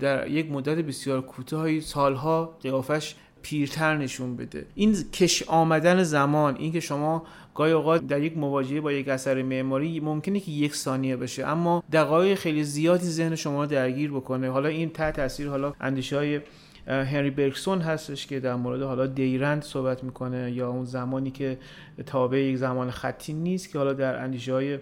در 0.00 0.28
یک 0.28 0.50
مدت 0.50 0.78
بسیار 0.78 1.20
کوتاهی 1.20 1.80
سالها 1.80 2.56
قیافش 2.62 3.14
پیرتر 3.42 3.96
نشون 3.96 4.36
بده. 4.36 4.66
این 4.74 4.96
کش 5.12 5.42
آمدن 5.42 6.02
زمان 6.02 6.56
این 6.56 6.72
که 6.72 6.80
شما 6.80 7.26
گاهی 7.54 7.72
اوقات 7.72 8.06
در 8.06 8.22
یک 8.22 8.36
مواجهه 8.36 8.80
با 8.80 8.92
یک 8.92 9.08
اثر 9.08 9.42
معماری 9.42 10.00
ممکنه 10.00 10.40
که 10.40 10.50
یک 10.50 10.74
ثانیه 10.74 11.16
بشه 11.16 11.46
اما 11.46 11.84
دقایق 11.92 12.38
خیلی 12.38 12.64
زیادی 12.64 13.06
ذهن 13.06 13.34
شما 13.34 13.66
درگیر 13.66 14.10
بکنه. 14.10 14.50
حالا 14.50 14.68
این 14.68 14.90
تحت 14.90 15.16
تاثیر 15.16 15.48
حالا 15.48 15.74
اندیشه 15.80 16.16
های 16.16 16.40
هنری 16.86 17.30
برکسون 17.30 17.80
هستش 17.80 18.26
که 18.26 18.40
در 18.40 18.54
مورد 18.54 18.82
حالا 18.82 19.06
دیرند 19.06 19.62
صحبت 19.62 20.04
می‌کنه 20.04 20.52
یا 20.52 20.68
اون 20.68 20.84
زمانی 20.84 21.30
که 21.30 21.58
تابع 22.06 22.38
یک 22.38 22.56
زمان 22.56 22.90
خطی 22.90 23.32
نیست 23.32 23.70
که 23.70 23.78
حالا 23.78 23.92
در 23.92 24.22
اندیشه 24.22 24.52
های 24.52 24.78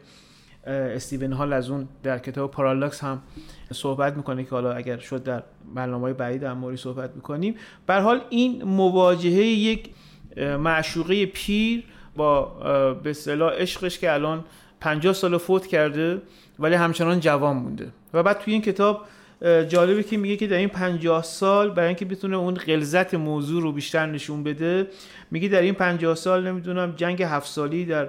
استیون 0.66 1.32
هال 1.32 1.52
از 1.52 1.70
اون 1.70 1.88
در 2.02 2.18
کتاب 2.18 2.50
پارالاکس 2.50 3.04
هم 3.04 3.22
صحبت 3.72 4.16
می‌کنه 4.16 4.44
که 4.44 4.50
حالا 4.50 4.72
اگر 4.72 4.98
شد 4.98 5.22
در 5.22 5.42
برنامه 5.74 6.12
بعدی 6.12 6.38
در 6.38 6.52
مورد 6.52 6.76
صحبت 6.76 7.10
می‌کنیم. 7.14 7.54
بر 7.86 8.00
حال 8.00 8.20
این 8.30 8.62
مواجهه 8.64 9.44
یک 9.44 9.90
معشوقه 10.36 11.26
پیر 11.26 11.84
با 12.16 12.44
به 13.02 13.10
اصطلاح 13.10 13.52
عشقش 13.52 13.98
که 13.98 14.12
الان 14.12 14.44
50 14.80 15.12
سال 15.12 15.38
فوت 15.38 15.66
کرده 15.66 16.22
ولی 16.58 16.74
همچنان 16.74 17.20
جوان 17.20 17.56
مونده. 17.56 17.88
و 18.14 18.22
بعد 18.22 18.38
توی 18.38 18.52
این 18.52 18.62
کتاب 18.62 19.06
جالبه 19.68 20.02
که 20.02 20.16
میگه 20.16 20.36
که 20.36 20.46
در 20.46 20.56
این 20.56 20.68
50 20.68 21.22
سال 21.22 21.70
برای 21.70 21.86
اینکه 21.86 22.04
بتونه 22.04 22.36
اون 22.36 22.54
غلظت 22.54 23.14
موضوع 23.14 23.62
رو 23.62 23.72
بیشتر 23.72 24.06
نشون 24.06 24.42
بده 24.42 24.86
میگه 25.30 25.48
در 25.48 25.62
این 25.62 25.74
50 25.74 26.14
سال 26.14 26.46
نمی‌دونم 26.46 26.92
جنگ 26.96 27.22
هفت 27.22 27.48
سالی 27.48 27.84
در 27.84 28.08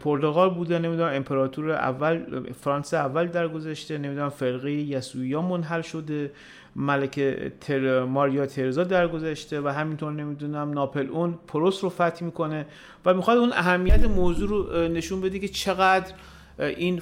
پرتغال 0.00 0.54
بوده 0.54 0.78
نمی‌دونم 0.78 1.12
امپراتور 1.14 1.70
اول 1.70 2.42
فرانسه 2.60 2.96
اول 2.96 3.26
در 3.26 3.48
گذشته 3.48 3.98
نمی‌دونم 3.98 4.28
فرقه 4.28 4.72
یسوعیا 4.72 5.42
منحل 5.42 5.82
شده 5.82 6.30
ملک 6.76 7.20
تر 7.60 8.04
ماریا 8.04 8.46
ترزا 8.46 8.84
در 8.84 9.08
گذشته 9.08 9.60
و 9.60 9.68
همینطور 9.68 10.12
نمی‌دونم 10.12 10.70
ناپل 10.70 11.08
اون 11.10 11.38
پروس 11.46 11.84
رو 11.84 11.90
فتح 11.90 12.24
می‌کنه 12.24 12.66
و 13.04 13.14
می‌خواد 13.14 13.38
اون 13.38 13.52
اهمیت 13.52 14.04
موضوع 14.04 14.48
رو 14.48 14.88
نشون 14.88 15.20
بده 15.20 15.38
که 15.38 15.48
چقدر 15.48 16.14
این 16.58 17.00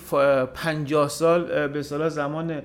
50 0.54 1.08
سال 1.08 1.68
به 1.68 1.82
صلاح 1.82 2.08
زمان 2.08 2.62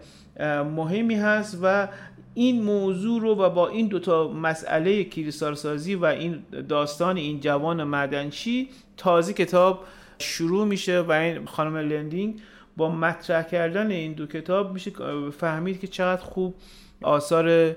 مهمی 0.76 1.16
هست 1.16 1.60
و 1.64 1.88
این 2.34 2.64
موضوع 2.64 3.22
رو 3.22 3.36
و 3.36 3.50
با 3.50 3.68
این 3.68 3.88
دوتا 3.88 4.28
مسئله 4.28 5.04
کلیسارسازی 5.04 5.96
و 5.96 6.06
این 6.06 6.44
داستان 6.70 7.18
این 7.18 7.40
جوان 7.40 7.84
مدنچی 7.84 8.70
تازه 8.98 9.34
کتاب 9.34 9.84
شروع 10.20 10.68
میشه 10.68 11.00
و 11.00 11.12
این 11.12 11.46
خانم 11.46 11.78
لندینگ 11.78 12.42
با 12.78 12.90
مطرح 12.92 13.44
کردن 13.44 13.92
این 13.92 14.14
دو 14.14 14.28
کتاب 14.28 14.74
میشه 14.74 14.92
فهمید 15.32 15.80
که 15.80 15.88
چقدر 15.88 16.22
خوب 16.22 16.56
آثار 17.02 17.76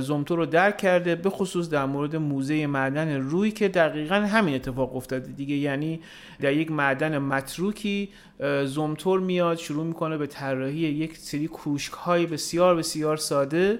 زومتو 0.00 0.36
رو 0.36 0.46
درک 0.46 0.76
کرده 0.76 1.14
به 1.14 1.30
خصوص 1.30 1.70
در 1.70 1.86
مورد 1.86 2.16
موزه 2.16 2.66
معدن 2.66 3.20
روی 3.20 3.50
که 3.50 3.68
دقیقا 3.68 4.14
همین 4.14 4.54
اتفاق 4.54 4.96
افتاده 4.96 5.32
دیگه. 5.32 5.54
یعنی 5.54 6.00
در 6.40 6.52
یک 6.52 6.70
معدن 6.70 7.18
متروکی 7.18 8.08
زومتور 8.64 9.20
میاد 9.20 9.56
شروع 9.56 9.86
می‌کنه 9.86 10.16
به 10.16 10.26
طراحی 10.26 10.78
یک 10.78 11.18
سری 11.18 11.48
کوشک 11.48 11.92
های 11.92 12.26
بسیار 12.26 12.76
بسیار 12.76 13.16
ساده 13.16 13.78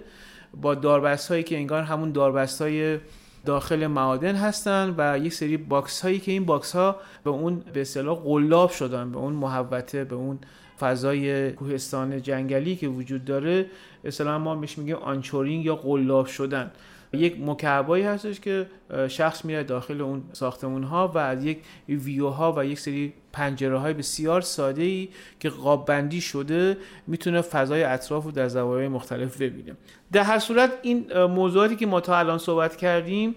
با 0.61 0.75
داربست 0.75 1.29
هایی 1.29 1.43
که 1.43 1.57
انگار 1.57 1.83
همون 1.83 2.13
داربست 2.13 2.63
های 2.63 2.99
داخل 3.45 3.87
معادن 3.87 4.35
هستن 4.35 4.95
و 4.99 5.19
یک 5.19 5.33
سری 5.33 5.57
box 5.57 6.01
هایی 6.01 6.19
که 6.19 6.33
این 6.33 6.45
box 6.45 6.73
ها 6.73 6.97
به 7.25 7.31
اون 7.31 7.63
به 7.73 7.81
اصطلاح 7.81 8.19
قلاب 8.19 8.71
شدن 8.71 9.13
به 9.13 9.19
اون 9.19 9.33
محوطه 9.33 10.05
به 10.05 10.15
اون 10.15 10.39
فضای 10.81 11.53
کوهستان 11.53 12.23
جنگلی 12.23 12.77
که 12.77 12.89
وجود 12.89 13.25
داره. 13.25 13.67
اصلا 14.07 14.39
ما 14.39 14.57
بهش 14.57 14.79
میگیم 14.79 14.97
anchoring 14.97 15.65
یا 15.65 15.77
قلاب 15.77 16.27
شدن. 16.27 16.71
یک 17.13 17.37
مکعبایی 17.41 18.05
هستش 18.05 18.41
که 18.41 18.67
شخص 19.09 19.45
میره 19.45 19.63
داخل 19.63 20.01
اون 20.01 20.23
ساختمون 20.33 20.83
ها 20.83 21.09
و 21.09 21.19
از 21.19 21.45
یک 21.45 21.59
ویو 21.89 22.29
ها 22.29 22.55
و 22.57 22.65
یک 22.65 22.79
سری 22.79 23.13
پنجره 23.33 23.79
های 23.79 23.95
بسیار 23.95 24.41
ساده 24.41 24.83
ای 24.83 25.09
که 25.41 25.49
قاب 25.49 25.87
بندی 25.87 26.21
شده 26.21 26.77
می‌تونه 27.07 27.41
فضای 27.41 27.83
اطراف 27.83 28.25
رو 28.25 28.31
در 28.31 28.49
زوایای 28.49 28.89
مختلف 28.89 29.41
ببینه. 29.41 29.77
در 30.13 30.23
هر 30.23 30.39
صورت 30.39 30.71
این 30.83 31.23
موضوعاتی 31.25 31.77
که 31.77 31.87
ما 31.87 32.01
تا 32.01 32.19
الان 32.19 32.39
صحبت 32.39 32.77
کردیم 32.77 33.35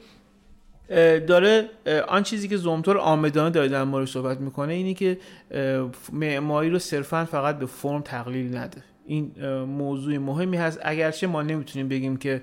داره 1.27 1.69
آن 2.08 2.23
چیزی 2.23 2.47
که 2.47 2.58
زومتور 2.58 2.97
آمدانه 2.97 3.49
داره 3.49 3.67
در 3.67 3.84
مورد 3.84 4.08
صحبت 4.08 4.39
می‌کنه 4.39 4.73
اینی 4.73 4.93
که 4.93 5.17
معماری 6.13 6.69
رو 6.69 6.79
صرفا 6.79 7.25
فقط 7.25 7.60
به 7.60 7.65
فرم 7.65 8.01
تقلیل 8.01 8.58
نده. 8.58 8.84
این 9.10 9.32
موضوع 9.63 10.17
مهمی 10.17 10.58
هست. 10.58 10.80
اگرچه 10.84 11.28
ما 11.28 11.41
نمی‌تونیم 11.41 11.88
بگیم 11.88 12.17
که 12.17 12.41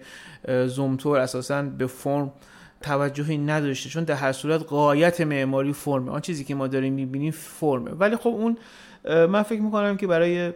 زومتور 0.66 1.18
اساسا 1.18 1.62
به 1.62 1.86
فرم 1.86 2.32
توجهی 2.80 3.38
نداشته 3.38 3.88
چون 3.88 4.04
در 4.04 4.14
هر 4.14 4.32
صورت 4.32 4.62
قایت 4.62 5.20
معماری 5.20 5.72
فرمه. 5.72 6.10
آن 6.10 6.20
چیزی 6.20 6.44
که 6.44 6.54
ما 6.54 6.66
داریم 6.66 6.92
می‌بینیم 6.92 7.30
فرمه. 7.30 7.90
ولی 7.90 8.16
خب 8.16 8.28
اون 8.28 8.56
من 9.26 9.42
فکر 9.42 9.60
می‌کنم 9.60 9.96
که 9.96 10.06
برای 10.06 10.52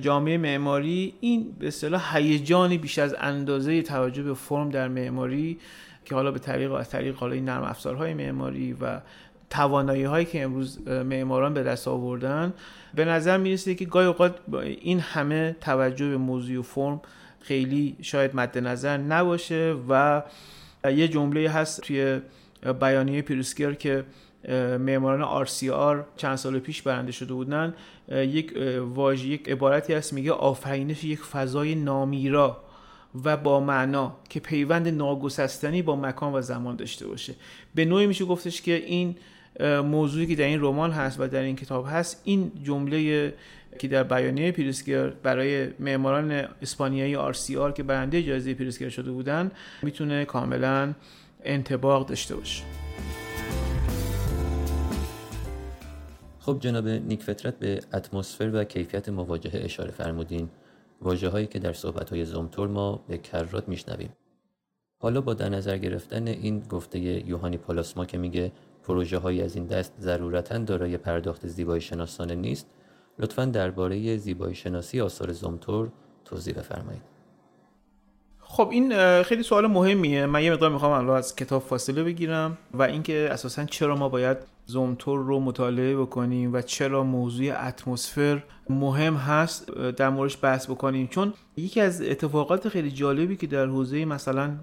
جامعه 0.00 0.38
معماری 0.38 1.14
این 1.20 1.52
به 1.58 1.68
اصطلاح 1.68 2.16
هیجانی 2.16 2.78
بیش 2.78 2.98
از 2.98 3.16
اندازه 3.20 3.82
توجه 3.82 4.22
به 4.22 4.34
فرم 4.34 4.70
در 4.70 4.88
معماری 4.88 5.58
که 6.04 6.14
حالا 6.14 6.30
به 6.30 6.38
طریق 6.38 6.72
از 6.72 6.90
طریق 6.90 7.16
حالا 7.16 7.34
نرم 7.34 7.62
افزارهای 7.62 8.14
معماری 8.14 8.72
و 8.72 9.00
توانایی 9.50 10.04
هایی 10.04 10.26
که 10.26 10.42
امروز 10.42 10.88
معماران 10.88 11.54
به 11.54 11.62
دست 11.62 11.88
آوردن 11.88 12.52
به 12.94 13.04
نظر 13.04 13.36
می‌رسه 13.36 13.74
که 13.74 13.84
گاهی 13.84 14.06
اوقات 14.06 14.36
این 14.80 15.00
همه 15.00 15.56
توجه 15.60 16.08
به 16.08 16.16
موضوع 16.16 16.58
و 16.58 16.62
فرم 16.62 17.00
خیلی 17.40 17.96
شاید 18.02 18.36
مد 18.36 18.58
نظر 18.58 18.96
نباشه 18.96 19.76
و 19.88 20.22
یه 20.84 21.08
جمله 21.08 21.50
هست 21.50 21.80
توی 21.80 22.20
بیانیه 22.80 23.22
پیروسکر 23.22 23.74
که 23.74 24.04
معماران 24.78 25.22
آر 25.22 26.04
چند 26.16 26.36
سال 26.36 26.58
پیش 26.58 26.82
برنده 26.82 27.12
شده 27.12 27.34
بودن. 27.34 27.74
یک 28.08 28.54
واژه 28.94 29.26
یک 29.26 29.48
عبارتی 29.48 29.94
هست 29.94 30.12
میگه 30.12 30.32
آفرینش 30.32 31.04
یک 31.04 31.20
فضای 31.20 31.74
نامیرا 31.74 32.56
و 33.24 33.36
با 33.36 33.60
معنا 33.60 34.16
که 34.28 34.40
پیوند 34.40 34.88
ناگسستنی 34.88 35.82
با 35.82 35.96
مکان 35.96 36.34
و 36.34 36.40
زمان 36.40 36.76
داشته 36.76 37.06
باشه. 37.06 37.34
به 37.74 37.84
نوعی 37.84 38.06
میشه 38.06 38.24
گفتش 38.24 38.62
که 38.62 38.74
این 38.74 39.16
موضوعی 39.84 40.26
که 40.26 40.34
در 40.34 40.44
این 40.44 40.60
رمان 40.60 40.90
هست 40.90 41.20
و 41.20 41.28
در 41.28 41.42
این 41.42 41.56
کتاب 41.56 41.86
هست 41.90 42.20
این 42.24 42.52
جمله 42.62 43.34
که 43.78 43.88
در 43.88 44.02
بیانیه 44.02 44.52
پیرسکر 44.52 45.08
برای 45.08 45.68
معماران 45.80 46.48
اسپانیایی 46.62 47.16
آر 47.16 47.72
که 47.76 47.82
برنده 47.82 48.22
جایزه 48.22 48.54
پیرسکر 48.54 48.88
شده 48.88 49.10
بودن 49.10 49.50
می‌تونه 49.82 50.24
کاملا 50.24 50.94
انتباق 51.44 52.08
داشته 52.08 52.36
باشه. 52.36 52.64
خب 56.38 56.58
جناب 56.60 56.88
نیک 56.88 57.22
فطرت 57.22 57.58
به 57.58 57.80
اتمسفر 57.94 58.50
و 58.54 58.64
کیفیت 58.64 59.08
مواجهه 59.08 59.64
اشاره 59.64 59.90
فرمودین. 59.90 60.48
واجه 61.02 61.28
هایی 61.28 61.46
که 61.46 61.58
در 61.58 61.72
صحبت 61.72 62.10
های 62.10 62.24
زومتور 62.24 62.68
ما 62.68 63.04
به 63.08 63.18
کرات 63.18 63.68
میشنویم. 63.68 64.10
حالا 65.00 65.20
با 65.20 65.34
در 65.34 65.48
نظر 65.48 65.78
گرفتن 65.78 66.28
این 66.28 66.60
گفته 66.60 66.98
یوهانی 66.98 67.56
پالاسما 67.56 68.04
که 68.04 68.18
میگه 68.18 68.52
پروژه 68.88 69.18
های 69.18 69.42
از 69.42 69.56
این 69.56 69.66
دست 69.66 69.92
ضرورتا 70.00 70.58
دارای 70.58 70.96
پرداخت 70.96 71.46
زیبایی 71.46 71.80
شناسانه 71.80 72.34
نیست. 72.34 72.66
لطفا 73.18 73.44
درباره 73.44 74.16
زیبایی 74.16 74.54
شناسی 74.54 75.00
آثار 75.00 75.32
زومتور 75.32 75.88
توضیح 76.24 76.54
بفرمایید. 76.54 77.02
خب 78.40 78.68
این 78.72 79.22
خیلی 79.22 79.42
سوال 79.42 79.66
مهمیه. 79.66 80.26
من 80.26 80.42
یه 80.42 80.52
مقدار 80.52 80.70
می‌خوام 80.70 80.92
الان 80.92 81.16
از 81.16 81.36
کتاب 81.36 81.62
فاصله 81.62 82.04
بگیرم 82.04 82.58
و 82.74 82.82
اینکه 82.82 83.28
اساسا 83.30 83.64
چرا 83.64 83.96
ما 83.96 84.08
باید 84.08 84.36
زومتور 84.70 85.18
رو 85.20 85.40
مطالعه 85.40 85.96
بکنیم 85.96 86.52
و 86.52 86.62
چرا 86.62 87.04
موضوع 87.04 87.66
اتمسفر 87.66 88.42
مهم 88.70 89.14
هست 89.14 89.70
در 89.70 90.10
موردش 90.10 90.38
بحث 90.42 90.70
بکنیم. 90.70 91.06
چون 91.06 91.32
یکی 91.56 91.80
از 91.80 92.02
اتفاقات 92.02 92.68
خیلی 92.68 92.90
جالبی 92.90 93.36
که 93.36 93.46
در 93.46 93.66
حوزه 93.66 94.04
مثلا 94.04 94.56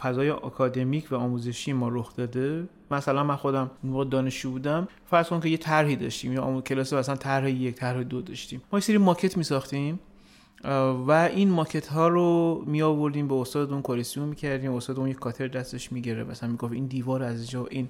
فضای 0.00 0.30
آکادمیک 0.30 1.12
و 1.12 1.14
آموزشی 1.14 1.72
ما 1.72 1.88
رخ 1.88 2.16
داده 2.16 2.68
مثلا 2.90 3.24
من 3.24 3.36
خودم 3.36 3.70
موقع 3.84 4.04
دانشجو 4.04 4.50
بودم 4.50 4.88
فرض 5.06 5.28
کن 5.28 5.40
که 5.40 5.48
یه 5.48 5.56
طرحی 5.56 5.96
داشتیم 5.96 6.32
یا 6.32 6.60
کلاس 6.60 6.92
مثلا 6.92 7.16
طرح 7.16 7.50
یک 7.50 7.74
طرح 7.74 8.02
دو 8.02 8.22
داشتیم. 8.22 8.62
ما 8.72 8.78
یه 8.78 8.82
سری 8.82 8.98
ماکت 8.98 9.36
می 9.36 9.44
ساختیم 9.44 10.00
و 11.06 11.30
این 11.34 11.50
ماکت 11.50 11.86
ها 11.86 12.08
رو 12.08 12.62
می 12.66 12.82
آوردیم 12.82 13.28
به 13.28 13.34
استاد 13.34 13.72
اون 13.72 13.82
کورسیون 13.82 14.28
می‌کردیم. 14.28 14.74
استاد 14.74 14.98
اون 14.98 15.08
یک 15.08 15.16
کاتر 15.16 15.48
دستش 15.48 15.92
می‌گیره 15.92 16.24
مثلا 16.24 16.48
می‌گفت 16.48 16.72
این 16.72 16.86
دیوار 16.86 17.22
از 17.22 17.50
جا 17.50 17.66
این 17.66 17.88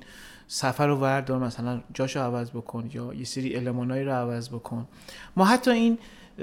سفر 0.48 0.86
رو 0.86 0.96
وردار 0.96 1.38
مثلا 1.38 1.80
جاشو 1.94 2.20
عوض 2.20 2.50
بکن 2.50 2.90
یا 2.94 3.14
یه 3.14 3.24
سری 3.24 3.56
المانایی 3.56 4.04
رو 4.04 4.12
عوض 4.12 4.48
بکن. 4.48 4.88
ما 5.36 5.44
حتی 5.44 5.70
این 5.70 5.98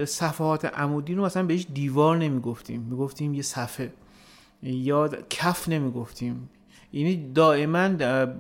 صفحات 0.05 0.65
عمودی 0.65 1.13
رو 1.13 1.25
مثلا 1.25 1.43
بهش 1.43 1.67
دیوار 1.73 2.17
نمی‌گفتیم. 2.17 2.81
می‌گفتیم 2.81 3.33
یه 3.33 3.41
صفحه. 3.41 3.93
یا 4.63 5.09
کف 5.29 5.69
نمی‌گفتیم. 5.69 6.49
یعنی 6.93 7.31
دائما 7.33 7.89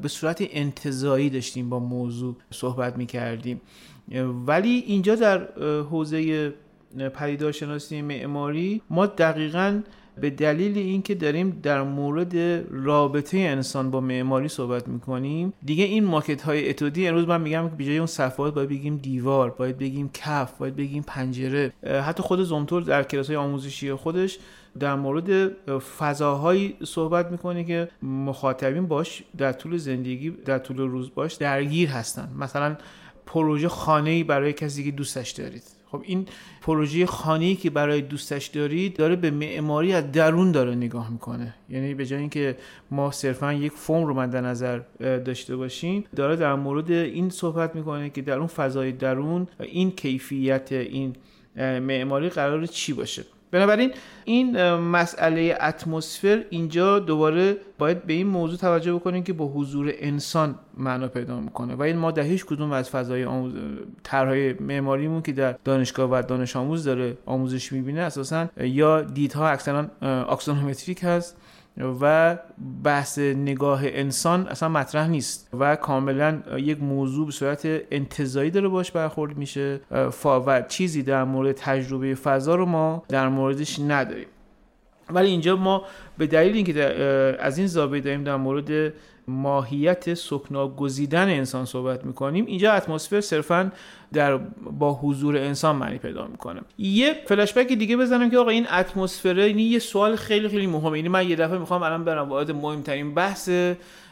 به 0.01 0.07
صورت 0.07 0.43
انتظایی 0.51 1.29
داشتیم 1.29 1.69
با 1.69 1.79
موضوع 1.79 2.35
صحبت 2.51 2.97
می‌کردیم. 2.97 3.61
ولی 4.45 4.69
اینجا 4.69 5.15
در 5.15 5.47
حوزه 5.81 6.53
پدیدارشناسی 7.13 8.01
معماری 8.01 8.81
ما 8.89 9.05
دقیقا 9.05 9.81
به 10.21 10.29
دلیل 10.29 10.77
اینکه 10.77 11.15
داریم 11.15 11.59
در 11.63 11.83
مورد 11.83 12.35
رابطه 12.71 13.37
انسان 13.37 13.91
با 13.91 14.01
معماری 14.01 14.47
صحبت 14.47 14.87
می‌کنیم 14.87 15.53
دیگه 15.65 15.83
این 15.83 16.03
ماکت 16.03 16.41
های 16.41 16.69
اتودی 16.69 17.07
امروز 17.07 17.27
من 17.27 17.41
میگم 17.41 17.69
که 17.69 17.75
بجای 17.75 17.97
اون 17.97 18.07
صفحات 18.07 18.53
باید 18.53 18.69
بگیم 18.69 18.97
دیوار 18.97 19.49
باید 19.49 19.77
بگیم 19.77 20.09
کف 20.13 20.57
باید 20.57 20.75
بگیم 20.75 21.03
پنجره. 21.07 21.73
حتی 21.83 22.23
خود 22.23 22.43
زومتور 22.43 22.81
در 22.81 23.03
کلاس 23.03 23.27
های 23.27 23.35
آموزشی 23.35 23.93
خودش 23.93 24.39
در 24.79 24.95
مورد 24.95 25.51
فضاهایی 25.79 26.75
صحبت 26.83 27.31
می‌کنه 27.31 27.63
که 27.63 27.89
مخاطبین 28.03 28.87
باش 28.87 29.23
در 29.37 29.51
طول 29.51 29.77
زندگی 29.77 30.29
در 30.29 30.59
طول 30.59 30.77
روز 30.77 31.11
باش 31.15 31.33
درگیر 31.33 31.89
هستن. 31.89 32.29
مثلا 32.39 32.77
پروژه 33.25 33.67
خانه 33.67 34.23
برای 34.23 34.53
کسی 34.53 34.83
که 34.83 34.91
دوستش 34.91 35.31
دارید. 35.31 35.63
خب 35.93 36.01
این 36.05 36.25
پروژه 36.61 37.05
خانه‌ای 37.05 37.55
که 37.55 37.69
برای 37.69 38.01
دوستش 38.01 38.47
دارید 38.47 38.95
داره 38.95 39.15
به 39.15 39.31
معماری 39.31 39.93
از 39.93 40.11
درون 40.11 40.51
داره 40.51 40.75
نگاه 40.75 41.11
می‌کنه. 41.11 41.53
یعنی 41.69 41.93
به 41.93 42.05
جای 42.05 42.19
اینکه 42.19 42.57
ما 42.91 43.11
صرفا 43.11 43.53
یک 43.53 43.71
فرم 43.71 44.05
رو 44.05 44.13
مد 44.13 44.35
نظر 44.35 44.81
داشته 44.99 45.55
باشیم 45.55 46.03
داره 46.15 46.35
در 46.35 46.55
مورد 46.55 46.91
این 46.91 47.29
صحبت 47.29 47.75
می‌کنه 47.75 48.09
که 48.09 48.21
در 48.21 48.37
اون 48.37 48.47
فضای 48.47 48.91
درون 48.91 49.47
این 49.59 49.91
کیفیت 49.91 50.71
این 50.71 51.15
معماری 51.57 52.29
قرار 52.29 52.65
چی 52.65 52.93
باشه. 52.93 53.23
بنابراین 53.53 53.91
این 54.25 54.73
مسئله 54.75 55.57
اتمسفر 55.61 56.43
اینجا 56.49 56.99
دوباره 56.99 57.57
باید 57.77 58.03
به 58.03 58.13
این 58.13 58.27
موضوع 58.27 58.57
توجه 58.57 58.93
بکنیم 58.93 59.23
که 59.23 59.33
با 59.33 59.47
حضور 59.47 59.93
انسان 59.97 60.55
معنا 60.77 61.07
پیدا 61.07 61.39
می‌کنه. 61.39 61.75
و 61.75 61.81
این 61.81 61.97
ما 61.97 62.11
در 62.11 62.23
هیچ 62.23 62.45
کدوم 62.45 62.71
از 62.71 62.89
فضای 62.89 63.25
آموز... 63.25 63.53
طرحهای 64.03 64.53
معماریمون 64.53 65.21
که 65.21 65.31
در 65.31 65.55
دانشگاه 65.63 66.09
و 66.11 66.21
دانش 66.21 66.55
آموز 66.55 66.83
داره 66.83 67.17
آموزش 67.25 67.71
می‌بینه 67.71 68.01
اساسا 68.01 68.47
یا 68.57 69.01
دیدها 69.01 69.47
اکثرا 69.47 69.85
اکسونومتریک 70.01 71.03
هست. 71.03 71.37
و 71.77 72.37
بحث 72.83 73.19
نگاه 73.19 73.81
انسان 73.83 74.47
اصلا 74.47 74.69
مطرح 74.69 75.07
نیست 75.07 75.49
و 75.59 75.75
کاملا 75.75 76.41
یک 76.57 76.83
موضوع 76.83 77.25
به 77.25 77.31
صورت 77.31 77.61
انتظایی 77.91 78.51
داره 78.51 78.67
باش 78.67 78.91
برخورد 78.91 79.37
میشه. 79.37 79.79
و 80.25 80.61
چیزی 80.67 81.03
در 81.03 81.23
مورد 81.23 81.51
تجربه 81.51 82.15
فضا 82.15 82.55
رو 82.55 82.65
ما 82.65 83.03
در 83.09 83.29
موردش 83.29 83.79
نداریم. 83.79 84.27
ولی 85.09 85.27
اینجا 85.29 85.55
ما 85.55 85.83
به 86.17 86.27
دلیل 86.27 86.55
اینکه 86.55 86.83
از 87.39 87.57
این 87.57 87.67
زاویه 87.67 88.01
داریم 88.01 88.23
در 88.23 88.35
مورد 88.35 88.93
ماهیت 89.27 90.13
سکنا 90.13 90.67
گزیدن 90.67 91.29
انسان 91.29 91.65
صحبت 91.65 92.05
می‌کنیم 92.05 92.45
اینجا 92.45 92.71
اتمسفر 92.71 93.21
صرفا 93.21 93.71
در 94.13 94.37
با 94.71 94.93
حضور 94.93 95.37
انسان 95.37 95.75
معنی 95.75 95.97
پیدا 95.97 96.27
می‌کنه. 96.27 96.61
یه 96.77 97.15
فلشبک 97.27 97.67
دیگه 97.67 97.97
بزنم 97.97 98.29
که 98.29 98.37
آقا 98.37 98.49
این 98.49 98.67
اتمسفر 98.71 99.39
این 99.39 99.59
یه 99.59 99.79
سوال 99.79 100.15
خیلی 100.15 100.47
خیلی 100.47 100.67
مهمه. 100.67 100.97
یعنی 100.97 101.09
من 101.09 101.29
یه 101.29 101.35
دفعه 101.35 101.57
می‌خوام 101.57 101.83
الان 101.83 102.03
برم 102.03 102.29
وارد 102.29 102.51
مهمترین 102.51 103.13
بحث 103.13 103.49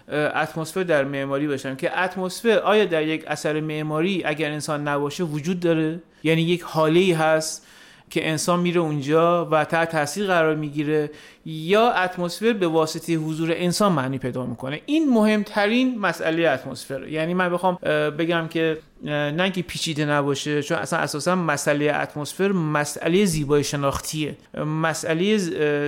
اتمسفر 0.09 0.83
در 0.83 1.03
معماری 1.03 1.47
باشم 1.47 1.75
که 1.75 1.99
اتمسفر 1.99 2.59
آیا 2.59 2.85
در 2.85 3.07
یک 3.07 3.23
اثر 3.27 3.59
معماری 3.59 4.23
اگر 4.25 4.51
انسان 4.51 4.87
نباشه 4.87 5.23
وجود 5.23 5.59
داره؟ 5.59 6.01
یعنی 6.23 6.41
یک 6.41 6.61
حاله 6.61 7.15
هست 7.17 7.67
که 8.11 8.29
انسان 8.29 8.59
میره 8.59 8.81
اونجا 8.81 9.45
و 9.45 9.65
تحت 9.65 9.91
تاثیر 9.91 10.27
قرار 10.27 10.55
می‌گیره 10.55 11.09
یا 11.45 11.91
اتمسفر 11.91 12.53
به 12.53 12.67
واسطه 12.67 13.13
حضور 13.13 13.51
انسان 13.55 13.91
معنی 13.91 14.17
پیدا 14.17 14.45
می‌کنه. 14.45 14.81
این 14.85 15.09
مهمترین 15.13 15.99
مسئله 15.99 16.49
اتمسفر 16.49 17.07
یعنی 17.07 17.33
من 17.33 17.49
بخوام 17.49 17.75
بگم 18.17 18.47
که 18.47 18.77
نه 19.03 19.51
که 19.51 19.61
پیچیده 19.61 20.05
نباشه 20.05 20.63
چون 20.63 20.77
اصلا 20.77 20.99
اساسا 20.99 21.35
مسئله 21.35 21.93
اتمسفر 21.95 22.51
مسئله 22.51 23.25
زیبای 23.25 23.63
شناختیه. 23.63 24.37
مسئله 24.65 25.37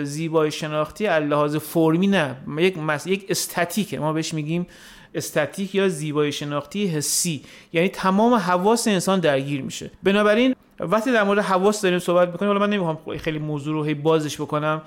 زیبای 0.03 0.51
شناختی 0.51 1.07
لحاظ 1.07 1.55
فرمی 1.55 2.07
نه. 2.07 2.35
یک 2.57 2.77
یک 3.05 3.25
استاتیکه. 3.29 3.99
ما 3.99 4.13
بهش 4.13 4.33
میگیم 4.33 4.67
استاتیک 5.15 5.75
یا 5.75 5.89
زیبای 5.89 6.31
شناختی 6.31 6.87
حسی. 6.87 7.41
یعنی 7.73 7.87
تمام 7.87 8.33
حواس 8.33 8.87
انسان 8.87 9.19
درگیر 9.19 9.61
میشه. 9.61 9.91
بنابراین 10.03 10.55
وقتی 10.87 11.11
در 11.11 11.23
مورد 11.23 11.39
حواس 11.39 11.81
داریم 11.81 11.99
صحبت 11.99 12.29
می‌کنیم 12.29 12.51
حالا 12.51 12.59
من 12.59 12.69
نمی‌خوام 12.69 13.17
خیلی 13.17 13.39
موضوع 13.39 13.73
رو 13.73 13.83
هی 13.83 13.93
بازش 13.93 14.41
بکنم. 14.41 14.81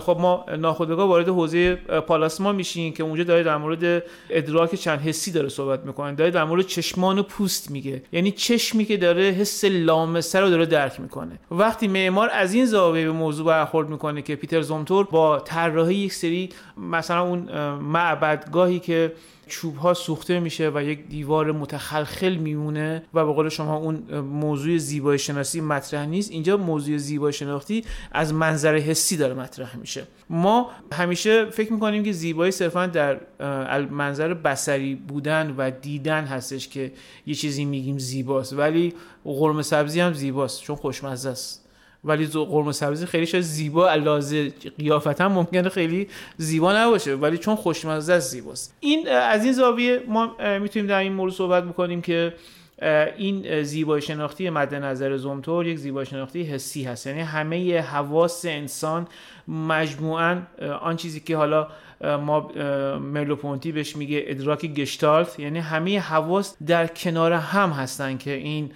خب 0.00 0.16
ما 0.20 0.44
ناخودآگاه 0.58 1.08
وارد 1.08 1.28
حوزه 1.28 1.74
پالاسما 1.74 2.52
میشیم 2.52 2.92
که 2.92 3.02
اونجا 3.02 3.24
داره 3.24 3.42
در 3.42 3.56
مورد 3.56 4.02
ادراک 4.30 4.74
چند 4.74 5.00
حسی 5.00 5.32
داره 5.32 5.48
صحبت 5.48 5.86
می‌کنه. 5.86 6.14
داره 6.14 6.30
در 6.30 6.44
مورد 6.44 6.66
چشمان 6.66 7.18
و 7.18 7.22
پوست 7.22 7.70
میگه. 7.70 8.02
یعنی 8.12 8.30
چشمی 8.30 8.84
که 8.84 8.96
داره 8.96 9.22
حس 9.22 9.64
لامسه 9.64 10.40
رو 10.40 10.50
داره 10.50 10.66
درک 10.66 11.00
می‌کنه. 11.00 11.38
وقتی 11.50 11.88
معمار 11.88 12.30
از 12.32 12.54
این 12.54 12.66
زاویه 12.66 13.04
به 13.04 13.12
موضوع 13.12 13.46
برخورد 13.46 13.88
می‌کنه 13.88 14.22
که 14.22 14.36
پیتر 14.36 14.60
زومتور 14.60 15.04
با 15.04 15.38
طراحی 15.38 15.94
یک 15.94 16.12
سری 16.12 16.48
مثلا 16.76 17.22
اون 17.22 17.38
معبدگاهی 17.74 18.78
که 18.78 19.12
چوب 19.48 19.76
ها 19.76 19.94
سوخته 19.94 20.40
میشه 20.40 20.70
و 20.74 20.82
یک 20.82 21.08
دیوار 21.08 21.52
متخلخل 21.52 22.34
میمونه 22.34 23.02
و 23.14 23.24
به 23.24 23.32
قول 23.32 23.48
شما 23.48 23.76
اون 23.76 23.94
موضوع 24.20 24.76
زیبای 24.76 25.18
شناسی 25.18 25.60
مطرح 25.60 26.06
نیست 26.06 26.30
اینجا 26.30 26.56
موضوع 26.56 26.96
زیبای 26.96 27.32
شناختی 27.32 27.84
از 28.12 28.34
منظر 28.34 28.76
حسی 28.76 29.16
داره 29.16 29.34
مطرح 29.34 29.75
میشه. 29.76 30.06
ما 30.30 30.70
همیشه 30.92 31.44
فکر 31.44 31.72
می‌کنیم 31.72 32.02
که 32.02 32.12
زیبایی 32.12 32.52
صرفا 32.52 32.86
در 32.86 33.20
منظر 33.90 34.34
بسری 34.34 34.94
بودن 34.94 35.54
و 35.58 35.70
دیدن 35.70 36.24
هستش 36.24 36.68
که 36.68 36.92
یه 37.26 37.34
چیزی 37.34 37.64
میگیم 37.64 37.98
زیباست. 37.98 38.52
ولی 38.52 38.94
قرمه 39.24 39.62
سبزی 39.62 40.00
هم 40.00 40.12
زیباست 40.12 40.62
چون 40.62 40.76
خوشمزه 40.76 41.30
است. 41.30 41.62
ولی 42.04 42.26
قرمه 42.26 42.72
سبزی 42.72 43.06
خیلی 43.06 43.26
شاید 43.26 43.44
زیبا 43.44 43.90
علاوه 43.90 44.48
قیافتا 44.78 45.28
ممکنه 45.28 45.68
خیلی 45.68 46.08
زیبا 46.36 46.72
نباشه 46.78 47.14
ولی 47.14 47.38
چون 47.38 47.56
خوشمزه 47.56 48.12
است 48.12 48.30
زیباست. 48.30 48.74
این 48.80 49.08
از 49.08 49.44
این 49.44 49.52
زاویه 49.52 50.02
ما 50.08 50.36
می‌تونیم 50.58 50.88
در 50.88 50.98
این 50.98 51.12
مورد 51.12 51.32
صحبت 51.32 51.64
بکنیم 51.64 52.02
که 52.02 52.34
این 53.16 53.62
زیبای 53.62 54.02
شناختی 54.02 54.50
مد 54.50 54.74
نظر 54.74 55.16
زومتور 55.16 55.66
یک 55.66 55.78
زیبای 55.78 56.06
شناختی 56.06 56.42
حسی 56.42 56.84
هست. 56.84 57.06
یعنی 57.06 57.20
همه 57.20 57.80
حواس 57.80 58.44
انسان 58.44 59.06
مجموعا 59.48 60.42
آن 60.80 60.96
چیزی 60.96 61.20
که 61.20 61.36
حالا 61.36 61.68
ما 62.00 62.50
ملوپونتی 62.98 63.72
بهش 63.72 63.96
میگه 63.96 64.24
ادراک 64.26 64.66
گشتالت 64.66 65.40
یعنی 65.40 65.58
همه 65.58 66.00
حواس 66.00 66.56
در 66.66 66.86
کنار 66.86 67.32
هم 67.32 67.70
هستن 67.70 68.16
که 68.16 68.30
این 68.30 68.72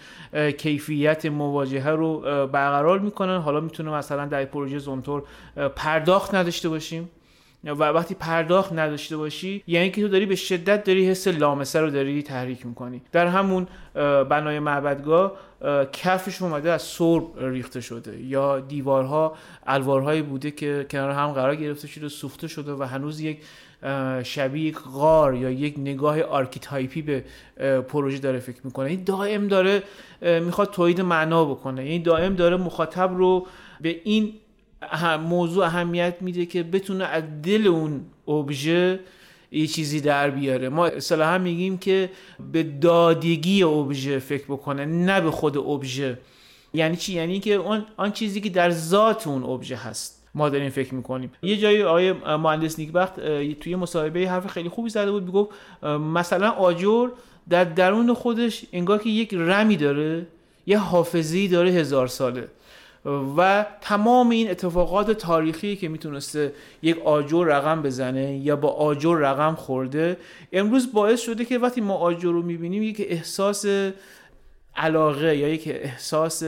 کیفیت 0.59 1.26
مواجهه 1.26 1.88
رو 1.88 2.20
برقرار 2.46 2.98
می‌کنن. 2.98 3.38
حالا 3.38 3.61
می‌تونه 3.61 3.90
مثلا 3.90 4.26
در 4.26 4.44
پروژه 4.44 4.78
زومتور 4.78 5.22
پرداخت 5.76 6.34
نداشته 6.34 6.68
باشیم. 6.68 7.09
و 7.64 7.82
وقتی 7.84 8.14
پرداخت 8.14 8.72
نداشته 8.72 9.16
باشی 9.16 9.62
یعنی 9.66 9.90
که 9.90 10.02
تو 10.02 10.08
داری 10.08 10.26
به 10.26 10.36
شدت 10.36 10.84
داری 10.84 11.11
حس 11.11 11.28
لامسه 11.28 11.80
رو 11.80 11.90
داری 11.90 12.22
تحریک 12.22 12.66
می‌کنی. 12.66 13.02
در 13.12 13.26
همون 13.26 13.66
بنای 14.28 14.58
معبدگاه 14.58 15.32
کفش 15.92 16.42
اومده 16.42 16.72
از 16.72 16.82
سرب 16.82 17.24
ریخته 17.38 17.80
شده 17.80 18.20
یا 18.22 18.61
دیوارها 18.61 19.36
الوارهایی 19.66 20.22
بوده 20.22 20.50
که 20.50 20.86
کنار 20.90 21.11
هم 21.11 21.32
قرار 21.32 21.56
گرفته 21.56 21.88
شده 21.88 22.08
سوخته 22.08 22.48
شده 22.48 22.72
و 22.72 22.82
هنوز 22.82 23.20
یک 23.20 23.38
شبیه 24.22 24.64
یک 24.64 24.78
غار 24.78 25.34
یا 25.34 25.50
یک 25.50 25.74
نگاه 25.78 26.22
archetype 26.22 26.94
ی 26.94 27.02
به 27.02 27.24
پروژه 27.80 28.18
داره 28.18 28.38
فکر 28.38 28.61
می‌کنه. 28.64 28.90
این 28.90 29.04
دائم 29.04 29.48
داره 29.48 29.82
می‌خواد 30.22 30.70
تولید 30.70 31.00
معنا 31.00 31.44
بکنه. 31.44 31.82
این 31.82 32.02
دائم 32.02 32.34
داره 32.34 32.56
مخاطب 32.56 33.14
رو 33.16 33.46
به 33.80 34.00
این 34.04 34.32
موضوع 35.28 35.64
اهمیت 35.64 36.16
میده 36.20 36.46
که 36.46 36.62
بتونه 36.62 37.04
از 37.04 37.22
دل 37.42 37.66
اون 37.66 38.00
ابژه 38.28 39.00
یه 39.52 39.66
چیزی 39.66 40.00
در 40.00 40.30
بیاره. 40.30 40.68
ما 40.68 40.86
اصطلاحا 40.86 41.38
میگیم 41.38 41.78
که 41.78 42.10
به 42.52 42.62
دادگی 42.62 43.62
ابژه 43.62 44.18
فکر 44.18 44.44
بکنه 44.44 44.84
نه 44.84 45.20
به 45.20 45.30
خود 45.30 45.56
ابژه. 45.56 46.18
یعنی 46.74 46.96
چی؟ 46.96 47.12
یعنی 47.12 47.40
که 47.40 47.54
اون 47.54 47.84
آن 47.96 48.12
چیزی 48.12 48.40
که 48.40 48.48
در 48.48 48.70
ذات 48.70 49.26
اون 49.26 49.42
ابژه 49.42 49.76
هست. 49.76 50.26
ما 50.34 50.48
داریم 50.48 50.70
فکر 50.70 50.94
می‌کنیم. 50.94 51.32
یه 51.42 51.56
جایی 51.56 51.82
آقای 51.82 52.12
مهندس 52.12 52.78
نیکبخت 52.78 53.20
توی 53.60 53.76
مصاحبه 53.76 54.28
حرف 54.28 54.46
خیلی 54.46 54.68
خوبی 54.68 54.90
زده 54.90 55.10
بود 55.10 55.22
می‌گفت 55.22 55.50
مثلا 56.14 56.50
آجر 56.50 57.08
در 57.48 57.64
درون 57.64 58.14
خودش 58.14 58.64
انگار 58.72 58.98
که 58.98 59.10
یک 59.10 59.34
رمی 59.34 59.76
داره 59.76 60.26
یه 60.66 60.78
حافظه‌ای 60.78 61.48
داره 61.48 61.70
هزار 61.70 62.06
ساله. 62.06 62.48
و 63.36 63.66
تمام 63.80 64.30
این 64.30 64.51
اتفاقات 64.51 65.11
تاریخی 65.11 65.76
که 65.76 65.88
می‌تونسته 65.88 66.53
یک 66.82 66.98
آجر 67.05 67.44
رقم 67.46 67.82
بزنه 67.82 68.36
یا 68.36 68.57
با 68.57 68.68
آجر 68.68 69.16
رقم 69.16 69.55
خورده 69.55 70.16
امروز 70.53 70.92
باعث 70.92 71.20
شده 71.20 71.44
که 71.44 71.59
وقتی 71.59 71.80
ما 71.80 71.94
آجر 71.94 72.28
رو 72.32 72.42
می‌بینیم 72.42 72.82
یک 72.82 73.07
احساس 73.09 73.66
علاقه 74.76 75.36
یا 75.36 75.48
یک 75.48 75.68
احساس 75.68 76.42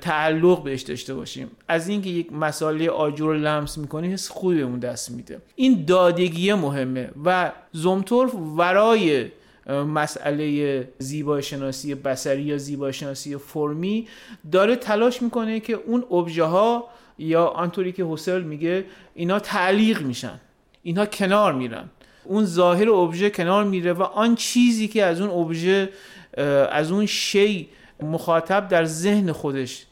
تعلق 0.00 0.62
بهش 0.62 0.82
داشته 0.82 1.14
باشیم. 1.14 1.50
از 1.68 1.88
اینکه 1.88 2.10
یک 2.10 2.32
مسئله 2.32 2.90
آجر 2.90 3.34
لمس 3.34 3.78
می‌کنیم 3.78 4.12
حس 4.12 4.28
خوبی 4.28 4.56
بهمون 4.56 4.78
دست 4.78 5.10
میده. 5.10 5.38
این 5.54 5.84
دادگی 5.84 6.54
مهمه 6.54 7.10
و 7.24 7.52
زومتورف 7.72 8.34
ورای 8.56 9.30
مسئله 9.72 10.88
زیبای 10.98 11.42
شناسی 11.42 11.94
بسری 11.94 12.42
یا 12.42 12.58
زیبای 12.58 12.92
شناسی 12.92 13.36
فرمی 13.36 14.08
داره 14.52 14.76
تلاش 14.76 15.22
می‌کنه 15.22 15.60
که 15.60 15.72
اون 15.72 16.04
ابژه 16.10 16.44
ها 16.44 16.88
یا 17.18 17.46
آنطوری 17.46 17.92
که 17.92 18.04
حسل 18.04 18.42
میگه 18.42 18.84
اینا 19.14 19.38
تعلیق 19.38 20.02
میشن. 20.02 20.40
اینها 20.82 21.06
کنار 21.06 21.52
میرن. 21.52 21.84
اون 22.24 22.44
ظاهر 22.44 22.90
ابژه 22.90 23.30
کنار 23.30 23.64
میره 23.64 23.92
و 23.92 24.02
آن 24.02 24.34
چیزی 24.34 24.88
که 24.88 25.04
از 25.04 25.20
اون 25.20 25.30
ابژه 25.30 25.88
از 26.70 26.92
اون 26.92 27.06
شی 27.06 27.68
مخاطب 28.02 28.68
در 28.68 28.84
ذهن 28.84 29.32
خودش 29.32 29.86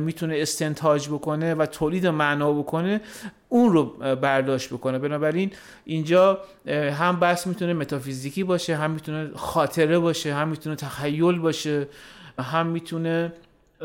می‌تونه 0.00 0.36
استنتاج 0.38 1.08
بکنه 1.08 1.54
و 1.54 1.66
تولید 1.66 2.06
معنا 2.06 2.52
بکنه 2.52 3.00
اون 3.54 3.72
رو 3.72 3.84
برداشت 4.16 4.68
بکنه. 4.72 4.98
بنابراین 4.98 5.50
اینجا 5.84 6.38
هم 6.68 7.20
بحث 7.20 7.46
می‌تونه 7.46 7.72
متافیزیکی 7.72 8.44
باشه 8.44 8.76
هم 8.76 8.90
می‌تونه 8.90 9.30
خاطره 9.34 9.98
باشه 9.98 10.34
هم 10.34 10.48
می‌تونه 10.48 10.76
تخیل 10.76 11.38
باشه 11.38 11.88
هم 12.38 12.66
می‌تونه 12.66 13.32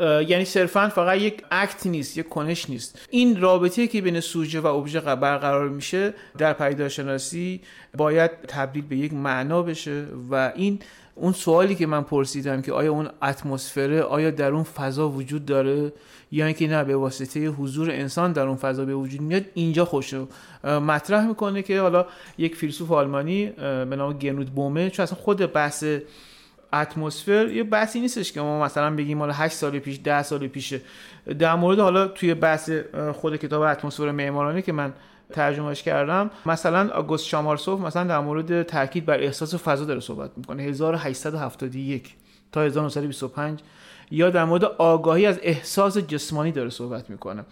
یعنی 0.00 0.44
صرفا 0.44 0.88
فقط 0.88 1.18
یک 1.18 1.42
اکت 1.50 1.86
نیست 1.86 2.18
یک 2.18 2.28
کنش 2.28 2.70
نیست. 2.70 2.98
این 3.10 3.40
رابطه 3.40 3.86
که 3.86 4.02
بین 4.02 4.20
سوژه 4.20 4.60
و 4.60 4.66
ابژه 4.66 5.00
برقرار 5.00 5.68
میشه 5.68 6.14
در 6.38 6.52
پیداشناسی 6.52 7.60
باید 7.96 8.30
تبدیل 8.48 8.84
به 8.84 8.96
یک 8.96 9.14
معنا 9.14 9.62
بشه 9.62 10.04
و 10.30 10.52
این 10.54 10.78
اون 11.14 11.32
سوالی 11.32 11.74
که 11.74 11.86
من 11.86 12.02
پرسیدم 12.02 12.62
که 12.62 12.72
آیا 12.72 12.92
اون 12.92 13.08
اتمسفره 13.22 14.02
آیا 14.02 14.30
در 14.30 14.52
اون 14.52 14.62
فضا 14.62 15.08
وجود 15.08 15.44
داره؟ 15.44 15.92
یا 16.32 16.46
اینکه 16.46 16.68
نه 16.68 16.84
به 16.84 16.96
واسطه 16.96 17.46
حضور 17.46 17.90
انسان 17.90 18.32
در 18.32 18.46
اون 18.46 18.56
فضا 18.56 18.84
به 18.84 18.94
وجود 18.94 19.20
میاد 19.20 19.44
اینجا 19.54 19.84
خوشو 19.84 20.28
مطرح 20.64 21.26
می‌کنه 21.26 21.62
که 21.62 21.80
حالا 21.80 22.06
یک 22.38 22.56
فیلسوف 22.56 22.92
آلمانی 22.92 23.46
به 23.56 23.96
نام 23.96 24.12
گنود 24.12 24.50
بومه 24.50 24.90
چون 24.90 25.02
اصلا 25.02 25.18
خود 25.18 25.52
بحث 25.52 25.84
اتمسفر 26.72 27.48
یه 27.48 27.62
بحثی 27.62 28.00
نیستش 28.00 28.32
که 28.32 28.40
ما 28.40 28.64
مثلا 28.64 28.96
بگیم 28.96 29.18
حالا 29.18 29.32
8 29.32 29.54
سال 29.54 29.78
پیش 29.78 30.00
10 30.04 30.22
سال 30.22 30.46
پیشه. 30.46 30.80
در 31.38 31.54
مورد 31.54 31.78
حالا 31.78 32.08
توی 32.08 32.34
بحث 32.34 32.70
خود 33.14 33.36
کتاب 33.36 33.62
اتمسفر 33.62 34.10
معمارانه 34.10 34.62
که 34.62 34.72
من 34.72 34.92
ترجمهش 35.32 35.82
کردم. 35.82 36.30
مثلا 36.46 36.90
آگوست 36.90 37.26
شامارسوف 37.26 37.80
مثلا 37.80 38.04
در 38.04 38.18
مورد 38.20 38.62
تاکید 38.62 39.06
بر 39.06 39.20
احساس 39.20 39.54
فضا 39.54 39.84
داره 39.84 40.00
صحبت 40.00 40.30
می‌کنه. 40.36 40.62
1871 40.62 42.14
تا 42.52 42.62
1925 42.62 43.60
یا 44.10 44.30
در 44.30 44.44
مورد 44.44 44.64
آگاهی 44.64 45.26
از 45.26 45.38
احساس 45.42 45.98
جسمانی 45.98 46.52
داره 46.52 46.70
صحبت 46.70 47.10
می‌کنه. 47.10 47.44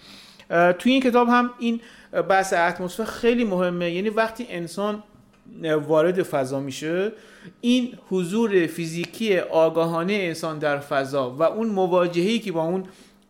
توی 0.79 0.93
این 0.93 1.03
کتاب 1.03 1.29
هم 1.29 1.51
این 1.59 1.81
بحث 2.29 2.53
اتمسفر 2.53 3.05
خیلی 3.05 3.45
مهمه. 3.45 3.91
یعنی 3.91 4.09
وقتی 4.09 4.47
انسان 4.51 5.03
وارد 5.87 6.23
فضا 6.23 6.61
میشه 6.61 7.13
این 7.61 7.99
حضور 8.11 8.67
فیزیکی 8.67 9.39
آگاهانه 9.39 10.13
انسان 10.13 10.59
در 10.59 10.79
فضا 10.79 11.31
و 11.31 11.43
اون 11.43 11.69
مواجههی 11.69 12.39
که 12.39 12.53
با 12.53 12.63
اون 12.63 12.85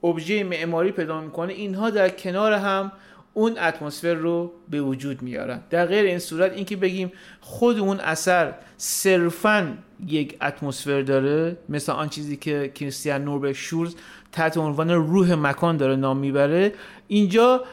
ابژه 0.05 0.45
معماری 0.45 0.93
پیدا 0.93 1.21
می‌کنه 1.21 1.53
اینها 1.53 1.91
در 1.91 2.09
کنار 2.09 2.53
هم 2.53 2.93
اون 3.39 3.59
اتمسفر 3.59 4.15
رو 4.15 4.53
به 4.71 4.81
وجود 4.81 5.23
میارن. 5.23 5.61
در 5.71 5.87
غیر 5.87 6.05
این 6.05 6.19
صورت 6.19 6.53
اینکه 6.53 6.77
بگیم 6.77 7.13
خود 7.41 7.79
اون 7.79 8.01
اثر 8.01 8.55
صرفا 8.77 9.79
یک 10.07 10.37
اتمسفر 10.43 11.03
داره 11.03 11.57
مثل 11.69 11.93
آن 11.93 12.09
چیزی 12.09 12.37
که 12.37 12.73
کریستیان 12.75 13.25
نوربرگ 13.25 13.53
شورز 13.53 13.95
تحت 14.33 14.57
عنوان 14.57 14.91
روح 14.91 15.35
مکان 15.35 15.77
داره 15.77 15.97
نام 15.97 16.17
می‌بره 16.17 16.73
اینجا 17.09 17.65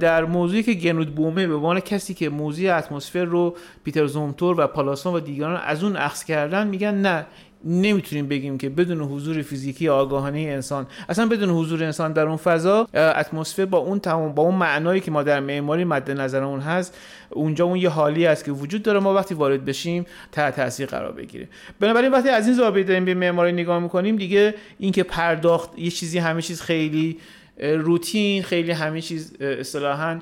در 0.00 0.24
موضوعی 0.24 0.62
که 0.62 0.74
گنود 0.74 1.14
بومه 1.14 1.46
به 1.46 1.54
عنوان 1.54 1.80
کسی 1.80 2.14
که 2.14 2.28
موضوع 2.28 2.78
اتمسفر 2.78 3.24
رو 3.24 3.56
پیتر 3.84 4.06
زومتور 4.06 4.60
و 4.60 4.66
پالاسون 4.66 5.14
و 5.14 5.20
دیگران 5.20 5.60
از 5.64 5.84
اون 5.84 5.96
اخذ 5.96 6.24
کردن 6.24 6.66
میگن 6.66 6.94
نه 6.94 7.26
نمی‌تونیم 7.64 8.28
بگیم 8.28 8.58
که 8.58 8.68
بدون 8.68 9.00
حضور 9.00 9.42
فیزیکی 9.42 9.88
آگاهانه 9.88 10.38
انسان 10.38 10.86
اصلا 11.08 11.26
بدون 11.26 11.50
حضور 11.50 11.84
انسان 11.84 12.12
در 12.12 12.26
اون 12.26 12.36
فضا 12.36 12.88
اتمسفر 12.94 13.64
با 13.64 13.78
اون 13.78 13.98
تمام 13.98 14.32
با 14.32 14.42
اون 14.42 14.54
معنایی 14.54 15.00
که 15.00 15.10
ما 15.10 15.22
در 15.22 15.40
معماری 15.40 15.84
مد 15.84 16.10
نظرمون 16.10 16.60
هست 16.60 16.98
اونجا 17.30 17.64
اون 17.64 17.76
یه 17.76 17.88
حالی 17.88 18.26
است 18.26 18.44
که 18.44 18.52
وجود 18.52 18.82
داره 18.82 19.00
ما 19.00 19.14
وقتی 19.14 19.34
وارد 19.34 19.64
بشیم 19.64 20.06
تحت 20.32 20.56
تاثیر 20.56 20.86
قرار 20.86 21.12
بگیره. 21.12 21.48
بنابراین 21.80 22.12
وقتی 22.12 22.28
از 22.28 22.46
این 22.46 22.56
زاویه 22.56 22.84
داریم 22.84 23.04
به 23.04 23.14
معماری 23.14 23.52
نگاه 23.52 23.78
می‌کنیم 23.78 24.16
دیگه 24.16 24.54
اینکه 24.78 25.02
پرداخت 25.02 25.78
یه 25.78 25.90
چیزی 25.90 26.18
همه 26.18 26.42
چیز 26.42 26.62
خیلی 26.62 27.18
روتین 27.58 28.42
خیلی 28.42 28.72
همه 28.72 29.00
چیز 29.00 29.32
اصطلاحاً 29.40 30.18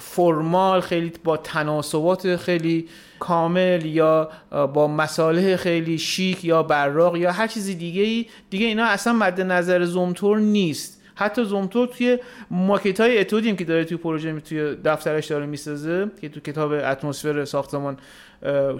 فرمال 0.00 0.80
خیلی 0.80 1.12
با 1.24 1.36
تناسبات 1.36 2.36
خیلی 2.36 2.88
کامل 3.18 3.86
یا 3.86 4.30
با 4.50 4.88
مصالح 4.88 5.56
خیلی 5.56 5.98
شیک 5.98 6.44
یا 6.44 6.62
براق 6.62 7.16
یا 7.16 7.32
هر 7.32 7.46
چیزی 7.46 7.74
دیگه 7.74 8.02
ای 8.02 8.26
دیگه 8.50 8.66
اینا 8.66 8.84
اصلا 8.84 9.12
مد 9.12 9.40
نظر 9.40 9.84
زومتور 9.84 10.38
نیست. 10.38 11.01
حتی 11.14 11.44
زومتور 11.44 11.88
توی 11.88 12.18
ماکت 12.50 13.00
های 13.00 13.20
اتودیم 13.20 13.56
که 13.56 13.64
داره 13.64 13.84
توی 13.84 13.96
پروژه 13.96 14.40
توی 14.40 14.76
دفترش 14.84 15.26
داره 15.26 15.46
می‌سازه 15.46 16.10
که 16.20 16.28
تو 16.28 16.40
کتاب 16.40 16.72
اتمسفر 16.72 17.44
ساختمان 17.44 17.96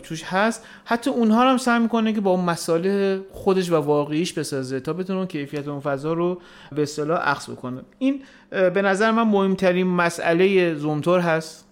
توش 0.03 0.23
هست. 0.25 0.67
حتی 0.85 1.11
اونها 1.11 1.51
هم 1.51 1.57
سعی 1.57 1.79
می‌کنه 1.79 2.13
که 2.13 2.21
با 2.21 2.31
اون 2.31 2.45
مسائل 2.45 3.19
خودش 3.33 3.71
و 3.71 3.75
واقعیش 3.75 4.33
بسازه 4.33 4.81
تا 4.81 4.93
بتونه 4.93 5.27
کیفیت 5.27 5.69
اون 5.69 5.81
فضا 5.81 6.13
رو 6.13 6.41
به 6.73 6.83
اصطلاح 6.83 7.19
عکس 7.19 7.51
بکنه. 7.51 7.81
این 7.99 8.23
به 8.51 8.83
نظر 8.83 9.11
من 9.11 9.23
مهمترین 9.23 9.87
مسئله 9.87 10.75
زومتور 10.75 11.21
هست. 11.21 11.69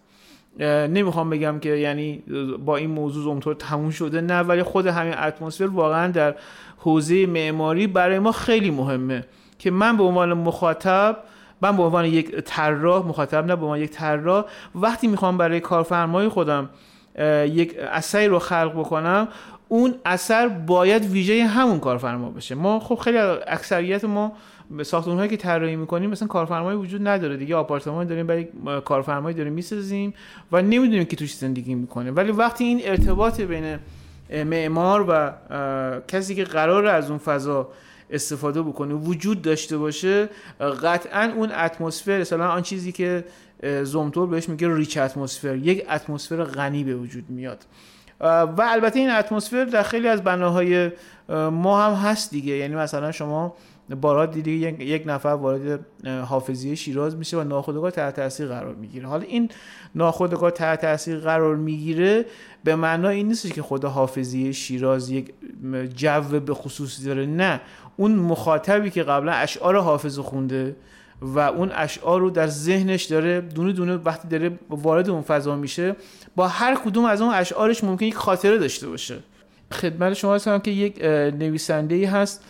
نمی‌خوام 0.88 1.30
بگم 1.30 1.58
که 1.58 1.68
یعنی 1.68 2.22
با 2.64 2.76
این 2.76 2.90
موضوع 2.90 3.22
زومتور 3.22 3.54
تموم 3.54 3.90
شده 3.90 4.20
نه 4.20 4.40
ولی 4.40 4.62
خود 4.62 4.86
همین 4.86 5.14
اتمسفر 5.18 5.64
واقعا 5.64 6.12
در 6.12 6.34
حوزه 6.76 7.26
معماری 7.26 7.86
برای 7.86 8.18
ما 8.18 8.32
خیلی 8.32 8.70
مهمه. 8.70 9.24
که 9.60 9.70
من 9.70 9.96
به 9.96 10.02
عنوان 10.02 10.32
مخاطب 10.32 11.16
من 11.62 11.76
به 11.76 11.82
عنوان 11.82 12.04
یک 12.04 12.36
طراح 12.44 13.06
مخاطب 13.06 13.46
نه 13.46 13.56
به 13.56 13.62
عنوان 13.62 13.78
یک 13.78 13.90
طراح 13.90 14.44
وقتی 14.74 15.06
می‌خوام 15.06 15.36
برای 15.38 15.60
کارفرمای 15.60 16.28
خودم 16.28 16.68
یک 17.44 17.76
اثری 17.92 18.26
رو 18.26 18.38
خلق 18.38 18.72
بکنم 18.78 19.28
اون 19.68 19.94
اثر 20.04 20.48
باید 20.48 21.04
ویژه 21.04 21.44
همون 21.44 21.80
کارفرما 21.80 22.30
بشه. 22.30 22.54
ما 22.54 22.80
خب 22.80 22.94
خیلی 22.94 23.18
اکثریت 23.46 24.04
ما 24.04 24.32
به 24.70 24.84
هایی 25.06 25.28
که 25.28 25.36
طراحی 25.36 25.76
می‌کنیم 25.76 26.10
مثلا 26.10 26.28
کارفرمایی 26.28 26.78
وجود 26.78 27.08
نداره 27.08 27.36
دیگه. 27.36 27.56
آپارتمان 27.56 28.06
داریم 28.06 28.26
برای 28.26 28.48
کارفرمایی 28.84 29.36
داریم 29.36 29.52
می‌سازیم 29.52 30.14
و 30.52 30.62
نمی‌دونیم 30.62 31.04
که 31.04 31.16
توش 31.16 31.36
زندگی 31.36 31.74
می‌کنه. 31.74 32.10
ولی 32.10 32.32
وقتی 32.32 32.64
این 32.64 32.80
ارتباط 32.84 33.40
بین 33.40 33.78
معمار 34.44 35.06
و 35.08 35.32
کسی 36.08 36.34
که 36.34 36.44
قرار 36.44 36.86
از 36.86 37.10
اون 37.10 37.18
فضا 37.18 37.68
استفاده 38.10 38.62
بکنه 38.62 38.94
وجود 38.94 39.42
داشته 39.42 39.78
باشه 39.78 40.28
قطعا 40.82 41.32
اون 41.36 41.52
اتمسفر 41.52 42.20
مثلا 42.20 42.48
آن 42.48 42.62
چیزی 42.62 42.92
که 42.92 43.24
زومتور 43.82 44.28
بهش 44.28 44.48
میگه 44.48 44.76
ریچ 44.76 44.98
اتمسفر 44.98 45.56
یک 45.56 45.86
اتمسفر 45.90 46.44
غنی 46.44 46.84
به 46.84 46.94
وجود 46.94 47.30
میاد. 47.30 47.64
و 48.20 48.54
البته 48.58 48.98
این 48.98 49.10
اتمسفر 49.10 49.64
در 49.64 49.82
خیلی 49.82 50.08
از 50.08 50.22
بناهای 50.22 50.90
ما 51.52 51.82
هم 51.82 51.92
هست 51.92 52.30
دیگه. 52.30 52.52
یعنی 52.52 52.74
مثلا 52.74 53.12
شما 53.12 53.56
بارها 54.00 54.26
دیدی 54.26 54.50
یک 54.78 55.02
نفر 55.06 55.28
وارد 55.28 55.86
حافظیه 56.04 56.74
شیراز 56.74 57.16
میشه 57.16 57.36
و 57.36 57.44
ناخودآگاه 57.44 57.90
تحت 57.90 58.16
تاثیر 58.16 58.46
قرار 58.46 58.74
می‌گیره. 58.74 59.08
حالا 59.08 59.22
این 59.22 59.50
ناخودآگاه 59.94 60.50
تحت 60.50 60.80
تاثیر 60.80 61.18
قرار 61.18 61.56
می‌گیره 61.56 62.24
به 62.64 62.76
معنا 62.76 63.08
این 63.08 63.28
نیست 63.28 63.54
که 63.54 63.62
خود 63.62 63.84
حافظیه 63.84 64.52
شیراز 64.52 65.10
یک 65.10 65.32
جو 65.96 66.40
به 66.40 66.54
خصوصی 66.54 67.04
داره 67.04 67.26
نه. 67.26 67.60
اون 67.96 68.12
مخاطبی 68.12 68.90
که 68.90 69.02
قبلا 69.02 69.32
اشعار 69.32 69.76
حافظ 69.76 70.18
خونده 70.18 70.76
و 71.22 71.38
اون 71.38 71.70
اشعار 71.74 72.20
رو 72.20 72.30
در 72.30 72.46
ذهنش 72.46 73.04
داره 73.04 73.40
دونه 73.40 73.72
دونه 73.72 73.96
وقتی 73.96 74.28
داره 74.28 74.58
وارد 74.70 75.10
اون 75.10 75.22
فضا 75.22 75.56
میشه 75.56 75.96
با 76.36 76.48
هر 76.48 76.74
کدوم 76.74 77.04
از 77.04 77.20
اون 77.20 77.34
اشعارش 77.34 77.84
ممکن 77.84 78.06
یک 78.06 78.14
خاطره 78.14 78.58
داشته 78.58 78.88
باشه. 78.88 79.18
خدمت 79.72 80.14
شما 80.14 80.34
هستم 80.34 80.58
که 80.58 80.70
یک 80.70 81.04
نویسنده 81.38 81.94
ای 81.94 82.04
هست 82.04 82.44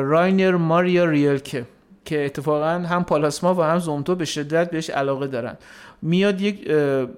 راینر 0.00 0.56
ماریا 0.56 1.04
ریلکه 1.04 1.66
که 2.04 2.24
اتفاقا 2.24 2.66
هم 2.66 3.04
پالاسما 3.04 3.54
و 3.54 3.62
هم 3.62 3.78
زومتو 3.78 4.14
به 4.14 4.24
شدت 4.24 4.70
بهش 4.70 4.90
علاقه 4.90 5.26
دارن. 5.26 5.56
میاد 6.02 6.40
یک 6.40 6.70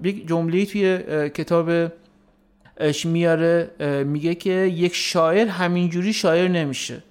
یک 0.03 0.27
جمله 0.27 0.65
توی 0.65 0.99
کتاب 1.29 1.69
میاره 3.05 3.71
میگه 4.03 4.35
که 4.35 4.51
یک 4.51 4.95
شاعر 4.95 5.47
همینجوری 5.47 6.13
شاعر 6.13 6.47
نمیشه. 6.47 7.03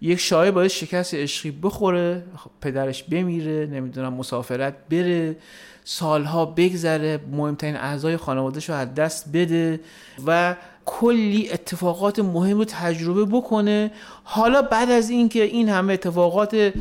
یک 0.00 0.18
شاعر 0.18 0.50
باید 0.50 0.70
شکست 0.70 1.14
عشقی 1.14 1.50
بخوره 1.62 2.22
خب 2.36 2.50
پدرش 2.60 3.02
بمیره 3.02 3.66
نمی‌دونم 3.66 4.14
مسافرت 4.14 4.74
بره 4.90 5.36
سالها 5.84 6.46
بگذره 6.46 7.20
مهمترین 7.32 7.76
اعضای 7.76 8.16
خانوادهش 8.16 8.68
رو 8.68 8.74
از 8.74 8.94
دست 8.94 9.32
بده 9.32 9.80
و 10.26 10.56
کلی 10.84 11.50
اتفاقات 11.50 12.18
مهم 12.18 12.58
رو 12.58 12.64
تجربه 12.64 13.24
بکنه. 13.24 13.90
حالا 14.24 14.62
بعد 14.62 14.90
از 14.90 15.10
اینکه 15.10 15.42
این 15.42 15.68
همه 15.68 15.92
اتفاقات 15.92 16.72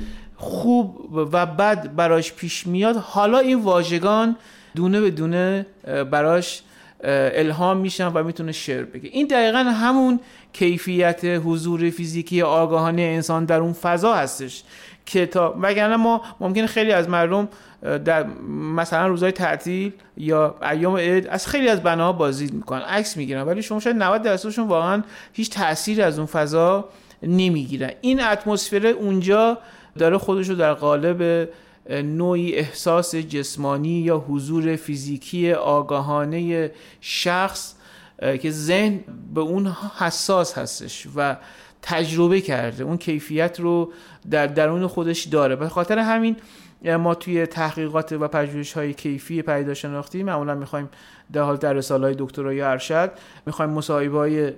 خوب 0.45 1.15
و 1.15 1.45
بد 1.45 1.95
براش 1.95 2.33
پیش 2.33 2.67
میاد 2.67 2.95
حالا 2.95 3.39
این 3.39 3.61
واژگان 3.61 4.35
دونه 4.75 5.01
به 5.01 5.11
دونه 5.11 5.65
براش 6.11 6.61
الهام 7.03 7.77
میشن 7.77 8.07
و 8.07 8.23
می‌تونه 8.23 8.51
شعر 8.51 8.83
بگه. 8.83 9.09
این 9.13 9.27
دقیقا 9.27 9.59
همون 9.59 10.19
کیفیت 10.53 11.21
حضور 11.23 11.89
فیزیکی 11.89 12.41
آگاهانه 12.41 13.01
انسان 13.01 13.45
در 13.45 13.59
اون 13.59 13.73
فضا 13.73 14.13
هستش 14.13 14.63
که 15.05 15.25
تا 15.25 15.55
وگرنه 15.61 15.95
ما 15.95 16.21
ممکنه 16.39 16.67
خیلی 16.67 16.91
از 16.91 17.09
مردم 17.09 17.47
در 17.81 18.25
مثلا 18.75 19.07
روزهای 19.07 19.31
تعطیل 19.31 19.91
یا 20.17 20.55
ایام 20.71 20.95
عید 20.95 21.27
از 21.27 21.47
خیلی 21.47 21.69
از 21.69 21.83
بناها 21.83 22.11
بازدید 22.11 22.53
می‌کنن 22.53 22.81
عکس 22.81 23.17
می‌گیرن 23.17 23.41
ولی 23.41 23.61
شما 23.61 23.79
شاید 23.79 23.95
90 23.95 24.21
درصدشون 24.21 24.67
واقعا 24.67 25.03
هیچ 25.33 25.49
تأثیری 25.49 26.01
از 26.01 26.17
اون 26.17 26.27
فضا 26.27 26.89
نمی‌گیرن. 27.23 27.91
این 28.01 28.23
اتمسفر 28.23 28.87
اونجا 28.87 29.57
داره 29.97 30.17
خودش 30.17 30.49
رو 30.49 30.55
در 30.55 30.73
قالب 30.73 31.49
نوعی 31.89 32.55
احساس 32.55 33.15
جسمانی 33.15 33.89
یا 33.99 34.17
حضور 34.17 34.75
فیزیکی 34.75 35.51
آگاهانه 35.51 36.71
شخص 37.01 37.75
که 38.41 38.51
ذهن 38.51 38.99
به 39.33 39.41
اون 39.41 39.75
حساس 39.97 40.57
هستش 40.57 41.07
و 41.15 41.35
تجربه 41.81 42.41
کرده. 42.41 42.83
اون 42.83 42.97
کیفیت 42.97 43.59
رو 43.59 43.91
در 44.31 44.47
درون 44.47 44.87
خودش 44.87 45.23
داره. 45.23 45.55
به 45.55 45.69
خاطر 45.69 45.99
همین 45.99 46.35
ما 46.83 47.15
توی 47.15 47.45
تحقیقات 47.45 48.11
و 48.11 48.27
پژوهش 48.27 48.73
های 48.73 48.93
کیفی 48.93 49.41
پیداشناختی 49.41 50.23
معمولا 50.23 50.55
می‌خوایم 50.55 50.89
در 51.33 51.41
حال 51.41 51.57
در 51.57 51.73
رساله 51.73 52.05
های 52.05 52.15
دکترای 52.19 52.61
ارشد 52.61 53.11
می‌خوایم 53.45 53.71
مصاحبه 53.71 54.17
های 54.17 54.51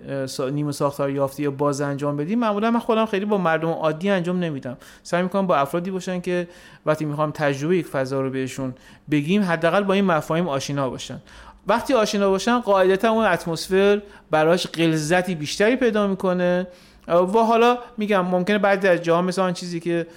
نیمه 0.52 0.72
ساختار 0.72 1.10
یافتی 1.10 1.44
یا 1.44 1.52
باز 1.52 1.82
انجام 1.82 2.18
بدیم. 2.18 2.40
معمولا 2.40 2.72
من 2.72 2.80
خودم 2.80 3.06
خیلی 3.06 3.26
با 3.26 3.38
مردم 3.38 3.68
عادی 3.68 4.10
انجام 4.10 4.40
نمیدم. 4.40 4.78
سعی 5.04 5.24
می‌کنم 5.24 5.48
با 5.48 5.58
افرادی 5.58 5.92
باشن 5.92 6.22
که 6.22 6.48
وقتی 6.86 7.06
می‌خوام 7.06 7.32
تجربه 7.32 7.78
یک 7.78 7.86
فضا 7.86 8.22
رو 8.22 8.30
بهشون 8.30 8.74
بگیم 9.12 9.44
حداقل 9.44 9.84
با 9.84 9.94
این 9.94 10.06
مفاهیم 10.06 10.48
آشنا 10.48 10.90
باشن. 10.90 11.22
وقتی 11.68 11.94
آشنا 11.94 12.30
باشن 12.30 12.60
قاعدتا 12.60 13.10
اون 13.10 13.26
اتمسفر 13.26 14.02
براش 14.32 14.68
غلظتی 14.68 15.36
بیشتری 15.36 15.76
پیدا 15.76 16.08
می‌کنه. 16.08 16.68
و 17.08 17.38
حالا 17.38 17.78
میگم 17.98 18.26
ممکنه 18.26 18.58
بعد 18.58 18.86
از 18.86 19.02
جاها 19.02 19.22
مثل 19.22 19.42
آن 19.42 19.54
چیزی 19.54 19.80
که 19.80 20.08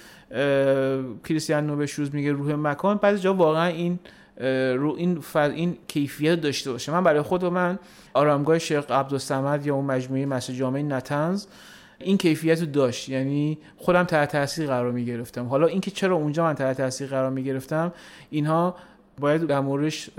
کریستیان 1.23 1.67
نوبشوز 1.67 2.15
میگه 2.15 2.31
روح 2.31 2.55
مکان. 2.55 2.97
بعضی 2.97 3.21
جا 3.21 3.33
واقعا 3.33 3.65
این 3.65 3.99
رو 4.77 4.95
این 4.97 5.23
این 5.35 5.77
کیفیت 5.87 6.41
داشته 6.41 6.71
باشه. 6.71 6.91
من 6.91 7.03
برای 7.03 7.21
خود 7.21 7.43
و 7.43 7.49
من 7.49 7.79
آرامگاه 8.13 8.59
شیخ 8.59 8.91
عبدالصمد 8.91 9.65
یا 9.65 9.75
اون 9.75 9.85
مجموعه 9.85 10.25
مسجد 10.25 10.53
جامعه 10.53 10.83
نتنز 10.83 11.45
این 11.99 12.17
کیفیت 12.17 12.59
رو 12.59 12.65
داشت. 12.65 13.09
یعنی 13.09 13.57
خودم 13.77 14.03
تحت 14.03 14.31
تاثیر 14.31 14.67
قرار 14.67 14.91
می 14.91 15.05
گرفتم 15.05 15.45
حالا 15.45 15.67
اینکه 15.67 15.91
چرا 15.91 16.15
اونجا 16.15 16.43
من 16.43 16.53
تحت 16.53 16.77
تاثیر 16.77 17.07
قرار 17.07 17.29
می 17.29 17.43
گرفتم 17.43 17.93
اینها 18.29 18.75
باید 19.19 19.47
در 19.47 19.59
موردش 19.59 20.09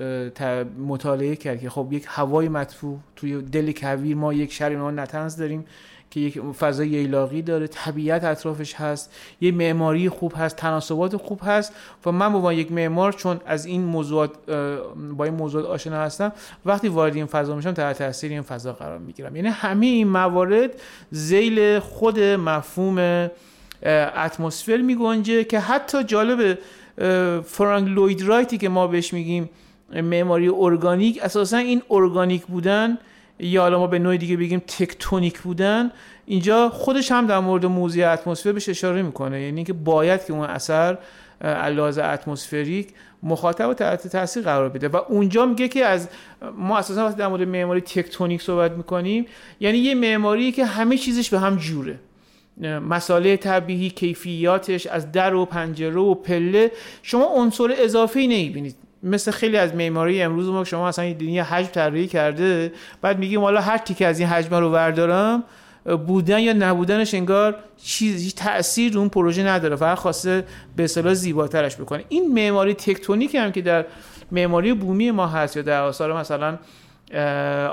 مطالعه 0.89 1.37
کرد 1.37 1.61
که 1.61 1.71
خب 1.71 1.89
یک 1.91 2.05
هوای 2.09 2.49
مدفوع 2.49 2.99
توی 3.17 3.43
دل 3.43 3.73
کویر 3.73 4.17
ما 4.17 4.33
یک 4.33 4.53
شهر 4.53 4.77
ما 4.77 4.91
نتنز 4.91 5.37
داریم. 5.37 5.65
که 6.13 6.21
یک 6.21 6.41
فضای 6.41 6.89
ییلاقی 6.89 7.43
داره 7.43 7.67
طبیعت 7.67 8.25
اطرافش 8.25 8.75
هست 8.75 9.13
یه 9.41 9.53
معماری 9.53 10.09
خوب 10.09 10.33
هست 10.37 10.57
تناسبات 10.57 11.17
خوب 11.17 11.41
هست 11.45 11.73
و 12.07 12.13
من 12.13 12.33
با 12.33 12.53
یک 12.53 12.73
معمار 12.73 13.13
چون 13.13 13.41
از 13.47 13.67
این 13.67 13.85
موضوعات 13.85 14.31
با 15.17 15.25
این 15.25 15.35
موضوعات 15.35 15.67
آشنا 15.67 15.97
هستم 15.97 16.33
وقتی 16.67 16.89
وارد 16.89 17.15
این 17.15 17.27
فضا 17.27 17.57
میشم 17.57 17.73
تحت 17.73 17.99
تاثیر 17.99 18.31
این 18.31 18.43
فضا 18.43 18.73
قرار 18.73 18.99
می‌گیرم. 18.99 19.37
یعنی 19.37 19.49
همه 19.49 19.87
این 19.87 20.09
موارد 20.09 20.71
زیل 21.11 21.79
خود 21.79 22.21
مفهوم 22.21 23.31
اتمسفر 24.17 24.77
میگنجه 24.77 25.45
که 25.45 25.61
حتی 25.61 26.05
جالب 26.05 26.59
فرانک 27.45 27.89
لوید 27.89 28.23
رایتی 28.23 28.59
که 28.59 28.69
ما 28.69 28.87
بهش 28.87 29.13
میگیم 29.13 29.51
معماری 29.93 30.49
ارگانیک 30.49 31.21
اساسا 31.23 31.57
این 31.57 31.83
ارگانیک 31.91 32.47
بودن 32.47 32.99
یا 33.43 33.63
حالا 33.63 33.79
ما 33.79 33.87
به 33.87 33.99
نوع 33.99 34.17
دیگه 34.17 34.37
بگیم 34.37 34.59
تکتونیک 34.59 35.41
بودن 35.41 35.91
اینجا 36.27 36.69
خودش 36.69 37.13
هم 37.13 37.27
در 37.27 37.39
مورد 37.39 37.67
موضوع 37.67 38.13
اتمسفر 38.13 38.53
بهش 38.53 38.69
اشاره 38.69 39.03
می‌کنه. 39.03 39.43
یعنی 39.43 39.57
اینکه 39.57 39.73
باید 39.73 40.25
که 40.25 40.33
اون 40.33 40.45
اثر 40.45 40.99
علاوه 41.41 42.05
اتمسفریک 42.05 42.89
مخاطب 43.23 43.69
و 43.69 43.75
تحت 43.75 44.09
تاثیر 44.09 44.43
قرار 44.43 44.69
بده. 44.69 44.89
و 44.89 44.97
اونجا 45.09 45.47
میگه 45.47 45.69
که 45.69 45.85
از 45.85 46.09
ما 46.57 46.79
اساسا 46.79 47.07
وقتی 47.07 47.19
در 47.19 47.29
مورد 47.29 47.43
معماری 47.43 47.81
تکتونیک 47.81 48.43
صحبت 48.43 48.73
می‌کنیم 48.73 49.27
یعنی 49.61 49.79
یه 49.79 49.95
معماری 49.95 50.53
که 50.53 50.65
همه 50.65 50.97
چیزش 50.97 51.31
به 51.31 51.39
هم 51.39 51.57
جوره. 51.57 51.99
مساله 52.89 53.37
طبیعی 53.37 53.91
کیفیاتش 53.91 54.87
از 54.87 55.13
در 55.13 55.35
و 55.35 55.45
پنجره 55.45 56.01
و 56.01 56.15
پله 56.15 56.73
شما 57.03 57.25
عنصر 57.25 57.75
اضافی 57.79 58.27
نمی‌بینید. 58.27 58.77
مثل 59.03 59.31
خیلی 59.31 59.57
از 59.57 59.75
معماری 59.75 60.23
امروز 60.23 60.49
ما 60.49 60.65
شما 60.65 60.89
اصلا 60.89 61.05
یه 61.05 61.45
حجم 61.45 61.69
طراحی 61.69 62.07
کرده 62.07 62.73
بعد 63.03 63.19
میگیم 63.19 63.41
حالا 63.41 63.61
هر 63.61 63.79
تیکه 63.79 64.07
از 64.07 64.19
این 64.19 64.29
حجم 64.29 64.55
رو 64.55 64.71
بردارم 64.71 65.45
بودن 66.07 66.39
یا 66.39 66.53
نبودنش 66.53 67.15
انگار 67.15 67.57
چیزی 67.77 68.33
تاثیر 68.33 68.99
اون 68.99 69.09
پروژه 69.09 69.43
نداره 69.43 69.77
فقط 69.77 69.99
خواسته 69.99 70.45
به 70.77 70.85
اصطلاح 70.85 71.15
زیباترش 71.15 71.77
بکنه. 71.77 72.05
این 72.09 72.35
معماری 72.35 72.75
تکتونیک 72.75 73.35
هم 73.35 73.53
که 73.53 73.63
در 73.63 73.85
معماری 74.33 74.73
بومی 74.75 75.11
ما 75.11 75.27
هست 75.27 75.57
یا 75.57 75.63
در 75.63 75.83
آثار 75.83 76.17
مثلا 76.21 76.59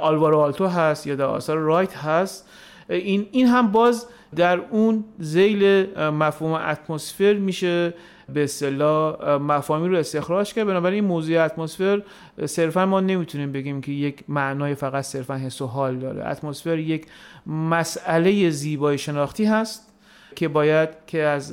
آلوارو 0.02 0.40
آلتو 0.40 0.68
هست 0.68 1.08
یا 1.08 1.16
در 1.16 1.26
آثار 1.26 1.58
رایت 1.58 1.96
هست 1.96 2.48
این 2.90 3.28
این 3.32 3.48
هم 3.48 3.72
باز 3.72 4.06
در 4.36 4.62
اون 4.70 5.04
زیل 5.20 5.86
مفهوم 6.00 6.52
اتمسفر 6.52 7.34
میشه. 7.34 7.94
به 8.34 8.44
اصطلاح 8.44 9.36
مفاهیمی 9.36 9.90
رو 9.90 9.98
استخراج 9.98 10.54
کرد. 10.54 10.68
بنابراین 10.68 11.04
این 11.04 11.04
موضوع 11.04 11.46
اتمسفر 11.46 12.02
صرفا 12.46 12.86
ما 12.86 13.00
نمی‌تونیم 13.00 13.52
بگیم 13.52 13.82
که 13.82 13.92
یک 13.92 14.24
معنای 14.28 14.76
فقط 14.76 15.04
صرفا 15.04 15.36
حس 15.36 15.62
و 15.62 15.68
حال 15.68 15.96
داره. 16.00 16.28
اتمسفر 16.28 16.78
یک 16.78 17.06
مسئله 17.48 18.50
زیبای 18.50 18.98
شناختی 18.98 19.46
هست 19.46 19.94
که 20.36 20.48
باید 20.48 20.90
که 21.08 21.24
از 21.24 21.52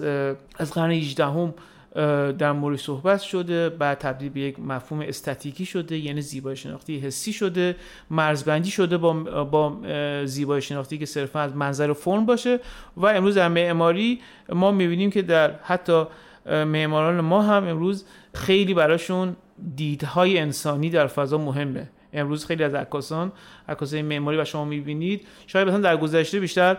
از 0.59 0.72
قرن 0.72 0.91
18 0.91 1.24
هم 1.24 1.55
در 2.39 2.53
مورد 2.53 2.79
صحبت 2.79 3.20
شده 3.20 3.68
بعد 3.68 3.99
تبدیل 3.99 4.29
به 4.29 4.41
یک 4.41 4.61
مفهوم 4.61 5.01
استاتیکی 5.01 5.66
شده 5.66 5.99
یعنی 5.99 6.20
زیبای 6.20 6.57
شناختی 6.57 6.99
حسی 6.99 7.33
شده 7.33 7.77
مرزبندی 8.11 8.70
شده 8.70 8.99
با 8.99 9.12
با 9.45 9.77
زیبای 10.24 10.62
شناختی 10.62 10.99
که 10.99 11.07
صرفا 11.07 11.41
از 11.41 11.57
منظر 11.57 11.93
فرم 11.93 12.27
باشه. 12.27 12.61
و 12.97 13.07
امروز 13.07 13.35
در 13.35 13.49
معماری 13.49 14.20
ما 14.49 14.70
می‌بینیم 14.72 15.11
که 15.11 15.22
در 15.22 15.53
حتی 15.62 16.05
معماران 16.51 17.21
ما 17.21 17.43
هم 17.43 17.69
امروز 17.69 18.05
خیلی 18.35 18.75
براشون 18.75 19.37
دیدهای 19.77 20.39
انسانی 20.39 20.91
در 20.91 21.07
فضا 21.07 21.39
مهمه. 21.39 21.89
امروز 22.13 22.47
خیلی 22.47 22.65
از 22.65 22.75
عکاسان 22.75 23.33
عکاسای 23.69 24.03
معماری 24.03 24.39
و 24.39 24.45
شما 24.45 24.65
می‌بینید. 24.65 25.27
شاید 25.47 25.69
مثلا 25.69 25.81
در 25.81 25.97
گذشته 25.97 26.41
بیشتر 26.41 26.77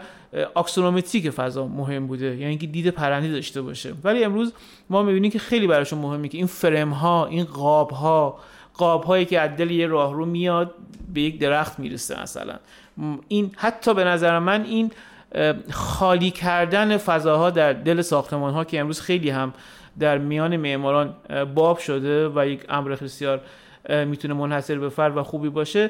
اکسونومتریک 0.55 1.29
فضا 1.29 1.67
مهم 1.67 2.07
بوده 2.07 2.25
یعنی 2.25 2.45
اینکه 2.45 2.67
دید 2.67 2.87
پرنده 2.87 3.31
داشته 3.31 3.61
باشه. 3.61 3.93
ولی 4.03 4.23
امروز 4.23 4.53
ما 4.89 5.03
می‌بینیم 5.03 5.31
که 5.31 5.39
خیلی 5.39 5.67
براشون 5.67 5.99
مهمه 5.99 6.27
که 6.27 6.37
این 6.37 6.47
فرم 6.47 6.89
ها 6.89 7.25
این 7.25 7.43
قاب 7.43 7.91
ها 7.91 8.39
قاب 8.73 9.03
هایی 9.03 9.25
که 9.25 9.39
از 9.39 9.55
دل 9.57 9.71
یه 9.71 9.87
راهرو 9.87 10.25
میاد 10.25 10.73
به 11.13 11.21
یک 11.21 11.39
درخت 11.39 11.79
می‌رسه 11.79 12.21
مثلا. 12.21 12.55
این 13.27 13.51
حتی 13.57 13.93
به 13.93 14.03
نظر 14.03 14.39
من 14.39 14.63
این 14.63 14.91
خالی 15.71 16.31
کردن 16.31 16.97
فضاها 16.97 17.49
در 17.49 17.73
دل 17.73 18.01
ساختمان 18.01 18.53
ها 18.53 18.63
که 18.63 18.79
امروز 18.79 19.01
خیلی 19.01 19.29
هم 19.29 19.53
در 19.99 20.17
میان 20.17 20.57
معماران 20.57 21.15
باب 21.55 21.77
شده 21.77 22.29
و 22.29 22.47
یک 22.47 22.61
امر 22.69 22.95
بسیار 22.95 23.41
می‌تونه 23.89 24.33
منحصر 24.33 24.79
به 24.79 24.89
فرد 24.89 25.17
و 25.17 25.23
خوبی 25.23 25.49
باشه 25.49 25.89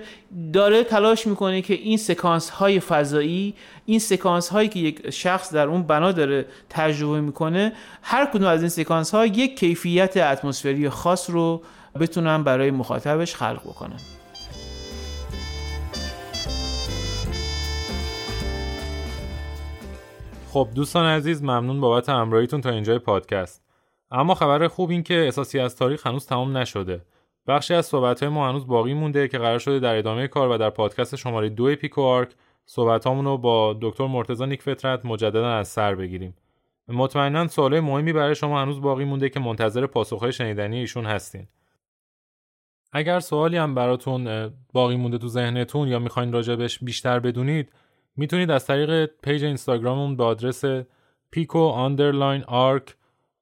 داره 0.54 0.84
تلاش 0.84 1.28
می‌کنه 1.28 1.62
که 1.62 1.74
این 1.74 1.98
سکانس 1.98 2.50
های 2.50 2.80
فضایی 2.80 3.54
این 3.86 4.00
سکانس 4.00 4.50
هایی 4.50 4.70
که 4.70 4.80
یک 4.80 5.10
شخص 5.10 5.54
در 5.54 5.68
اون 5.68 5.84
بنا 5.84 6.12
داره 6.12 6.46
تجربه 6.70 7.22
می‌کنه 7.22 7.74
هر 8.02 8.26
کدوم 8.26 8.48
از 8.48 8.62
این 8.62 8.70
سکانس 8.70 9.12
ها 9.12 9.26
یک 9.26 9.60
کیفیت 9.60 10.18
اتمسفری 10.18 10.90
خاص 10.90 11.30
رو 11.30 11.62
بتونن 12.00 12.44
برای 12.44 12.72
مخاطبش 12.72 13.36
خلق 13.36 13.62
بکنن. 13.62 14.00
خب 20.58 20.70
دوستان 20.76 21.06
عزیز 21.06 21.44
ممنون 21.44 21.82
بابت 21.82 22.10
همراهیتون 22.10 22.62
تا 22.62 22.70
اینجای 22.70 23.00
پادکست. 23.00 23.64
اما 24.12 24.36
خبر 24.36 24.68
خوب 24.68 24.90
این 24.90 25.04
که 25.04 25.28
اساسی 25.28 25.60
از 25.60 25.76
تاریخ 25.76 26.08
هنوز 26.08 26.26
تمام 26.26 26.58
نشده. 26.58 27.06
بخشی 27.48 27.74
از 27.74 27.86
صحبت 27.86 28.24
ما 28.24 28.50
هنوز 28.50 28.68
باقی 28.68 28.94
مونده 28.94 29.28
که 29.28 29.38
قرار 29.38 29.60
شده 29.60 29.80
در 29.80 29.96
ادامه 29.98 30.28
کار 30.28 30.50
و 30.50 30.58
در 30.58 30.70
پادکست 30.70 31.16
شماره 31.16 31.50
دو 31.50 31.76
پیکو 31.76 32.02
آرک 32.02 32.30
صحبت 32.66 33.08
رو 33.08 33.38
با 33.38 33.78
دکتر 33.82 34.08
مرتضی 34.08 34.46
نیک 34.46 34.62
فطرت 34.62 35.06
مجددا 35.06 35.50
از 35.52 35.68
سر 35.68 35.96
بگیریم. 35.96 36.36
مطمئنا 36.88 37.48
سوالای 37.48 37.80
مهمی 37.80 38.14
برای 38.14 38.36
شما 38.36 38.62
هنوز 38.62 38.82
باقی 38.82 39.06
مونده 39.06 39.30
که 39.30 39.40
منتظر 39.40 39.86
پاسخهای 39.86 40.32
شنیدنی 40.32 40.80
ایشون 40.80 41.06
هستین. 41.06 41.48
اگر 42.92 43.20
سوالی 43.20 43.58
هم 43.58 43.76
براتون 43.76 44.54
باقی 44.74 44.96
مونده 44.96 45.18
تو 45.18 45.28
ذهنتون 45.28 45.88
یا 45.88 46.00
می‌خواین 46.00 46.32
راجبش 46.32 46.80
بیشتر 46.84 47.20
بدونید 47.20 47.72
می‌تونید 48.18 48.52
از 48.52 48.66
طریق 48.66 49.06
page 49.06 49.44
اینستاگراممون 49.44 50.16
به 50.16 50.24
آدرس 50.24 50.64
پیکو 51.32 51.60
underline 51.60 52.44
آرک 52.44 52.96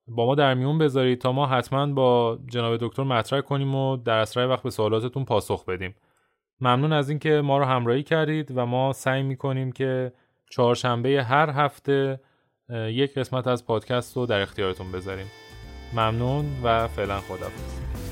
با 0.08 0.26
ما 0.26 0.36
در 0.36 0.54
میون 0.54 0.78
بذارید 0.78 1.22
تا 1.22 1.32
ما 1.32 1.46
حتما 1.46 1.88
با 1.88 2.40
جناب 2.48 2.78
دکتر 2.78 3.04
مطرح 3.04 3.42
کنیم 3.42 3.76
و 3.76 3.98
در 3.98 4.18
اسرع 4.18 4.46
وقت 4.46 4.64
به 4.64 4.70
سوالاتتون 4.70 5.26
پاسخ 5.26 5.66
بدیم. 5.66 5.96
ممنون 6.62 6.94
از 6.94 7.10
اینکه 7.10 7.42
ما 7.42 7.58
رو 7.58 7.66
همراهی 7.66 8.04
کردید 8.04 8.52
و 8.56 8.66
ما 8.66 8.94
سعی 8.94 9.24
می‌کنیم 9.24 9.72
که 9.72 10.14
چهارشنبه 10.52 11.24
هر 11.24 11.50
هفته 11.50 12.20
یک 12.70 13.14
قسمت 13.14 13.48
از 13.48 13.66
پادکست 13.66 14.18
رو 14.18 14.26
در 14.26 14.42
اختیارتون 14.42 14.92
بذاریم. 14.92 15.28
ممنون 15.94 16.46
و 16.64 16.88
فعلا 16.88 17.20
خدافظ 17.20 18.05